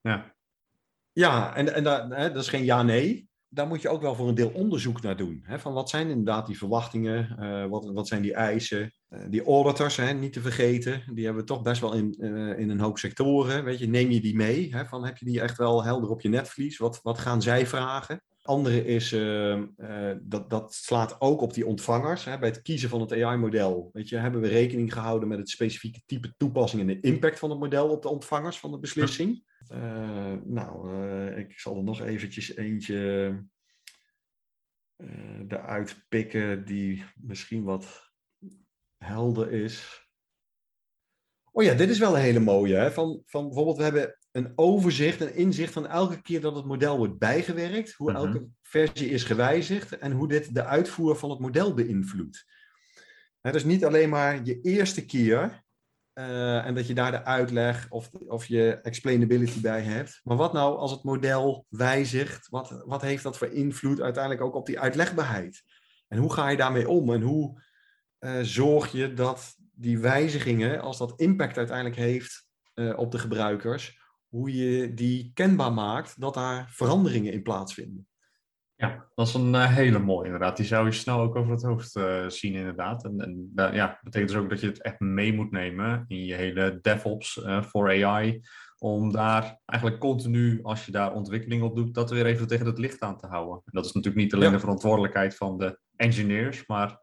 Ja, 0.00 0.34
Ja, 1.12 1.54
en, 1.54 1.74
en 1.74 2.10
hè, 2.12 2.32
dat 2.32 2.42
is 2.42 2.48
geen 2.48 2.64
ja-nee. 2.64 3.28
Daar 3.54 3.66
moet 3.66 3.82
je 3.82 3.88
ook 3.88 4.00
wel 4.02 4.14
voor 4.14 4.28
een 4.28 4.34
deel 4.34 4.50
onderzoek 4.54 5.02
naar 5.02 5.16
doen. 5.16 5.42
Hè, 5.44 5.58
van 5.58 5.72
wat 5.72 5.90
zijn 5.90 6.08
inderdaad 6.08 6.46
die 6.46 6.58
verwachtingen? 6.58 7.38
eh, 7.38 7.66
wat, 7.66 7.84
wat 7.84 8.08
zijn 8.08 8.22
die 8.22 8.34
eisen? 8.34 8.92
Eh, 9.08 9.20
die 9.28 9.44
auditors, 9.44 9.96
hè, 9.96 10.12
niet 10.12 10.32
te 10.32 10.40
vergeten, 10.40 11.02
die 11.14 11.24
hebben 11.24 11.42
we 11.42 11.48
toch 11.48 11.62
best 11.62 11.80
wel 11.80 11.92
in, 11.92 12.14
eh, 12.18 12.58
in 12.58 12.70
een 12.70 12.80
hoop 12.80 12.98
sectoren. 12.98 13.64
Weet 13.64 13.78
je, 13.78 13.88
neem 13.88 14.10
je 14.10 14.20
die 14.20 14.36
mee? 14.36 14.74
Hè, 14.74 14.86
van, 14.86 15.04
heb 15.04 15.16
je 15.16 15.24
die 15.24 15.40
echt 15.40 15.58
wel 15.58 15.84
helder 15.84 16.10
op 16.10 16.20
je 16.20 16.28
netvlies? 16.28 16.78
Wat, 16.78 17.00
wat 17.02 17.18
gaan 17.18 17.42
zij 17.42 17.66
vragen? 17.66 18.22
Andere 18.42 18.84
is, 18.84 19.12
eh, 19.12 19.52
eh, 19.52 20.18
dat, 20.22 20.50
dat 20.50 20.74
slaat 20.74 21.20
ook 21.20 21.40
op 21.40 21.54
die 21.54 21.66
ontvangers. 21.66 22.24
Hè. 22.24 22.38
Bij 22.38 22.48
het 22.48 22.62
kiezen 22.62 22.88
van 22.88 23.00
het 23.00 23.12
AI-model 23.12 23.90
weet 23.92 24.08
je, 24.08 24.16
hebben 24.16 24.40
we 24.40 24.48
rekening 24.48 24.92
gehouden 24.92 25.28
met 25.28 25.38
het 25.38 25.50
specifieke 25.50 26.02
type 26.06 26.34
toepassing 26.36 26.82
en 26.82 26.86
de 26.86 27.00
impact 27.00 27.38
van 27.38 27.50
het 27.50 27.58
model 27.58 27.88
op 27.88 28.02
de 28.02 28.08
ontvangers 28.08 28.58
van 28.58 28.70
de 28.70 28.78
beslissing. 28.78 29.44
Eh, 29.68 30.34
nou, 30.44 30.92
eh, 30.92 31.38
ik 31.38 31.58
zal 31.58 31.76
er 31.76 31.84
nog 31.84 32.00
eventjes 32.00 32.56
eentje 32.56 33.44
eruit 35.48 36.04
pikken 36.08 36.64
die 36.64 37.04
misschien 37.14 37.62
wat 37.62 38.12
helder 38.96 39.52
is. 39.52 40.06
Oh 41.52 41.64
ja, 41.64 41.74
dit 41.74 41.90
is 41.90 41.98
wel 41.98 42.16
een 42.16 42.22
hele 42.22 42.40
mooie. 42.40 42.74
Hè? 42.74 42.92
Van, 42.92 43.22
van 43.26 43.44
bijvoorbeeld, 43.44 43.76
we 43.76 43.82
hebben 43.82 44.16
een 44.32 44.52
overzicht, 44.54 45.20
een 45.20 45.34
inzicht 45.34 45.72
van 45.72 45.86
elke 45.86 46.22
keer 46.22 46.40
dat 46.40 46.56
het 46.56 46.64
model 46.64 46.96
wordt 46.96 47.18
bijgewerkt, 47.18 47.92
hoe 47.92 48.12
Mhm. 48.12 48.24
elke 48.24 48.46
versie 48.62 49.08
is 49.10 49.24
gewijzigd 49.24 49.98
en 49.98 50.12
hoe 50.12 50.28
dit 50.28 50.54
de 50.54 50.64
uitvoer 50.64 51.16
van 51.16 51.30
het 51.30 51.38
model 51.38 51.74
beïnvloedt. 51.74 52.44
Hè, 53.40 53.52
dus 53.52 53.64
niet 53.64 53.84
alleen 53.84 54.08
maar 54.08 54.44
je 54.44 54.60
eerste 54.60 55.04
keer 55.04 55.64
eh, 56.12 56.66
en 56.66 56.74
dat 56.74 56.86
je 56.86 56.94
daar 56.94 57.10
de 57.10 57.24
uitleg 57.24 57.86
of, 57.90 58.10
of 58.10 58.46
je 58.46 58.72
explainability 58.82 59.60
bij 59.60 59.82
hebt. 59.82 60.20
Maar 60.22 60.36
wat 60.36 60.52
nou 60.52 60.76
als 60.76 60.90
het 60.90 61.02
model 61.02 61.66
wijzigt? 61.68 62.48
Wat, 62.48 62.82
wat 62.86 63.02
heeft 63.02 63.22
dat 63.22 63.38
voor 63.38 63.48
invloed 63.48 64.00
uiteindelijk 64.00 64.44
ook 64.44 64.54
op 64.54 64.66
die 64.66 64.80
uitlegbaarheid? 64.80 65.62
En 66.08 66.18
hoe 66.18 66.32
ga 66.32 66.48
je 66.48 66.56
daarmee 66.56 66.88
om? 66.88 67.12
En 67.12 67.20
hoe 67.22 67.62
eh, 68.18 68.38
zorg 68.42 68.92
je 68.92 69.12
dat 69.14 69.54
die 69.58 69.98
wijzigingen, 69.98 70.80
als 70.80 70.98
dat 70.98 71.20
impact 71.20 71.56
uiteindelijk 71.56 71.96
heeft 71.96 72.46
eh, 72.74 72.98
op 72.98 73.10
de 73.10 73.18
gebruikers, 73.18 74.01
hoe 74.32 74.54
je 74.56 74.94
die 74.94 75.30
kenbaar 75.34 75.72
maakt 75.72 76.20
dat 76.20 76.34
daar 76.34 76.66
veranderingen 76.70 77.32
in 77.32 77.42
plaatsvinden? 77.42 78.06
Ja, 78.74 79.06
dat 79.14 79.26
is 79.26 79.34
een 79.34 79.54
eh, 79.54 79.74
hele 79.74 79.98
mooie 79.98 80.24
inderdaad. 80.24 80.56
Die 80.56 80.66
zou 80.66 80.86
je 80.86 80.92
snel 80.92 81.20
ook 81.20 81.36
over 81.36 81.52
het 81.52 81.62
hoofd 81.62 81.96
eh, 81.96 82.28
zien 82.28 82.54
inderdaad. 82.54 83.04
En, 83.04 83.20
en 83.20 83.50
da- 83.54 83.72
ja, 83.74 83.86
dat 83.86 84.02
betekent 84.02 84.30
dus 84.30 84.40
ook 84.40 84.50
dat 84.50 84.60
je 84.60 84.66
het 84.66 84.82
echt 84.82 85.00
mee 85.00 85.32
moet 85.34 85.50
nemen 85.50 86.04
in 86.08 86.24
je 86.24 86.34
hele 86.34 86.78
DevOps 86.82 87.42
eh, 87.42 87.62
voor 87.62 88.04
AI. 88.04 88.40
Om 88.78 89.12
daar 89.12 89.60
eigenlijk 89.64 90.00
continu, 90.00 90.60
als 90.62 90.86
je 90.86 90.92
daar 90.92 91.12
ontwikkeling 91.12 91.62
op 91.62 91.76
doet, 91.76 91.94
dat 91.94 92.10
weer 92.10 92.26
even 92.26 92.46
tegen 92.46 92.66
het 92.66 92.78
licht 92.78 93.00
aan 93.00 93.16
te 93.18 93.26
houden. 93.26 93.54
En 93.64 93.72
dat 93.72 93.84
is 93.84 93.92
natuurlijk 93.92 94.22
niet 94.22 94.34
alleen 94.34 94.46
Ja. 94.48 94.54
de 94.54 94.60
verantwoordelijkheid 94.60 95.36
van 95.36 95.58
de 95.58 95.78
engineers, 95.96 96.66
maar 96.66 97.00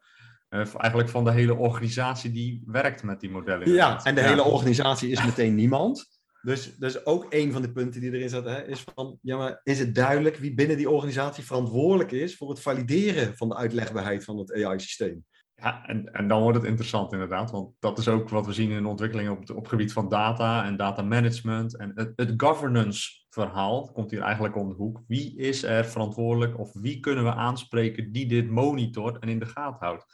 eigenlijk 0.50 1.10
van 1.10 1.24
de 1.24 1.32
hele 1.32 1.56
organisatie 1.56 2.32
die 2.32 2.63
werkt 2.65 3.04
met 3.04 3.20
die 3.20 3.30
modellen. 3.32 3.72
Ja, 3.72 4.04
en 4.04 4.15
de 4.15 4.22
Ja. 4.22 4.28
hele 4.28 4.44
organisatie 4.44 5.10
is 5.10 5.26
meteen 5.26 5.56
niemand. 5.56 6.18
Dus, 6.41 6.78
dus 6.78 7.06
ook 7.06 7.25
een 7.30 7.52
van 7.52 7.62
de 7.62 7.71
punten 7.71 8.02
die 8.02 8.12
erin 8.12 8.30
zat, 8.30 8.45
hè, 8.45 8.67
is 8.67 8.84
van, 8.95 9.19
ja, 9.21 9.38
maar 9.38 9.62
is 9.63 9.80
het 9.80 9.95
duidelijk 9.95 10.36
wie 10.36 10.54
binnen 10.54 10.78
die 10.78 10.89
organisatie 10.89 11.43
verantwoordelijk 11.43 12.12
is 12.12 12.38
voor 12.38 12.49
het 12.49 12.62
valideren 12.62 13.38
van 13.38 13.49
de 13.49 13.56
uitlegbaarheid 13.56 14.23
van 14.23 14.38
het 14.38 14.54
AI-systeem? 14.54 15.25
Ja, 15.56 15.86
en, 15.86 16.13
en 16.13 16.28
dan 16.28 16.41
wordt 16.41 16.58
het 16.58 16.67
interessant 16.67 17.13
inderdaad, 17.13 17.52
want 17.52 17.75
dat 17.80 17.97
is 17.97 18.08
ook 18.08 18.30
wat 18.30 18.45
we 18.45 18.54
zien 18.54 18.71
in 18.71 18.82
de 18.82 18.88
ontwikkeling 18.88 19.30
op, 19.30 19.49
op 19.49 19.56
het 19.56 19.67
gebied 19.67 19.93
van 19.93 20.10
data 20.10 20.65
en 20.65 20.78
data 20.78 21.02
management. 21.02 21.78
En 21.78 21.91
het, 21.95 22.12
het 22.15 22.34
governance 22.38 23.10
verhaal 23.30 23.91
komt 23.91 24.12
hier 24.12 24.21
eigenlijk 24.21 24.56
om 24.56 24.69
de 24.69 24.75
hoek. 24.75 25.04
Wie 25.08 25.38
is 25.38 25.63
er 25.63 25.86
verantwoordelijk 25.86 26.60
of 26.60 26.73
wie 26.73 26.99
kunnen 26.99 27.23
we 27.23 27.34
aanspreken 27.34 28.12
die 28.12 28.28
dit 28.28 28.49
monitort 28.49 29.19
en 29.19 29.30
in 29.30 29.39
de 29.39 29.45
gaten 29.45 29.86
houdt? 29.88 30.06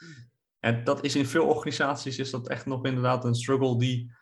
En 0.60 0.84
dat 0.84 1.04
is 1.04 1.16
in 1.16 1.26
veel 1.26 1.46
organisaties 1.46 2.18
is 2.18 2.30
dat 2.30 2.48
echt 2.48 2.66
nog 2.66 2.84
inderdaad 2.84 3.24
een 3.24 3.34
struggle 3.34 3.78
die 3.78 4.12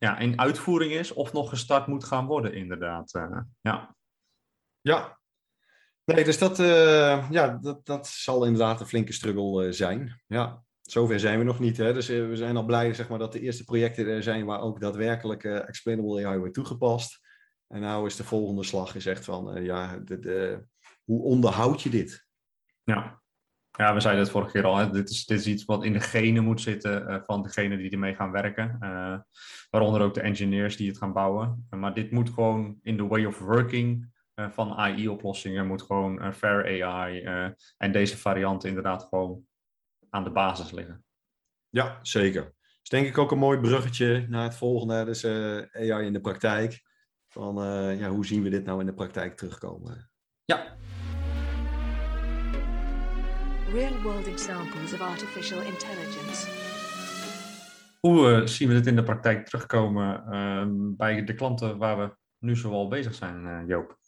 ja, 0.00 0.18
in 0.18 0.38
uitvoering 0.38 0.92
is 0.92 1.12
of 1.12 1.32
nog 1.32 1.48
gestart 1.48 1.86
moet 1.86 2.04
gaan 2.04 2.26
worden 2.26 2.54
inderdaad. 2.54 3.14
Eh, 3.14 3.40
ja. 3.60 3.96
Ja. 4.80 5.18
Nee, 6.04 6.24
dus 6.24 6.38
dat, 6.38 6.58
eh, 6.58 7.30
ja, 7.30 7.58
dat, 7.60 7.86
dat 7.86 8.06
zal 8.06 8.44
inderdaad 8.44 8.80
een 8.80 8.86
flinke 8.86 9.12
struggle 9.12 9.66
eh, 9.66 9.72
zijn. 9.72 10.22
Ja, 10.26 10.62
zover 10.82 11.20
zijn 11.20 11.38
we 11.38 11.44
nog 11.44 11.58
niet. 11.58 11.76
Hè? 11.76 11.92
Dus 11.92 12.06
we 12.06 12.36
zijn 12.36 12.56
al 12.56 12.64
blij 12.64 12.94
zeg 12.94 13.08
maar, 13.08 13.18
dat 13.18 13.32
de 13.32 13.40
eerste 13.40 13.64
projecten 13.64 14.06
er 14.06 14.22
zijn 14.22 14.44
waar 14.44 14.60
ook 14.60 14.80
daadwerkelijk 14.80 15.44
explainable 15.44 16.26
AI 16.26 16.38
wordt 16.38 16.54
toegepast. 16.54 17.20
En 17.66 17.80
nou 17.80 18.06
is 18.06 18.16
de 18.16 18.24
volgende 18.24 18.64
slag 18.64 18.94
is 18.94 19.06
echt 19.06 19.24
van, 19.24 19.64
ja, 19.64 19.98
de, 19.98 20.18
de, 20.18 20.64
hoe 21.04 21.22
onderhoud 21.22 21.82
je 21.82 21.90
dit? 21.90 22.26
Ja. 22.84 23.19
Ja, 23.76 23.94
we 23.94 24.00
zeiden 24.00 24.22
het 24.22 24.32
vorige 24.32 24.52
keer 24.52 24.64
al. 24.64 24.76
Hè. 24.76 24.90
Dit, 24.90 25.10
is, 25.10 25.26
dit 25.26 25.38
is 25.38 25.46
iets 25.46 25.64
wat 25.64 25.84
in 25.84 25.92
de 25.92 26.00
genen 26.00 26.44
moet 26.44 26.60
zitten 26.60 27.08
eh, 27.08 27.16
van 27.22 27.42
degene 27.42 27.76
die 27.76 27.90
ermee 27.90 28.14
gaan 28.14 28.30
werken. 28.30 28.76
Eh, 28.80 29.18
waaronder 29.70 30.00
ook 30.00 30.14
de 30.14 30.20
engineers 30.20 30.76
die 30.76 30.88
het 30.88 30.98
gaan 30.98 31.12
bouwen. 31.12 31.66
Maar 31.70 31.94
dit 31.94 32.10
moet 32.10 32.30
gewoon 32.30 32.78
in 32.82 32.96
de 32.96 33.06
way 33.06 33.24
of 33.24 33.38
working 33.38 34.12
eh, 34.34 34.50
van 34.50 34.72
AI-oplossingen. 34.72 35.66
Moet 35.66 35.82
gewoon 35.82 36.34
fair 36.34 36.84
AI 36.84 37.22
en 37.76 37.92
deze 37.92 38.16
varianten 38.16 38.68
inderdaad 38.68 39.06
gewoon 39.08 39.46
aan 40.10 40.24
de 40.24 40.30
basis 40.30 40.70
liggen. 40.70 41.04
Ja, 41.68 41.98
zeker. 42.02 42.54
Dus 42.80 42.88
denk 42.88 43.06
ik 43.06 43.18
ook 43.18 43.30
een 43.30 43.38
mooi 43.38 43.58
bruggetje 43.58 44.26
naar 44.28 44.42
het 44.42 44.56
volgende. 44.56 45.04
Dus 45.04 45.24
AI 45.72 46.06
in 46.06 46.12
de 46.12 46.20
praktijk. 46.20 46.88
Van 47.28 47.54
ja, 47.98 48.08
hoe 48.08 48.26
zien 48.26 48.42
we 48.42 48.48
dit 48.48 48.64
nou 48.64 48.80
in 48.80 48.86
de 48.86 48.94
praktijk 48.94 49.36
terugkomen? 49.36 50.10
Ja, 50.44 50.76
Real 53.72 54.02
world 54.02 54.26
examples 54.26 54.92
of 54.92 55.00
artificial 55.00 55.60
intelligence. 55.60 56.48
hoe 58.00 58.30
eh, 58.30 58.46
zien 58.46 58.68
we 58.68 58.74
dit 58.74 58.86
in 58.86 58.96
de 58.96 59.02
praktijk 59.02 59.46
terugkomen 59.46 60.24
eh, 60.26 60.66
bij 60.96 61.24
de 61.24 61.34
klanten 61.34 61.78
waar 61.78 61.98
we 61.98 62.16
nu 62.38 62.56
zoal 62.56 62.88
bezig 62.88 63.14
zijn, 63.14 63.46
eh, 63.46 63.68
Joop? 63.68 63.98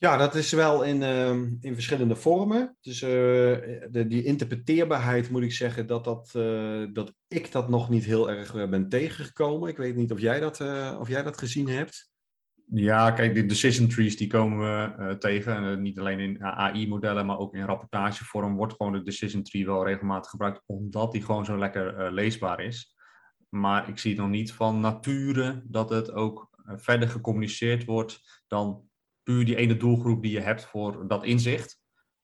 Ja, 0.00 0.16
dat 0.16 0.34
is 0.34 0.52
wel 0.52 0.82
in, 0.82 1.02
ehm, 1.02 1.54
in 1.60 1.74
verschillende 1.74 2.16
vormen. 2.16 2.76
Dus 2.80 3.02
eh, 3.02 3.08
de, 3.90 4.04
die 4.08 4.24
interpreteerbaarheid 4.24 5.30
moet 5.30 5.42
ik 5.42 5.52
zeggen 5.52 5.86
dat, 5.86 6.04
dat, 6.04 6.30
eh, 6.34 6.84
dat 6.92 7.14
ik 7.28 7.52
dat 7.52 7.68
nog 7.68 7.88
niet 7.88 8.04
heel 8.04 8.30
erg 8.30 8.52
ben 8.52 8.88
tegengekomen. 8.88 9.68
Ik 9.68 9.76
weet 9.76 9.96
niet 9.96 10.12
of 10.12 10.20
jij 10.20 10.40
dat, 10.40 10.60
eh, 10.60 10.96
of 11.00 11.08
jij 11.08 11.22
dat 11.22 11.38
gezien 11.38 11.68
hebt. 11.68 12.10
Ja, 12.70 13.10
kijk, 13.10 13.34
de 13.34 13.46
decision 13.46 13.88
trees 13.88 14.16
die 14.16 14.26
komen 14.26 14.58
we 14.58 14.94
eh, 14.94 15.10
tegen. 15.10 15.56
En, 15.56 15.72
eh, 15.72 15.76
niet 15.76 15.98
alleen 15.98 16.18
in 16.18 16.42
AI-modellen, 16.42 17.26
maar 17.26 17.38
ook 17.38 17.54
in 17.54 17.64
rapportagevorm 17.64 18.56
wordt 18.56 18.74
gewoon 18.74 18.92
de 18.92 19.02
decision 19.02 19.42
tree 19.42 19.66
wel 19.66 19.84
regelmatig 19.84 20.30
gebruikt, 20.30 20.62
omdat 20.66 21.12
die 21.12 21.22
gewoon 21.22 21.44
zo 21.44 21.58
lekker 21.58 21.96
eh, 21.96 22.12
leesbaar 22.12 22.60
is. 22.60 22.96
Maar 23.48 23.88
ik 23.88 23.98
zie 23.98 24.16
nog 24.16 24.28
niet 24.28 24.52
van 24.52 24.80
nature 24.80 25.62
dat 25.64 25.90
het 25.90 26.12
ook 26.12 26.48
eh, 26.64 26.74
verder 26.76 27.08
gecommuniceerd 27.08 27.84
wordt 27.84 28.42
dan 28.46 28.88
puur 29.22 29.44
die 29.44 29.56
ene 29.56 29.76
doelgroep 29.76 30.22
die 30.22 30.32
je 30.32 30.40
hebt 30.40 30.64
voor 30.64 31.08
dat 31.08 31.24
inzicht. 31.24 31.80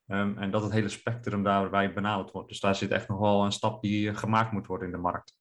Ehm, 0.06 0.38
en 0.38 0.50
dat 0.50 0.62
het 0.62 0.72
hele 0.72 0.88
spectrum 0.88 1.42
daarbij 1.42 1.92
benaderd 1.92 2.30
wordt. 2.30 2.48
Dus 2.48 2.60
daar 2.60 2.74
zit 2.74 2.90
echt 2.90 3.08
nog 3.08 3.18
wel 3.18 3.44
een 3.44 3.52
stap 3.52 3.82
die 3.82 4.14
gemaakt 4.14 4.52
moet 4.52 4.66
worden 4.66 4.86
in 4.86 4.92
de 4.92 5.00
markt. 5.00 5.38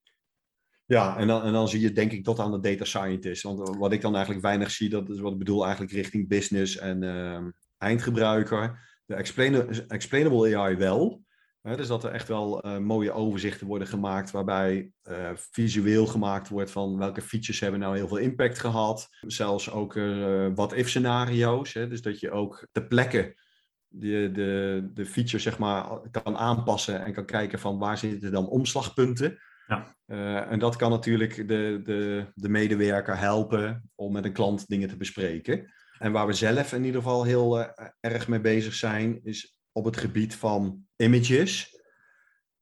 Ja, 0.86 1.18
en 1.18 1.28
dan, 1.28 1.44
en 1.44 1.54
dan 1.54 1.68
zie 1.68 1.80
je 1.80 1.92
denk 1.92 2.12
ik 2.12 2.24
tot 2.24 2.40
aan 2.40 2.52
de 2.52 2.60
data 2.60 2.86
scientist. 2.86 3.44
Want 3.44 3.76
wat 3.78 3.92
ik 3.92 4.02
dan 4.02 4.14
eigenlijk 4.14 4.46
weinig 4.46 4.72
zie, 4.72 4.90
dat 4.90 5.10
is 5.10 5.20
wat 5.20 5.32
ik 5.32 5.38
bedoel 5.38 5.64
eigenlijk 5.64 5.94
richting 5.94 6.28
business 6.28 6.78
en 6.78 7.04
ehm, 7.04 7.50
eindgebruiker. 7.78 8.92
De 9.06 9.16
explain- 9.16 9.88
explainable 9.88 10.58
AI 10.58 10.76
wel. 10.76 11.24
Hè, 11.62 11.76
dus 11.76 11.88
dat 11.88 12.04
er 12.04 12.12
echt 12.12 12.28
wel 12.28 12.62
eh, 12.62 12.78
mooie 12.78 13.12
overzichten 13.12 13.68
worden 13.68 13.88
gemaakt 13.88 14.32
waarbij 14.32 14.92
eh, 15.02 15.30
visueel 15.36 16.06
gemaakt 16.06 16.50
wordt 16.50 16.72
van 16.72 16.98
welke 16.98 17.22
features 17.22 17.60
hebben 17.60 17.80
nou 17.80 17.96
heel 17.96 18.08
veel 18.08 18.18
impact 18.18 18.60
gehad. 18.60 19.08
Zelfs 19.22 19.72
ook 19.72 19.96
uh, 19.96 20.48
what-if 20.56 20.90
scenario's. 20.90 21.74
Hè, 21.74 21.88
dus 21.88 22.02
dat 22.02 22.20
je 22.20 22.32
ook 22.32 22.68
ter 22.72 22.88
plekke 22.88 23.36
de, 23.88 24.30
de, 24.34 24.90
de 24.94 25.06
features 25.06 25.44
zeg 25.44 25.58
maar, 25.58 26.00
kan 26.12 26.38
aanpassen 26.38 27.06
en 27.06 27.14
kan 27.14 27.26
kijken 27.26 27.60
van 27.60 27.80
waar 27.80 27.98
zitten 27.98 28.32
dan 28.32 28.48
omslagpunten. 28.48 29.40
Ja. 29.68 29.96
Uh, 30.08 30.52
en 30.52 30.60
dat 30.60 30.76
kan 30.76 30.92
natuurlijk 30.92 31.36
de, 31.36 31.80
de, 31.84 32.26
de 32.36 32.50
medewerker 32.50 33.18
helpen 33.18 33.90
om 33.96 34.12
met 34.12 34.26
een 34.26 34.34
klant 34.34 34.68
dingen 34.68 34.90
te 34.90 34.98
bespreken. 34.98 35.74
En 36.00 36.12
waar 36.12 36.28
we 36.28 36.34
zelf 36.34 36.74
in 36.74 36.84
ieder 36.84 37.02
geval 37.02 37.24
heel 37.24 37.60
uh, 37.60 37.68
erg 38.00 38.28
mee 38.28 38.42
bezig 38.42 38.74
zijn, 38.74 39.20
is 39.24 39.58
op 39.72 39.86
het 39.86 39.98
gebied 39.98 40.36
van 40.36 40.86
images. 40.96 41.82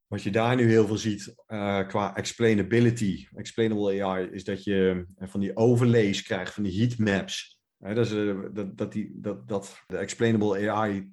Wat 0.07 0.23
je 0.23 0.31
daar 0.31 0.55
nu 0.55 0.69
heel 0.69 0.87
veel 0.87 0.97
ziet 0.97 1.33
uh, 1.47 1.87
qua 1.87 2.15
explainability, 2.15 3.27
explainable 3.35 4.03
AI, 4.03 4.29
is 4.31 4.43
dat 4.43 4.63
je 4.63 5.05
van 5.17 5.39
die 5.39 5.55
overlays 5.55 6.23
krijgt, 6.23 6.53
van 6.53 6.63
die 6.63 6.79
heatmaps. 6.79 7.59
dat, 7.77 7.97
is, 7.97 8.35
dat, 8.53 8.77
dat, 8.77 8.91
die, 8.91 9.11
dat, 9.13 9.47
dat 9.47 9.83
de 9.87 9.97
explainable 9.97 10.71
AI 10.71 11.09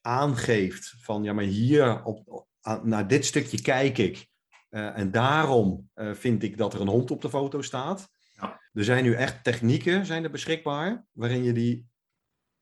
aangeeft 0.00 0.94
van 0.98 1.22
ja, 1.22 1.32
maar 1.32 1.44
hier 1.44 2.04
op, 2.04 2.46
naar 2.82 3.08
dit 3.08 3.24
stukje 3.24 3.60
kijk 3.62 3.98
ik. 3.98 4.32
Uh, 4.74 4.98
en 4.98 5.10
daarom 5.10 5.90
uh, 5.94 6.14
vind 6.14 6.42
ik 6.42 6.58
dat 6.58 6.74
er 6.74 6.80
een 6.80 6.88
hond 6.88 7.10
op 7.10 7.22
de 7.22 7.28
foto 7.28 7.62
staat. 7.62 8.08
Ja. 8.32 8.60
Er 8.72 8.84
zijn 8.84 9.04
nu 9.04 9.14
echt 9.14 9.44
technieken 9.44 10.06
zijn 10.06 10.24
er 10.24 10.30
beschikbaar 10.30 11.04
waarin 11.12 11.42
je 11.42 11.52
die 11.52 11.86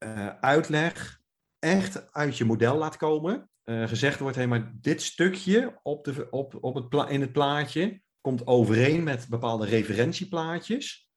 uh, 0.05 0.29
uitleg 0.29 1.21
echt 1.59 2.13
uit 2.13 2.37
je 2.37 2.45
model 2.45 2.77
laat 2.77 2.97
komen. 2.97 3.51
gezegd 3.65 4.19
wordt, 4.19 4.37
hey, 4.37 4.47
maar 4.47 4.73
dit 4.75 5.03
stukje 5.03 5.79
op 5.83 6.05
de, 6.05 6.31
op, 6.31 6.59
op 6.61 6.75
het 6.75 6.89
pla 6.89 7.09
in 7.09 7.21
het 7.21 7.33
plaatje 7.33 8.01
komt 8.21 8.47
overeen 8.47 9.03
met 9.03 9.29
bepaalde 9.29 9.67
referentieplaatjes. 9.67 11.11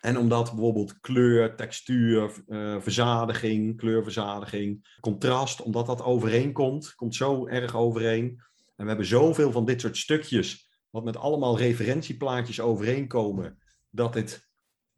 En 0.00 0.18
omdat 0.18 0.50
bijvoorbeeld 0.50 1.00
kleur, 1.00 1.56
textuur, 1.56 2.44
verzadiging, 2.80 3.76
kleurverzadiging, 3.76 4.96
contrast, 5.00 5.62
omdat 5.62 5.86
dat 5.86 6.02
overeenkomt, 6.02 6.94
komt 6.94 7.14
zo 7.14 7.46
erg 7.46 7.76
overeen. 7.76 8.42
En 8.76 8.82
we 8.82 8.88
hebben 8.88 9.06
zoveel 9.06 9.52
van 9.52 9.64
dit 9.64 9.80
soort 9.80 9.96
stukjes, 9.96 10.70
wat 10.90 11.04
met 11.04 11.16
allemaal 11.16 11.58
referentieplaatjes 11.58 12.60
overeenkomen, 12.60 13.58
dat 13.90 14.12
dit 14.12 14.48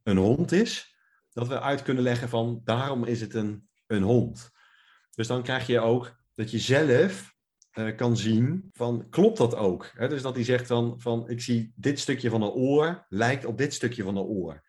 een 0.02 0.16
hond 0.16 0.52
is, 0.52 0.96
dat 1.32 1.48
we 1.48 1.60
uit 1.60 1.82
kunnen 1.82 2.02
leggen 2.02 2.28
van 2.28 2.60
daarom 2.64 3.04
is 3.04 3.20
het 3.20 3.34
een, 3.34 3.68
een 3.86 4.02
hond. 4.02 4.50
Dus 5.10 5.26
dan 5.26 5.42
krijg 5.42 5.66
je 5.66 5.80
ook 5.80 6.16
dat 6.34 6.50
je 6.50 6.58
zelf 6.58 7.34
uh, 7.74 7.96
kan 7.96 8.16
zien 8.16 8.70
van 8.72 9.06
klopt 9.10 9.38
dat 9.38 9.54
ook? 9.54 9.92
Dus 10.08 10.22
dat 10.22 10.34
hij 10.34 10.44
zegt 10.44 10.68
dan 10.68 11.00
van 11.00 11.28
ik 11.28 11.40
zie 11.40 11.72
dit 11.76 11.98
stukje 11.98 12.30
van 12.30 12.42
een 12.42 12.50
oor 12.50 13.06
lijkt 13.08 13.44
op 13.44 13.58
dit 13.58 13.74
stukje 13.74 14.02
van 14.02 14.16
een 14.16 14.22
oor. 14.22 14.62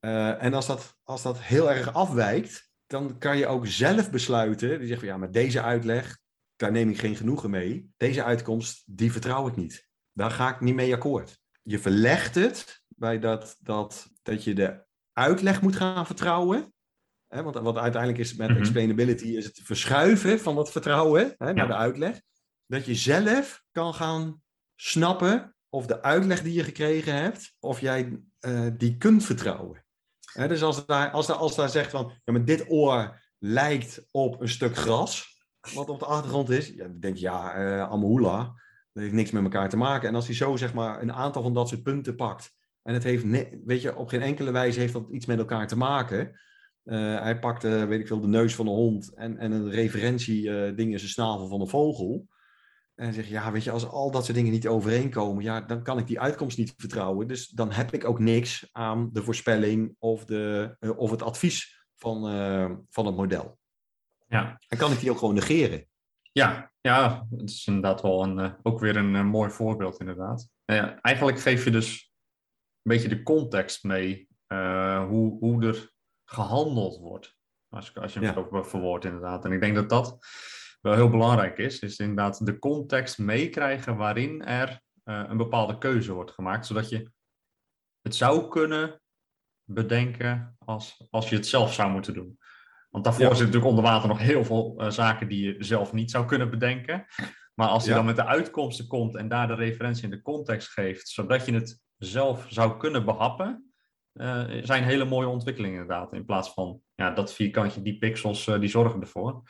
Uh, 0.00 0.42
en 0.42 0.54
als 0.54 0.66
dat, 0.66 0.96
als 1.02 1.22
dat 1.22 1.40
heel 1.40 1.70
erg 1.70 1.92
afwijkt, 1.92 2.70
dan 2.86 3.18
kan 3.18 3.38
je 3.38 3.46
ook 3.46 3.66
zelf 3.66 4.10
besluiten. 4.10 4.78
Die 4.78 4.88
zegt 4.88 5.00
van 5.00 5.08
ja, 5.08 5.16
maar 5.16 5.30
deze 5.30 5.62
uitleg, 5.62 6.18
daar 6.56 6.72
neem 6.72 6.88
ik 6.90 6.98
geen 6.98 7.16
genoegen 7.16 7.50
mee. 7.50 7.90
Deze 7.96 8.24
uitkomst, 8.24 8.82
die 8.86 9.12
vertrouw 9.12 9.46
ik 9.48 9.56
niet. 9.56 9.88
Daar 10.12 10.30
ga 10.30 10.48
ik 10.54 10.60
niet 10.60 10.74
mee 10.74 10.94
akkoord. 10.94 11.38
Je 11.62 11.78
verlegt 11.78 12.34
het 12.34 12.82
bij 12.88 13.18
dat, 13.18 13.56
dat, 13.60 14.06
dat 14.22 14.44
je 14.44 14.54
de 14.54 14.84
uitleg 15.12 15.62
moet 15.62 15.76
gaan 15.76 16.06
vertrouwen. 16.06 16.74
Hè, 17.26 17.42
want 17.42 17.56
wat 17.56 17.76
uiteindelijk 17.76 18.22
is 18.22 18.34
met 18.34 18.48
Mhm. 18.48 18.58
explainability, 18.58 19.24
is 19.26 19.44
het 19.44 19.60
verschuiven 19.64 20.40
van 20.40 20.54
dat 20.54 20.70
vertrouwen 20.70 21.34
hè, 21.38 21.52
naar 21.52 21.56
Ja. 21.56 21.66
de 21.66 21.74
uitleg. 21.74 22.20
Dat 22.66 22.86
je 22.86 22.94
zelf 22.94 23.62
kan 23.70 23.94
gaan 23.94 24.42
snappen 24.80 25.56
of 25.68 25.86
de 25.86 26.02
uitleg 26.02 26.42
die 26.42 26.52
je 26.52 26.64
gekregen 26.64 27.14
hebt, 27.14 27.54
of 27.60 27.80
jij 27.80 28.20
eh, 28.38 28.66
die 28.76 28.96
kunt 28.96 29.24
vertrouwen. 29.24 29.84
Hè, 30.32 30.48
dus 30.48 30.62
als 30.62 30.86
daar, 30.86 31.10
als, 31.10 31.26
daar, 31.26 31.36
als 31.36 31.56
daar 31.56 31.68
zegt 31.68 31.90
van, 31.90 32.12
ja, 32.24 32.32
maar 32.32 32.44
dit 32.44 32.64
oor 32.70 33.22
lijkt 33.38 34.06
op 34.10 34.40
een 34.40 34.48
stuk 34.48 34.76
gras, 34.76 35.35
wat 35.74 35.88
op 35.88 35.98
de 35.98 36.04
achtergrond 36.04 36.50
is, 36.50 36.68
ja, 36.68 36.84
dan 36.84 37.00
denk 37.00 37.16
ja, 37.16 37.52
Amahula, 37.88 38.38
dat 38.92 39.02
heeft 39.02 39.14
niks 39.14 39.30
met 39.30 39.42
elkaar 39.42 39.68
te 39.68 39.76
maken. 39.76 40.08
En 40.08 40.14
als 40.14 40.26
hij 40.26 40.34
zo 40.34 40.56
zeg 40.56 40.74
maar 40.74 41.02
een 41.02 41.12
aantal 41.12 41.42
van 41.42 41.54
dat 41.54 41.68
soort 41.68 41.82
punten 41.82 42.16
pakt, 42.16 42.54
en 42.86 42.94
het 42.94 43.02
heeft, 43.02 43.24
weet 43.64 43.82
je, 43.82 43.96
op 43.96 44.08
geen 44.08 44.22
enkele 44.22 44.50
wijze 44.50 44.80
heeft 44.80 44.92
dat 44.92 45.08
iets 45.10 45.26
met 45.26 45.38
elkaar 45.38 45.66
te 45.66 45.76
maken. 45.76 46.38
Eh, 46.82 47.20
hij 47.20 47.38
pakt, 47.38 47.64
eh, 47.64 47.84
weet 47.84 48.00
ik 48.00 48.06
veel, 48.06 48.20
de 48.20 48.26
neus 48.26 48.54
van 48.54 48.66
een 48.66 48.74
hond 48.74 49.14
en, 49.14 49.38
en 49.38 49.52
een 49.52 49.70
referentie 49.70 50.50
eh, 50.50 50.76
ding 50.76 50.94
is 50.94 51.02
een 51.02 51.08
snavel 51.08 51.48
van 51.48 51.60
een 51.60 51.68
vogel. 51.68 52.26
En 52.94 53.04
dan 53.04 53.14
zeg 53.14 53.24
je, 53.24 53.32
ja, 53.32 53.52
weet 53.52 53.64
je, 53.64 53.70
als 53.70 53.88
al 53.88 54.10
dat 54.10 54.24
soort 54.24 54.36
dingen 54.36 54.52
niet 54.52 54.66
overeenkomen, 54.66 55.44
ja, 55.44 55.60
dan 55.60 55.82
kan 55.82 55.98
ik 55.98 56.06
die 56.06 56.20
uitkomst 56.20 56.58
niet 56.58 56.74
vertrouwen. 56.76 57.28
Dus 57.28 57.48
dan 57.48 57.72
heb 57.72 57.92
ik 57.92 58.04
ook 58.04 58.18
niks 58.18 58.68
aan 58.72 59.08
de 59.12 59.22
voorspelling 59.22 59.96
of, 59.98 60.24
de, 60.24 60.76
of 60.96 61.10
het 61.10 61.22
advies 61.22 61.84
van, 61.94 62.20
van 62.90 63.06
het 63.06 63.16
model. 63.16 63.58
Ja. 64.26 64.60
En 64.68 64.78
kan 64.78 64.92
ik 64.92 65.00
die 65.00 65.10
ook 65.10 65.18
gewoon 65.18 65.34
negeren. 65.34 65.86
Ja, 66.32 66.72
ja, 66.80 67.26
het 67.30 67.50
is 67.50 67.66
inderdaad 67.66 68.02
wel 68.02 68.22
een, 68.22 68.38
eh, 68.38 68.52
ook 68.62 68.80
weer 68.80 68.96
een 68.96 69.14
eh, 69.14 69.24
mooi 69.24 69.50
voorbeeld, 69.50 70.00
inderdaad. 70.00 70.48
Ja, 70.64 71.00
eigenlijk 71.00 71.38
geef 71.38 71.64
je 71.64 71.70
dus 71.70 72.12
een 72.82 72.92
beetje 72.92 73.08
de 73.08 73.22
context 73.22 73.84
mee 73.84 74.28
eh, 74.46 75.06
hoe, 75.06 75.38
hoe 75.38 75.66
er 75.66 75.92
gehandeld 76.24 76.98
wordt. 76.98 77.36
Als, 77.68 77.94
als 77.94 78.12
je 78.12 78.18
hem 78.18 78.28
Ja. 78.28 78.34
zo 78.50 78.62
verwoordt, 78.62 79.04
inderdaad. 79.04 79.44
En 79.44 79.52
ik 79.52 79.60
denk 79.60 79.74
dat 79.74 79.88
dat 79.88 80.18
wel 80.80 80.94
heel 80.94 81.10
belangrijk 81.10 81.58
is. 81.58 81.78
Is 81.78 81.98
inderdaad 81.98 82.46
de 82.46 82.58
context 82.58 83.18
meekrijgen 83.18 83.96
waarin 83.96 84.44
er 84.44 84.80
een 85.04 85.36
bepaalde 85.36 85.78
keuze 85.78 86.12
wordt 86.12 86.30
gemaakt. 86.30 86.66
Zodat 86.66 86.88
je 86.88 87.10
het 88.02 88.14
zou 88.14 88.48
kunnen 88.48 89.00
bedenken 89.64 90.56
als, 90.58 91.06
als 91.10 91.28
je 91.28 91.36
het 91.36 91.46
zelf 91.46 91.72
zou 91.74 91.90
moeten 91.90 92.14
doen. 92.14 92.38
Want 92.96 93.08
daarvoor 93.08 93.24
Ja. 93.26 93.34
zit 93.34 93.46
natuurlijk 93.46 93.70
onder 93.70 93.84
water 93.84 94.08
nog 94.08 94.18
heel 94.18 94.44
veel 94.44 94.74
eh, 94.78 94.90
zaken 94.90 95.28
die 95.28 95.44
je 95.44 95.64
zelf 95.64 95.92
niet 95.92 96.10
zou 96.10 96.26
kunnen 96.26 96.50
bedenken. 96.50 97.06
Maar 97.54 97.68
als 97.68 97.84
je 97.84 97.90
Ja. 97.90 97.96
dan 97.96 98.04
met 98.04 98.16
de 98.16 98.24
uitkomsten 98.26 98.86
komt 98.86 99.16
en 99.16 99.28
daar 99.28 99.46
de 99.46 99.54
referentie 99.54 100.04
in 100.04 100.10
de 100.10 100.22
context 100.22 100.68
geeft, 100.68 101.08
zodat 101.08 101.46
je 101.46 101.52
het 101.54 101.80
zelf 101.98 102.46
zou 102.48 102.76
kunnen 102.78 103.04
behappen, 103.04 103.72
eh, 104.12 104.44
zijn 104.62 104.84
hele 104.84 105.04
mooie 105.04 105.28
ontwikkelingen 105.28 105.80
inderdaad. 105.80 106.12
In 106.12 106.24
plaats 106.24 106.52
van 106.52 106.80
ja, 106.94 107.10
dat 107.10 107.32
vierkantje, 107.32 107.82
die 107.82 107.98
pixels, 107.98 108.46
eh, 108.46 108.60
die 108.60 108.68
zorgen 108.68 109.00
ervoor. 109.00 109.42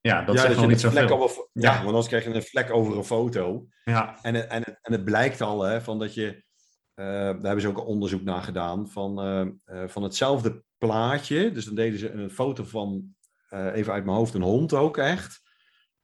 Ja, 0.00 0.22
dat 0.24 0.34
ja, 0.34 0.40
zegt 0.40 0.56
nog 0.56 0.66
niet 0.68 0.80
zoveel. 0.80 1.08
over, 1.22 1.48
ja. 1.52 1.70
Ja. 1.70 1.74
want 1.76 1.86
anders 1.86 2.06
krijg 2.08 2.24
je 2.24 2.34
een 2.34 2.42
vlek 2.42 2.72
over 2.72 2.96
een 2.96 3.04
foto. 3.04 3.66
Ja, 3.84 4.18
En 4.22 4.34
het, 4.34 4.46
en, 4.46 4.64
en 4.82 4.92
het 4.92 5.04
blijkt 5.04 5.40
al 5.40 5.62
hè, 5.62 5.80
van 5.80 5.98
dat 5.98 6.14
je, 6.14 6.44
eh, 6.94 7.04
daar 7.06 7.32
hebben 7.42 7.60
ze 7.60 7.68
ook 7.68 7.78
een 7.78 7.84
onderzoek 7.84 8.22
naar 8.22 8.42
gedaan, 8.42 8.88
van, 8.88 9.14
van 9.86 10.02
hetzelfde 10.02 10.62
plaatje. 10.86 11.52
Dus 11.52 11.64
dan 11.64 11.74
deden 11.74 11.98
ze 11.98 12.10
een 12.10 12.30
foto 12.30 12.64
van, 12.64 13.14
eh, 13.48 13.74
even 13.74 13.92
uit 13.92 14.04
mijn 14.04 14.16
hoofd, 14.16 14.34
een 14.34 14.42
hond 14.42 14.72
ook 14.72 14.96
echt. 14.96 15.42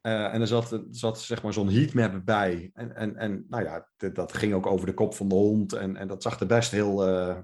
Eh, 0.01 0.33
en 0.33 0.41
er 0.41 0.47
zat, 0.47 0.81
zat 0.89 1.21
zeg 1.21 1.43
maar 1.43 1.53
zo'n 1.53 1.69
heatmap 1.69 2.25
bij. 2.25 2.69
En, 2.73 2.95
en, 2.95 3.15
en 3.15 3.45
nou 3.49 3.63
ja, 3.63 3.87
dat 4.13 4.33
ging 4.33 4.53
ook 4.53 4.65
over 4.65 4.85
de 4.85 4.93
kop 4.93 5.13
van 5.15 5.27
de 5.27 5.35
hond. 5.35 5.73
En, 5.73 5.95
en 5.95 6.07
dat 6.07 6.23
zag 6.23 6.39
er 6.39 6.47
best 6.47 6.71
heel 6.71 7.07
eh, 7.07 7.37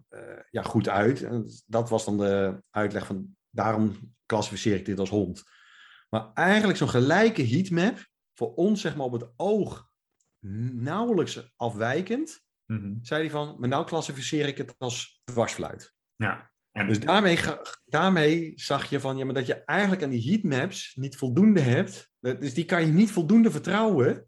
ja, 0.49 0.61
goed 0.61 0.89
uit. 0.89 1.23
En 1.23 1.45
dat 1.65 1.89
was 1.89 2.05
dan 2.05 2.17
de 2.17 2.63
uitleg 2.69 3.05
van, 3.05 3.35
daarom 3.49 4.15
klassificeer 4.25 4.75
ik 4.75 4.85
dit 4.85 4.99
als 4.99 5.09
hond. 5.09 5.43
Maar 6.09 6.33
eigenlijk 6.33 6.77
zo'n 6.77 6.89
gelijke 6.89 7.47
heatmap, 7.47 8.07
voor 8.33 8.53
ons 8.53 8.81
zeg 8.81 8.95
maar 8.95 9.05
op 9.05 9.11
het 9.11 9.29
oog 9.35 9.89
nauwelijks 10.73 11.53
afwijkend, 11.55 12.41
mhm. 12.65 12.93
zei 13.01 13.21
hij 13.21 13.29
van, 13.29 13.55
maar 13.59 13.69
nou 13.69 13.85
klassificeer 13.85 14.47
ik 14.47 14.57
het 14.57 14.75
als 14.77 15.21
dwarsfluit. 15.23 15.93
ja. 16.15 16.55
En, 16.77 16.87
Dus 16.87 16.99
daarmee, 16.99 17.39
daarmee 17.85 18.51
zag 18.55 18.89
je 18.89 18.99
van, 18.99 19.17
ja, 19.17 19.25
maar 19.25 19.33
dat 19.33 19.45
je 19.45 19.63
eigenlijk 19.63 20.03
aan 20.03 20.09
die 20.09 20.29
heatmaps 20.29 20.95
niet 20.95 21.17
voldoende 21.17 21.59
hebt. 21.59 22.09
Dus 22.19 22.53
die 22.53 22.65
kan 22.65 22.85
je 22.85 22.91
niet 22.91 23.11
voldoende 23.11 23.51
vertrouwen 23.51 24.27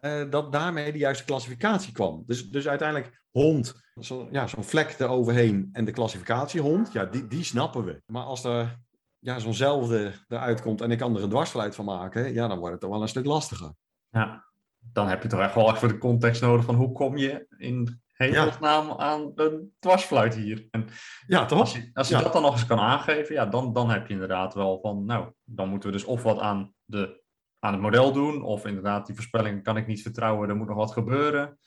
eh, 0.00 0.30
dat 0.30 0.52
daarmee 0.52 0.92
de 0.92 0.98
juiste 0.98 1.24
klassificatie 1.24 1.92
kwam. 1.92 2.22
Dus, 2.26 2.50
dus 2.50 2.68
uiteindelijk 2.68 3.22
hond, 3.30 3.82
zo, 4.00 4.28
ja, 4.30 4.46
zo'n 4.46 4.64
vlek 4.64 4.96
eroverheen 4.98 5.68
en 5.72 5.84
de 5.84 5.92
klassificatie 5.92 6.60
hond, 6.60 6.92
ja, 6.92 7.04
die, 7.04 7.26
die 7.26 7.44
snappen 7.44 7.84
we. 7.84 8.02
Maar 8.06 8.24
als 8.24 8.44
er 8.44 8.78
ja, 9.18 9.38
zo'nzelfde 9.38 10.12
eruit 10.28 10.60
komt 10.60 10.80
en 10.80 10.90
ik 10.90 10.98
kan 10.98 11.16
er 11.16 11.22
een 11.22 11.28
dwarsfluit 11.28 11.74
van 11.74 11.84
maken, 11.84 12.32
ja, 12.32 12.48
dan 12.48 12.58
wordt 12.58 12.72
het 12.72 12.80
toch 12.80 12.90
wel 12.90 13.02
een 13.02 13.08
stuk 13.08 13.24
lastiger. 13.24 13.72
ja, 14.08 14.44
dan 14.92 15.08
heb 15.08 15.22
je 15.22 15.28
toch 15.28 15.40
echt 15.40 15.54
wel 15.54 15.74
even 15.74 15.88
de 15.88 15.98
context 15.98 16.40
nodig 16.42 16.64
van 16.64 16.74
hoe 16.74 16.92
kom 16.92 17.16
je 17.16 17.46
in 17.56 18.00
hemelsnaam 18.20 18.90
aan 18.90 19.32
een 19.34 19.74
dwarsfluit 19.78 20.34
hier. 20.34 20.66
En 20.70 20.86
Ja, 21.26 21.44
toch? 21.46 21.60
Als 21.60 21.72
je, 21.76 21.90
als 21.92 22.08
je 22.08 22.14
Ja. 22.16 22.22
dat 22.22 22.32
dan 22.32 22.42
nog 22.42 22.52
eens 22.52 22.66
kan 22.66 22.78
aangeven, 22.78 23.34
ja, 23.34 23.46
dan, 23.46 23.72
dan 23.72 23.90
heb 23.90 24.06
je 24.06 24.12
inderdaad 24.12 24.54
wel 24.54 24.78
van, 24.82 25.04
nou, 25.04 25.32
dan 25.44 25.68
moeten 25.68 25.88
we 25.90 25.94
dus 25.96 26.04
of 26.04 26.22
wat 26.22 26.38
aan 26.38 26.74
de, 26.84 27.22
aan 27.58 27.72
het 27.72 27.82
model 27.82 28.12
doen. 28.12 28.42
Of 28.42 28.66
inderdaad, 28.66 29.06
die 29.06 29.14
voorspellingen 29.14 29.62
kan 29.62 29.76
ik 29.76 29.86
niet 29.86 30.02
vertrouwen, 30.02 30.48
er 30.48 30.56
moet 30.56 30.68
nog 30.68 30.76
wat 30.76 30.92
gebeuren. 30.92 31.58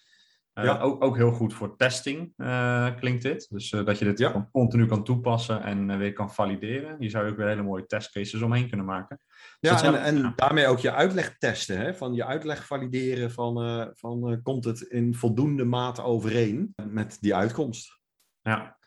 Uh, 0.54 0.64
Ja. 0.64 0.80
ook, 0.80 1.04
ook 1.04 1.16
heel 1.16 1.32
goed 1.32 1.54
voor 1.54 1.76
testing 1.76 2.34
eh, 2.38 2.96
klinkt 2.96 3.22
dit. 3.24 3.50
Dus 3.50 3.72
eh, 3.72 3.86
dat 3.86 4.00
je 4.00 4.06
dit 4.06 4.20
Ja. 4.20 4.50
continu 4.52 4.86
kan 4.86 5.04
toepassen 5.04 5.64
en 5.64 5.90
eh, 5.90 5.98
weer 5.98 6.14
kan 6.14 6.34
valideren. 6.34 6.96
Hier 7.00 7.10
zou 7.10 7.26
je 7.26 7.32
ook 7.32 7.38
weer 7.38 7.48
hele 7.48 7.62
mooie 7.64 7.86
testcases 7.86 8.42
omheen 8.42 8.68
kunnen 8.68 8.86
maken. 8.86 9.20
Dus 9.60 9.82
Ja, 9.82 9.84
en, 9.84 10.04
en 10.04 10.34
daarmee 10.36 10.68
ook 10.68 10.80
je 10.80 10.92
uitleg 10.94 11.38
testen. 11.38 11.78
Hè? 11.78 11.94
Van 11.94 12.14
je 12.14 12.26
uitleg 12.26 12.66
valideren 12.66 13.32
van, 13.32 13.64
eh, 13.64 13.88
van 13.94 14.30
eh, 14.32 14.38
komt 14.44 14.64
het 14.66 14.82
in 14.82 15.16
voldoende 15.16 15.64
mate 15.66 16.02
overeen 16.04 16.74
met 16.88 17.18
die 17.22 17.36
uitkomst. 17.36 18.00
Ja. 18.42 18.78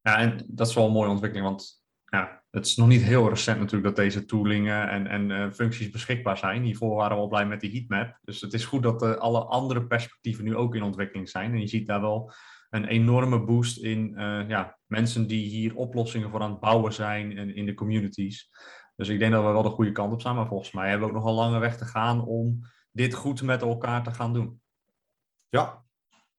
ja, 0.00 0.16
en 0.18 0.44
dat 0.46 0.68
is 0.68 0.74
wel 0.74 0.86
een 0.86 0.92
mooie 0.92 1.10
ontwikkeling, 1.10 1.46
want 1.48 1.82
ja, 2.04 2.37
het 2.50 2.66
is 2.66 2.76
nog 2.76 2.88
niet 2.88 3.02
heel 3.02 3.28
recent 3.28 3.58
natuurlijk 3.58 3.84
dat 3.84 4.04
deze 4.04 4.24
toolingen 4.24 4.88
en, 4.88 5.06
en 5.06 5.30
eh, 5.30 5.50
functies 5.50 5.90
beschikbaar 5.90 6.38
zijn. 6.38 6.62
Hiervoor 6.62 6.96
waren 6.96 7.16
we 7.16 7.22
al 7.22 7.28
blij 7.28 7.46
met 7.46 7.60
die 7.60 7.70
heatmap. 7.70 8.18
Dus 8.22 8.40
het 8.40 8.52
is 8.52 8.64
goed 8.64 8.82
dat 8.82 9.02
eh, 9.02 9.14
alle 9.14 9.44
andere 9.44 9.86
perspectieven 9.86 10.44
nu 10.44 10.56
ook 10.56 10.74
in 10.74 10.82
ontwikkeling 10.82 11.28
zijn. 11.28 11.52
En 11.52 11.60
je 11.60 11.66
ziet 11.66 11.86
daar 11.86 12.00
wel 12.00 12.32
een 12.70 12.84
enorme 12.84 13.44
boost 13.44 13.78
in 13.78 14.16
eh, 14.16 14.48
ja, 14.48 14.78
mensen 14.86 15.26
die 15.26 15.48
hier 15.48 15.76
oplossingen 15.76 16.30
voor 16.30 16.40
aan 16.40 16.50
het 16.50 16.60
bouwen 16.60 16.92
zijn 16.92 17.36
in, 17.36 17.54
in 17.54 17.66
de 17.66 17.74
communities. 17.74 18.50
Dus 18.96 19.08
ik 19.08 19.18
denk 19.18 19.32
dat 19.32 19.44
we 19.44 19.50
wel 19.50 19.62
de 19.62 19.68
goede 19.68 19.92
kant 19.92 20.12
op 20.12 20.20
staan, 20.20 20.34
maar 20.34 20.46
volgens 20.46 20.72
mij 20.72 20.88
hebben 20.88 21.08
we 21.08 21.14
ook 21.14 21.20
nog 21.20 21.28
een 21.28 21.38
lange 21.38 21.58
weg 21.58 21.76
te 21.76 21.84
gaan 21.84 22.24
om 22.24 22.60
dit 22.92 23.14
goed 23.14 23.42
met 23.42 23.62
elkaar 23.62 24.02
te 24.02 24.10
gaan 24.10 24.32
doen. 24.32 24.60
Ja, 25.48 25.84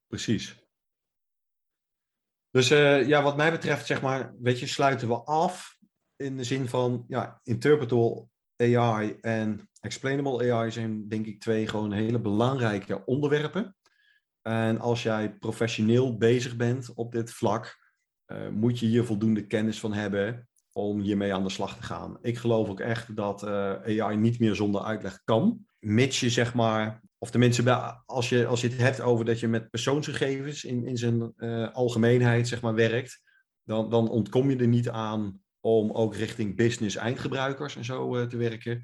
precies. 0.07 0.67
Dus 2.51 2.67
ja, 3.07 3.23
wat 3.23 3.37
mij 3.37 3.51
betreft, 3.51 3.85
zeg 3.85 4.01
maar, 4.01 4.33
weet 4.39 4.59
je, 4.59 4.67
sluiten 4.67 5.07
we 5.07 5.23
af 5.23 5.78
in 6.19 6.37
de 6.37 6.43
zin 6.43 6.67
van, 6.67 7.05
ja, 7.07 7.39
interpretable 7.43 8.27
AI 8.57 9.17
en 9.21 9.69
explainable 9.79 10.53
AI 10.53 10.71
zijn 10.71 11.07
denk 11.07 11.25
ik 11.25 11.39
twee 11.39 11.67
gewoon 11.67 11.91
hele 11.91 12.19
belangrijke 12.19 13.05
onderwerpen. 13.05 13.75
En 14.41 14.79
als 14.79 15.03
jij 15.03 15.37
professioneel 15.37 16.17
bezig 16.17 16.55
bent 16.55 16.93
op 16.93 17.11
dit 17.11 17.31
vlak, 17.31 17.77
eh, 18.25 18.49
moet 18.49 18.79
je 18.79 18.85
hier 18.85 19.05
voldoende 19.05 19.47
kennis 19.47 19.79
van 19.79 19.93
hebben 19.93 20.47
om 20.71 20.99
hiermee 20.99 21.33
aan 21.33 21.43
de 21.43 21.49
slag 21.49 21.75
te 21.75 21.83
gaan. 21.83 22.17
Ik 22.21 22.37
geloof 22.37 22.69
ook 22.69 22.79
echt 22.79 23.15
dat 23.15 23.43
eh, 23.43 24.01
AI 24.01 24.17
niet 24.17 24.39
meer 24.39 24.55
zonder 24.55 24.81
uitleg 24.81 25.21
kan, 25.23 25.65
mits 25.79 26.19
je 26.19 26.29
zeg 26.29 26.53
maar, 26.53 27.01
of 27.17 27.31
tenminste 27.31 27.73
als 28.05 28.29
je, 28.29 28.45
als 28.45 28.61
je 28.61 28.67
het 28.67 28.77
hebt 28.77 29.01
over 29.01 29.25
dat 29.25 29.39
je 29.39 29.47
met 29.47 29.69
persoonsgegevens 29.69 30.63
in, 30.63 30.85
in 30.85 30.97
zijn 30.97 31.33
eh, 31.35 31.73
algemeenheid 31.73 32.47
zeg 32.47 32.61
maar 32.61 32.75
werkt, 32.75 33.21
dan, 33.63 33.89
dan 33.89 34.09
ontkom 34.09 34.49
je 34.49 34.57
er 34.57 34.67
niet 34.67 34.89
aan 34.89 35.41
om 35.61 35.91
ook 35.91 36.15
richting 36.15 36.55
business 36.55 36.95
eindgebruikers 36.95 37.75
en 37.75 37.85
zo 37.85 38.15
eh, 38.15 38.27
te 38.27 38.37
werken. 38.37 38.83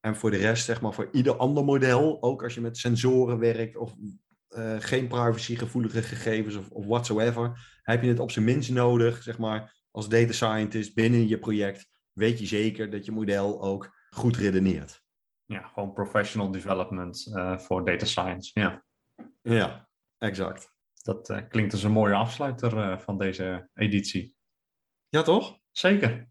En 0.00 0.16
voor 0.16 0.30
de 0.30 0.36
rest, 0.36 0.64
zeg 0.64 0.80
maar, 0.80 0.92
voor 0.92 1.08
ieder 1.12 1.36
ander 1.36 1.64
model, 1.64 2.22
ook 2.22 2.42
als 2.42 2.54
je 2.54 2.60
met 2.60 2.78
sensoren 2.78 3.38
werkt 3.38 3.76
of 3.76 3.94
eh, 4.48 4.76
geen 4.78 5.08
privacygevoelige 5.08 6.02
gegevens 6.02 6.54
of, 6.54 6.70
of 6.70 6.86
whatsoever, 6.86 7.78
heb 7.82 8.02
je 8.02 8.08
het 8.08 8.18
op 8.18 8.30
zijn 8.30 8.44
minst 8.44 8.70
nodig, 8.70 9.22
zeg 9.22 9.38
maar, 9.38 9.84
als 9.90 10.08
data 10.08 10.32
scientist 10.32 10.94
binnen 10.94 11.28
je 11.28 11.38
project, 11.38 11.88
weet 12.12 12.38
je 12.38 12.46
zeker 12.46 12.90
dat 12.90 13.04
je 13.04 13.12
model 13.12 13.62
ook 13.62 13.96
goed 14.10 14.36
redeneert. 14.36 15.02
Ja, 15.44 15.66
gewoon 15.66 15.92
professional 15.92 16.50
development 16.50 17.30
eh, 17.34 17.58
voor 17.58 17.84
data 17.84 18.04
science. 18.04 18.50
Ja. 18.60 18.84
Ja, 19.42 19.88
exact. 20.18 20.72
Dat 21.02 21.44
klinkt 21.48 21.72
als 21.72 21.82
een 21.82 21.92
mooie 21.92 22.14
afsluiter 22.14 23.00
van 23.00 23.18
deze 23.18 23.68
editie. 23.74 24.34
Ja, 25.08 25.22
toch? 25.22 25.59
Zeker. 25.80 26.26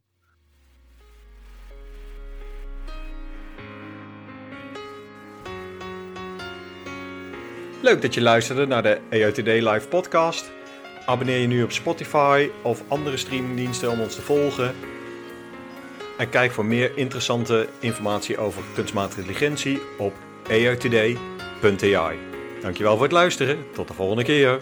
Leuk 7.82 8.02
dat 8.02 8.14
je 8.14 8.22
luisterde 8.22 8.66
naar 8.66 8.84
de 8.84 9.00
EOTD 9.10 9.38
Live 9.38 9.88
podcast. 9.88 10.52
Abonneer 11.06 11.38
je 11.38 11.48
nu 11.48 11.64
op 11.64 11.72
Spotify 11.72 12.50
of 12.62 12.84
andere 12.88 13.18
streamingdiensten 13.18 13.92
om 13.92 14.02
ons 14.02 14.16
te 14.16 14.22
volgen. 14.22 14.76
En 16.18 16.30
kijk 16.30 16.52
voor 16.52 16.66
meer 16.66 16.98
interessante 16.98 17.68
informatie 17.80 18.38
over 18.38 18.64
kunstmatige 18.74 19.20
intelligentie 19.20 19.82
op 19.98 20.14
eotd.ai. 20.50 22.18
Dankjewel 22.62 22.94
voor 22.94 23.04
het 23.04 23.12
luisteren. 23.12 23.72
Tot 23.74 23.88
de 23.88 23.94
volgende 23.94 24.24
keer. 24.24 24.62